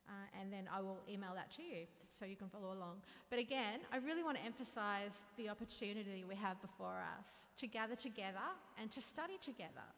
Uh, 0.08 0.40
and 0.40 0.52
then 0.52 0.68
I 0.70 0.82
will 0.82 1.00
email 1.10 1.32
that 1.34 1.50
to 1.52 1.62
you 1.62 1.86
so 2.06 2.26
you 2.26 2.36
can 2.36 2.48
follow 2.48 2.72
along. 2.72 3.00
But 3.30 3.38
again, 3.38 3.80
I 3.92 3.96
really 3.96 4.22
want 4.22 4.36
to 4.36 4.44
emphasize 4.44 5.24
the 5.38 5.48
opportunity 5.48 6.24
we 6.28 6.36
have 6.36 6.60
before 6.60 7.02
us 7.18 7.46
to 7.58 7.66
gather 7.66 7.96
together 7.96 8.52
and 8.80 8.90
to 8.92 9.00
study 9.00 9.38
together. 9.40 9.88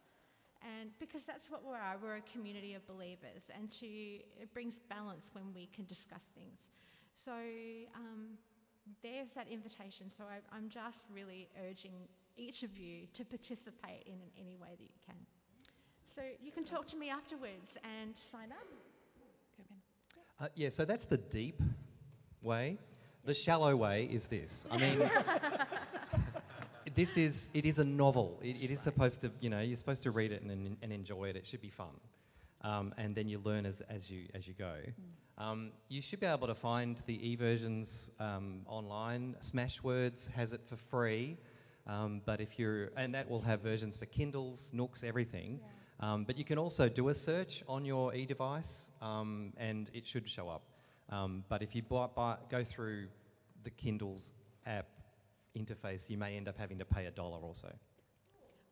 And 0.63 0.91
because 1.01 1.25
that's 1.25 1.51
what 1.51 1.65
we 1.65 1.75
are, 1.75 1.97
we're 2.01 2.17
a 2.17 2.33
community 2.33 2.75
of 2.75 2.87
believers, 2.87 3.51
and 3.55 3.71
to, 3.73 3.87
it 3.87 4.53
brings 4.53 4.81
balance 4.91 5.31
when 5.33 5.45
we 5.55 5.69
can 5.75 5.85
discuss 5.85 6.23
things. 6.35 6.71
So 7.15 7.33
um, 7.95 8.39
there's 9.03 9.33
that 9.33 9.49
invitation. 9.49 10.11
So 10.17 10.25
I, 10.25 10.57
I'm 10.57 10.69
just 10.69 11.05
really 11.13 11.49
urging 11.69 11.93
each 12.37 12.63
of 12.63 12.77
you 12.77 13.07
to 13.15 13.25
participate 13.25 14.05
in 14.07 14.19
any 14.39 14.57
way 14.57 14.71
that 14.71 14.85
you 14.85 15.01
can. 15.07 15.17
So 16.07 16.23
you 16.41 16.51
can 16.53 16.65
talk 16.65 16.87
to 16.89 16.97
me 16.97 17.11
afterwards 17.11 17.79
and 17.85 18.17
sign 18.17 18.51
up. 18.53 18.67
Uh, 20.41 20.47
yeah, 20.55 20.69
so 20.69 20.85
that's 20.85 21.05
the 21.05 21.19
deep 21.19 21.61
way. 22.43 22.79
The 23.25 23.35
shallow 23.35 23.75
way 23.75 24.05
is 24.05 24.27
this. 24.27 24.67
I 24.71 24.79
mean, 24.79 25.11
this 26.95 27.17
is 27.17 27.51
it 27.55 27.67
is 27.67 27.81
a 27.81 27.85
novel. 27.85 28.39
It, 28.43 28.57
it 28.61 28.71
is 28.71 28.81
supposed 28.81 29.21
to, 29.23 29.33
you 29.41 29.51
know, 29.51 29.61
you're 29.61 29.77
supposed 29.77 30.03
to 30.05 30.13
read 30.13 30.33
it 30.33 30.43
and, 30.43 30.77
and 30.81 30.93
enjoy 30.93 31.25
it. 31.25 31.37
It 31.37 31.45
should 31.45 31.61
be 31.61 31.71
fun, 31.71 32.01
um, 32.63 32.95
and 32.97 33.15
then 33.15 33.29
you 33.29 33.41
learn 33.41 33.67
as, 33.67 33.83
as 33.91 34.09
you 34.09 34.27
as 34.35 34.47
you 34.47 34.55
go. 34.55 34.75
Um, 35.39 35.71
you 35.89 36.03
should 36.03 36.19
be 36.19 36.27
able 36.27 36.49
to 36.49 36.55
find 36.55 37.01
the 37.07 37.15
e 37.27 37.37
versions 37.37 38.11
um, 38.19 38.63
online. 38.67 39.37
Smashwords 39.41 40.29
has 40.33 40.53
it 40.53 40.61
for 40.67 40.75
free, 40.75 41.39
um, 41.87 42.21
but 42.25 42.41
if 42.41 42.59
you're 42.59 42.91
and 42.97 43.15
that 43.15 43.31
will 43.31 43.41
have 43.43 43.61
versions 43.61 43.97
for 43.97 44.07
Kindles, 44.07 44.71
Nooks, 44.73 45.05
everything. 45.05 45.61
Um, 46.01 46.25
but 46.25 46.37
you 46.37 46.45
can 46.45 46.59
also 46.59 46.89
do 46.89 47.09
a 47.09 47.15
search 47.15 47.63
on 47.69 47.85
your 47.85 48.13
e 48.15 48.27
device, 48.27 48.91
um, 49.01 49.53
and 49.57 49.91
it 49.95 50.05
should 50.05 50.29
show 50.29 50.49
up. 50.49 50.63
Um, 51.11 51.45
but 51.49 51.63
if 51.63 51.75
you 51.75 51.83
buy, 51.83 52.09
buy, 52.15 52.37
go 52.51 52.65
through 52.65 53.07
the 53.63 53.71
Kindle's 53.71 54.33
app 54.67 54.87
interface, 55.57 56.11
you 56.11 56.19
may 56.19 56.37
end 56.37 56.49
up 56.49 56.59
having 56.59 56.79
to 56.79 56.85
pay 56.85 57.07
a 57.07 57.11
dollar 57.13 57.39
or 57.39 57.55
so. 57.55 57.73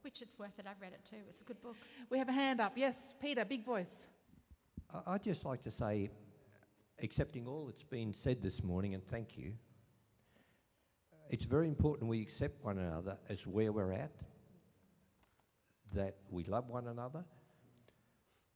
Which 0.02 0.20
it's 0.20 0.38
worth 0.38 0.58
it. 0.58 0.66
I've 0.68 0.80
read 0.80 0.92
it 0.92 1.00
too. 1.08 1.22
It's 1.28 1.40
a 1.40 1.44
good 1.44 1.60
book. 1.62 1.76
We 2.10 2.18
have 2.18 2.28
a 2.28 2.32
hand 2.32 2.60
up. 2.60 2.72
Yes, 2.76 3.14
Peter, 3.20 3.44
big 3.44 3.64
voice. 3.64 4.06
I'd 5.06 5.22
just 5.22 5.44
like 5.44 5.62
to 5.62 5.70
say, 5.70 6.10
accepting 7.02 7.46
all 7.46 7.66
that's 7.66 7.82
been 7.82 8.14
said 8.14 8.42
this 8.42 8.62
morning, 8.62 8.94
and 8.94 9.06
thank 9.06 9.36
you. 9.36 9.52
It's 11.28 11.44
very 11.44 11.68
important 11.68 12.08
we 12.08 12.22
accept 12.22 12.64
one 12.64 12.78
another 12.78 13.18
as 13.28 13.46
where 13.46 13.72
we're 13.72 13.92
at, 13.92 14.12
that 15.94 16.16
we 16.30 16.44
love 16.44 16.68
one 16.68 16.86
another, 16.88 17.24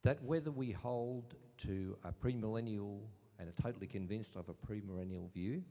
that 0.03 0.23
whether 0.23 0.51
we 0.51 0.71
hold 0.71 1.35
to 1.59 1.97
a 2.05 2.13
premillennial 2.13 3.01
and 3.39 3.49
are 3.49 3.63
totally 3.63 3.87
convinced 3.87 4.37
of 4.37 4.49
a 4.49 4.55
premillennial 4.55 5.33
view, 5.33 5.63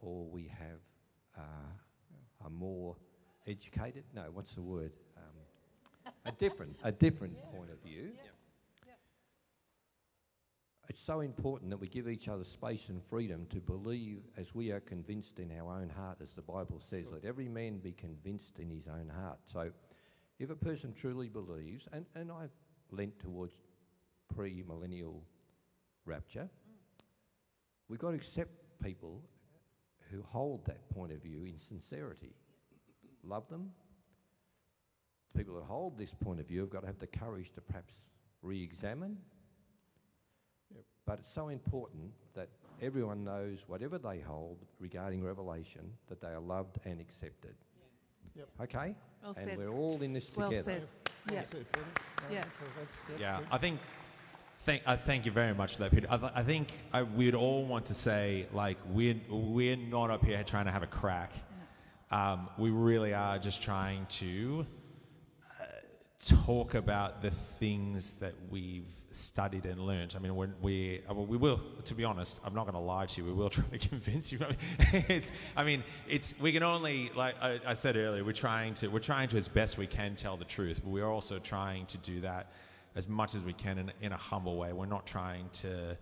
or 0.00 0.26
we 0.26 0.44
have 0.44 0.80
uh, 1.36 2.46
a 2.46 2.50
more 2.50 2.96
educated, 3.46 4.04
no, 4.14 4.22
what's 4.32 4.54
the 4.54 4.62
word? 4.62 4.92
Um, 5.16 6.12
a 6.26 6.32
different, 6.32 6.76
a 6.84 6.92
different 6.92 7.36
point 7.52 7.70
of 7.70 7.80
view. 7.82 8.12
It's 10.88 11.00
so 11.00 11.20
important 11.20 11.70
that 11.70 11.78
we 11.78 11.88
give 11.88 12.08
each 12.08 12.28
other 12.28 12.44
space 12.44 12.88
and 12.88 13.02
freedom 13.02 13.46
to 13.50 13.60
believe 13.60 14.22
as 14.36 14.54
we 14.54 14.72
are 14.72 14.80
convinced 14.80 15.38
in 15.38 15.50
our 15.58 15.80
own 15.80 15.88
heart, 15.88 16.18
as 16.22 16.34
the 16.34 16.42
Bible 16.42 16.80
says, 16.80 17.06
let 17.10 17.24
every 17.24 17.48
man 17.48 17.78
be 17.78 17.92
convinced 17.92 18.58
in 18.58 18.68
his 18.68 18.88
own 18.88 19.08
heart. 19.08 19.38
So 19.50 19.70
if 20.38 20.50
a 20.50 20.56
person 20.56 20.92
truly 20.92 21.28
believes, 21.28 21.86
and, 21.92 22.04
and 22.14 22.30
I've 22.32 22.50
lent 22.90 23.18
towards 23.20 23.54
pre 24.34 24.64
millennial 24.66 25.22
rapture, 26.04 26.48
we've 27.88 28.00
got 28.00 28.10
to 28.10 28.16
accept 28.16 28.50
people 28.82 29.22
who 30.10 30.22
hold 30.22 30.66
that 30.66 30.90
point 30.90 31.12
of 31.12 31.22
view 31.22 31.44
in 31.44 31.58
sincerity. 31.58 32.34
Love 33.24 33.48
them. 33.48 33.70
People 35.36 35.54
who 35.54 35.62
hold 35.62 35.96
this 35.96 36.12
point 36.12 36.40
of 36.40 36.46
view 36.46 36.60
have 36.60 36.70
got 36.70 36.80
to 36.80 36.86
have 36.86 36.98
the 36.98 37.06
courage 37.06 37.52
to 37.52 37.60
perhaps 37.60 38.02
re 38.42 38.62
examine. 38.62 39.16
But 41.06 41.18
it's 41.18 41.32
so 41.32 41.48
important 41.48 42.12
that 42.34 42.48
everyone 42.80 43.24
knows 43.24 43.64
whatever 43.66 43.98
they 43.98 44.20
hold 44.20 44.58
regarding 44.78 45.22
Revelation, 45.22 45.82
that 46.08 46.20
they 46.20 46.28
are 46.28 46.40
loved 46.40 46.78
and 46.84 47.00
accepted. 47.00 47.54
Yep. 48.36 48.48
Okay? 48.62 48.94
Well 49.22 49.34
and 49.36 49.48
said. 49.50 49.58
we're 49.58 49.70
all 49.70 50.00
in 50.02 50.12
this 50.12 50.28
together. 50.28 50.48
Well 50.48 50.52
Yeah. 50.52 51.42
said, 51.42 51.66
Peter. 51.72 51.86
No, 52.28 52.34
Yeah. 52.34 52.42
that's, 52.44 52.58
that's, 52.78 53.02
that's 53.08 53.20
yeah, 53.20 53.38
good. 53.38 53.46
I 53.50 53.58
think. 53.58 53.80
Thank, 54.64 54.82
uh, 54.86 54.96
thank 54.96 55.26
you 55.26 55.32
very 55.32 55.54
much 55.54 55.74
for 55.74 55.80
that, 55.80 55.90
Peter. 55.90 56.06
I, 56.08 56.16
th- 56.18 56.32
I 56.36 56.42
think 56.44 56.72
I, 56.92 57.02
we'd 57.02 57.34
all 57.34 57.64
want 57.64 57.86
to 57.86 57.94
say, 57.94 58.46
like, 58.52 58.78
we're, 58.90 59.16
we're 59.28 59.74
not 59.76 60.08
up 60.10 60.24
here 60.24 60.44
trying 60.44 60.66
to 60.66 60.70
have 60.70 60.84
a 60.84 60.86
crack. 60.86 61.32
Um, 62.12 62.48
we 62.56 62.70
really 62.70 63.12
are 63.12 63.38
just 63.38 63.60
trying 63.60 64.06
to 64.20 64.64
uh, 64.64 64.81
talk 66.22 66.74
about 66.74 67.20
the 67.20 67.30
things 67.30 68.12
that 68.12 68.34
we've 68.48 68.86
studied 69.10 69.66
and 69.66 69.80
learned. 69.80 70.14
I 70.16 70.20
mean, 70.20 70.36
when 70.36 70.54
we, 70.62 71.02
uh, 71.10 71.14
well, 71.14 71.26
we 71.26 71.36
will, 71.36 71.60
to 71.84 71.94
be 71.94 72.04
honest, 72.04 72.40
I'm 72.44 72.54
not 72.54 72.62
going 72.62 72.74
to 72.74 72.80
lie 72.80 73.06
to 73.06 73.20
you, 73.20 73.26
we 73.26 73.32
will 73.32 73.50
try 73.50 73.64
to 73.64 73.78
convince 73.78 74.30
you. 74.30 74.38
I 74.40 74.48
mean, 74.48 75.04
it's, 75.08 75.30
I 75.56 75.64
mean, 75.64 75.82
it's, 76.08 76.34
we 76.40 76.52
can 76.52 76.62
only, 76.62 77.10
like 77.16 77.34
I, 77.42 77.58
I 77.66 77.74
said 77.74 77.96
earlier, 77.96 78.24
we're 78.24 78.32
trying 78.32 78.74
to, 78.74 78.88
we're 78.88 79.00
trying 79.00 79.28
to 79.30 79.36
as 79.36 79.48
best 79.48 79.78
we 79.78 79.86
can 79.86 80.14
tell 80.14 80.36
the 80.36 80.44
truth, 80.44 80.80
but 80.82 80.90
we're 80.90 81.10
also 81.10 81.40
trying 81.40 81.86
to 81.86 81.98
do 81.98 82.20
that 82.20 82.52
as 82.94 83.08
much 83.08 83.34
as 83.34 83.42
we 83.42 83.52
can 83.52 83.78
in, 83.78 83.92
in 84.00 84.12
a 84.12 84.16
humble 84.16 84.56
way. 84.56 84.72
We're 84.72 84.86
not 84.86 85.06
trying 85.06 85.50
to 85.54 85.96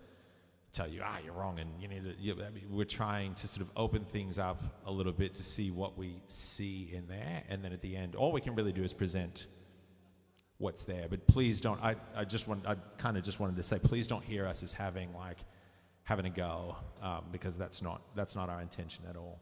tell 0.71 0.87
you, 0.87 1.01
ah, 1.03 1.17
you're 1.23 1.33
wrong, 1.33 1.59
and 1.59 1.69
you 1.81 1.87
need 1.87 2.03
to. 2.03 2.13
You, 2.19 2.33
I 2.33 2.49
mean, 2.49 2.65
we're 2.69 2.85
trying 2.85 3.35
to 3.35 3.47
sort 3.47 3.61
of 3.61 3.71
open 3.75 4.05
things 4.05 4.37
up 4.37 4.61
a 4.85 4.91
little 4.91 5.11
bit 5.11 5.33
to 5.35 5.43
see 5.43 5.71
what 5.71 5.97
we 5.97 6.21
see 6.27 6.91
in 6.93 7.07
there, 7.07 7.43
and 7.49 7.63
then 7.63 7.73
at 7.73 7.81
the 7.81 7.95
end, 7.95 8.15
all 8.15 8.31
we 8.31 8.39
can 8.39 8.55
really 8.55 8.71
do 8.71 8.83
is 8.83 8.93
present 8.93 9.47
what's 10.61 10.83
there. 10.83 11.07
But 11.09 11.27
please 11.27 11.59
don't. 11.59 11.81
I, 11.81 11.95
I 12.15 12.23
just 12.23 12.47
want. 12.47 12.65
I 12.67 12.75
kind 12.97 13.17
of 13.17 13.23
just 13.23 13.39
wanted 13.39 13.57
to 13.57 13.63
say, 13.63 13.79
please 13.79 14.07
don't 14.07 14.23
hear 14.23 14.47
us 14.47 14.63
as 14.63 14.71
having 14.71 15.13
like 15.13 15.37
having 16.03 16.25
a 16.25 16.29
go, 16.29 16.75
um, 17.01 17.25
because 17.31 17.57
that's 17.57 17.81
not 17.81 18.01
that's 18.15 18.35
not 18.35 18.49
our 18.49 18.61
intention 18.61 19.03
at 19.09 19.15
all. 19.15 19.39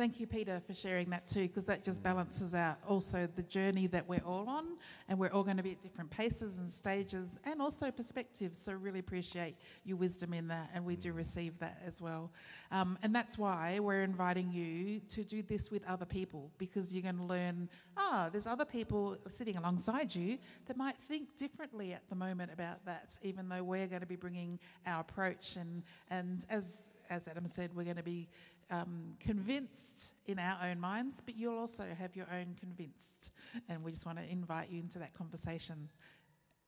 Thank 0.00 0.18
you, 0.18 0.26
Peter, 0.26 0.62
for 0.66 0.72
sharing 0.72 1.10
that 1.10 1.28
too, 1.28 1.42
because 1.42 1.66
that 1.66 1.84
just 1.84 2.02
balances 2.02 2.54
out 2.54 2.78
also 2.88 3.28
the 3.36 3.42
journey 3.42 3.86
that 3.88 4.08
we're 4.08 4.22
all 4.24 4.48
on, 4.48 4.78
and 5.10 5.18
we're 5.18 5.28
all 5.28 5.44
going 5.44 5.58
to 5.58 5.62
be 5.62 5.72
at 5.72 5.82
different 5.82 6.08
paces 6.08 6.58
and 6.58 6.70
stages, 6.70 7.38
and 7.44 7.60
also 7.60 7.90
perspectives. 7.90 8.56
So, 8.56 8.72
really 8.72 9.00
appreciate 9.00 9.56
your 9.84 9.98
wisdom 9.98 10.32
in 10.32 10.48
that, 10.48 10.70
and 10.72 10.86
we 10.86 10.96
do 10.96 11.12
receive 11.12 11.58
that 11.58 11.82
as 11.86 12.00
well. 12.00 12.30
Um, 12.72 12.96
and 13.02 13.14
that's 13.14 13.36
why 13.36 13.78
we're 13.78 14.02
inviting 14.02 14.50
you 14.50 15.00
to 15.00 15.22
do 15.22 15.42
this 15.42 15.70
with 15.70 15.86
other 15.86 16.06
people, 16.06 16.50
because 16.56 16.94
you're 16.94 17.02
going 17.02 17.18
to 17.18 17.24
learn. 17.24 17.68
Ah, 17.98 18.30
there's 18.32 18.46
other 18.46 18.64
people 18.64 19.18
sitting 19.28 19.58
alongside 19.58 20.14
you 20.14 20.38
that 20.64 20.78
might 20.78 20.96
think 21.08 21.36
differently 21.36 21.92
at 21.92 22.08
the 22.08 22.16
moment 22.16 22.50
about 22.54 22.82
that, 22.86 23.18
even 23.20 23.50
though 23.50 23.62
we're 23.62 23.86
going 23.86 24.00
to 24.00 24.06
be 24.06 24.16
bringing 24.16 24.58
our 24.86 25.02
approach 25.02 25.56
and 25.56 25.82
and 26.08 26.46
as 26.48 26.88
as 27.10 27.26
Adam 27.26 27.46
said, 27.46 27.70
we're 27.74 27.84
going 27.84 27.96
to 27.96 28.02
be 28.02 28.28
um, 28.70 29.14
convinced 29.18 30.12
in 30.26 30.38
our 30.38 30.58
own 30.64 30.78
minds, 30.80 31.20
but 31.20 31.36
you'll 31.36 31.58
also 31.58 31.84
have 31.98 32.14
your 32.14 32.26
own 32.32 32.54
convinced. 32.58 33.32
And 33.68 33.82
we 33.82 33.90
just 33.90 34.06
want 34.06 34.18
to 34.18 34.24
invite 34.30 34.70
you 34.70 34.80
into 34.80 34.98
that 34.98 35.12
conversation. 35.14 35.88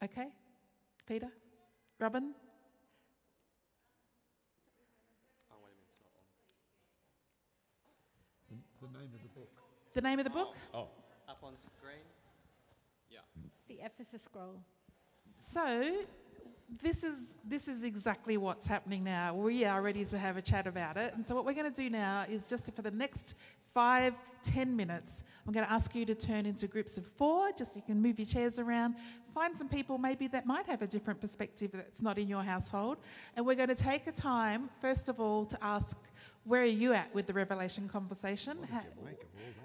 Okay? 0.02 0.28
Peter? 1.06 1.28
Robin? 1.98 2.34
The 8.80 8.98
name 8.98 9.10
of 9.14 9.22
the 9.22 9.28
book. 9.28 9.50
The 9.94 10.00
name 10.00 10.18
of 10.18 10.24
the 10.24 10.30
book? 10.30 10.56
Oh, 10.74 10.88
Up 11.28 11.38
on 11.44 11.52
screen. 11.60 12.02
Yeah. 13.08 13.18
The 13.68 13.78
Ephesus 13.84 14.22
Scroll. 14.22 14.60
So, 15.38 16.02
this 16.80 17.04
is 17.04 17.38
this 17.44 17.68
is 17.68 17.84
exactly 17.84 18.36
what's 18.36 18.66
happening 18.66 19.04
now. 19.04 19.34
We 19.34 19.64
are 19.64 19.82
ready 19.82 20.04
to 20.06 20.18
have 20.18 20.36
a 20.36 20.42
chat 20.42 20.66
about 20.66 20.96
it, 20.96 21.12
and 21.14 21.24
so 21.24 21.34
what 21.34 21.44
we're 21.44 21.54
going 21.54 21.72
to 21.72 21.82
do 21.82 21.90
now 21.90 22.24
is 22.30 22.46
just 22.46 22.72
for 22.74 22.82
the 22.82 22.90
next 22.90 23.34
five, 23.74 24.14
ten 24.42 24.74
minutes, 24.76 25.24
I'm 25.46 25.52
going 25.52 25.66
to 25.66 25.72
ask 25.72 25.94
you 25.94 26.04
to 26.04 26.14
turn 26.14 26.46
into 26.46 26.66
groups 26.66 26.98
of 26.98 27.06
four, 27.06 27.50
just 27.56 27.72
so 27.72 27.78
you 27.78 27.82
can 27.86 28.00
move 28.00 28.18
your 28.18 28.26
chairs 28.26 28.58
around, 28.58 28.96
find 29.34 29.56
some 29.56 29.68
people 29.68 29.96
maybe 29.96 30.26
that 30.28 30.44
might 30.46 30.66
have 30.66 30.82
a 30.82 30.86
different 30.86 31.20
perspective 31.20 31.70
that's 31.72 32.02
not 32.02 32.18
in 32.18 32.28
your 32.28 32.42
household, 32.42 32.98
and 33.36 33.44
we're 33.44 33.54
going 33.54 33.68
to 33.68 33.74
take 33.74 34.06
a 34.06 34.12
time 34.12 34.68
first 34.80 35.08
of 35.08 35.20
all 35.20 35.44
to 35.44 35.58
ask. 35.62 35.96
Where 36.44 36.62
are 36.62 36.64
you 36.64 36.92
at 36.92 37.14
with 37.14 37.26
the 37.26 37.32
Revelation 37.32 37.88
conversation? 37.88 38.58
How- 38.70 38.82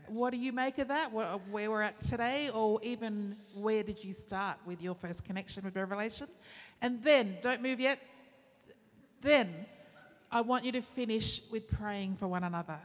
what 0.07 0.31
do 0.31 0.37
you 0.37 0.53
make 0.53 0.77
of 0.77 0.87
that? 0.87 1.11
Where, 1.11 1.25
where 1.51 1.69
we're 1.69 1.81
at 1.81 1.99
today, 2.01 2.49
or 2.49 2.79
even 2.81 3.35
where 3.53 3.83
did 3.83 4.03
you 4.03 4.13
start 4.13 4.57
with 4.65 4.81
your 4.81 4.95
first 4.95 5.25
connection 5.25 5.63
with 5.65 5.75
Revelation? 5.75 6.27
And 6.81 7.01
then, 7.03 7.37
don't 7.41 7.61
move 7.61 7.79
yet. 7.79 7.99
Then, 9.21 9.53
I 10.31 10.41
want 10.41 10.65
you 10.65 10.71
to 10.73 10.81
finish 10.81 11.41
with 11.51 11.69
praying 11.69 12.17
for 12.17 12.27
one 12.27 12.43
another. 12.43 12.79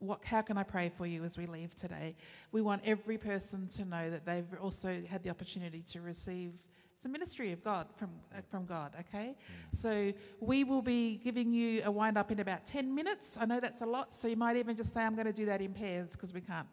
What, 0.00 0.24
how 0.24 0.40
can 0.42 0.56
I 0.56 0.62
pray 0.62 0.90
for 0.96 1.06
you 1.06 1.24
as 1.24 1.36
we 1.36 1.46
leave 1.46 1.74
today? 1.76 2.16
We 2.52 2.62
want 2.62 2.82
every 2.84 3.18
person 3.18 3.68
to 3.68 3.84
know 3.84 4.10
that 4.10 4.24
they've 4.24 4.46
also 4.60 5.02
had 5.08 5.22
the 5.22 5.30
opportunity 5.30 5.82
to 5.92 6.00
receive 6.00 6.52
it's 7.00 7.06
a 7.06 7.08
ministry 7.08 7.50
of 7.50 7.64
God 7.64 7.86
from 7.96 8.10
uh, 8.36 8.42
from 8.50 8.66
God. 8.66 8.92
Okay, 9.00 9.34
so 9.72 10.12
we 10.38 10.64
will 10.64 10.82
be 10.82 11.18
giving 11.24 11.50
you 11.50 11.80
a 11.86 11.90
wind 11.90 12.18
up 12.18 12.30
in 12.30 12.40
about 12.40 12.66
ten 12.66 12.94
minutes. 12.94 13.38
I 13.40 13.46
know 13.46 13.58
that's 13.58 13.80
a 13.80 13.86
lot, 13.86 14.12
so 14.12 14.28
you 14.28 14.36
might 14.36 14.58
even 14.58 14.76
just 14.76 14.92
say, 14.92 15.00
"I'm 15.00 15.14
going 15.14 15.26
to 15.26 15.32
do 15.32 15.46
that 15.46 15.62
in 15.62 15.72
pairs" 15.72 16.12
because 16.12 16.34
we 16.34 16.42
can't 16.42 16.66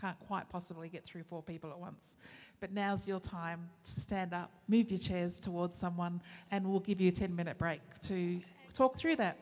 can't 0.00 0.18
quite 0.18 0.48
possibly 0.48 0.88
get 0.88 1.04
through 1.04 1.22
four 1.22 1.44
people 1.44 1.70
at 1.70 1.78
once. 1.78 2.16
But 2.58 2.72
now's 2.72 3.06
your 3.06 3.20
time 3.20 3.70
to 3.84 4.00
stand 4.00 4.34
up, 4.34 4.50
move 4.66 4.90
your 4.90 4.98
chairs 4.98 5.38
towards 5.38 5.78
someone, 5.78 6.22
and 6.50 6.66
we'll 6.66 6.80
give 6.80 7.00
you 7.00 7.10
a 7.10 7.12
ten 7.12 7.36
minute 7.36 7.56
break 7.56 7.80
to 8.08 8.40
talk 8.74 8.96
through 8.96 9.14
that. 9.16 9.38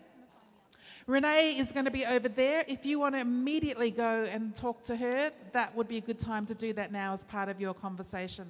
Renee 1.06 1.56
is 1.56 1.72
going 1.72 1.86
to 1.86 1.90
be 1.90 2.04
over 2.04 2.28
there. 2.28 2.62
If 2.68 2.84
you 2.84 2.98
want 2.98 3.14
to 3.14 3.22
immediately 3.22 3.90
go 3.90 4.28
and 4.30 4.54
talk 4.54 4.84
to 4.84 4.96
her, 4.96 5.30
that 5.52 5.74
would 5.74 5.88
be 5.88 5.96
a 5.96 6.02
good 6.02 6.18
time 6.18 6.44
to 6.44 6.54
do 6.54 6.74
that 6.74 6.92
now 6.92 7.14
as 7.14 7.24
part 7.24 7.48
of 7.48 7.58
your 7.58 7.72
conversation. 7.72 8.46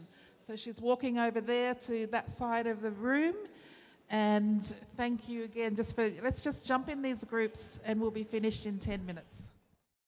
So 0.47 0.55
she's 0.55 0.81
walking 0.81 1.19
over 1.19 1.41
there 1.41 1.75
to 1.75 2.07
that 2.07 2.31
side 2.31 2.69
of 2.69 2.81
the 2.81 2.93
room. 2.93 3.35
And 4.11 4.63
thank 4.97 5.29
you 5.29 5.43
again 5.43 5.75
just 5.75 5.97
for, 5.97 6.09
let's 6.23 6.41
just 6.41 6.65
jump 6.65 6.89
in 6.89 7.03
these 7.03 7.25
groups 7.25 7.81
and 7.85 8.01
we'll 8.01 8.13
be 8.13 8.23
finished 8.23 8.65
in 8.65 8.79
10 8.79 9.05
minutes. 9.05 9.51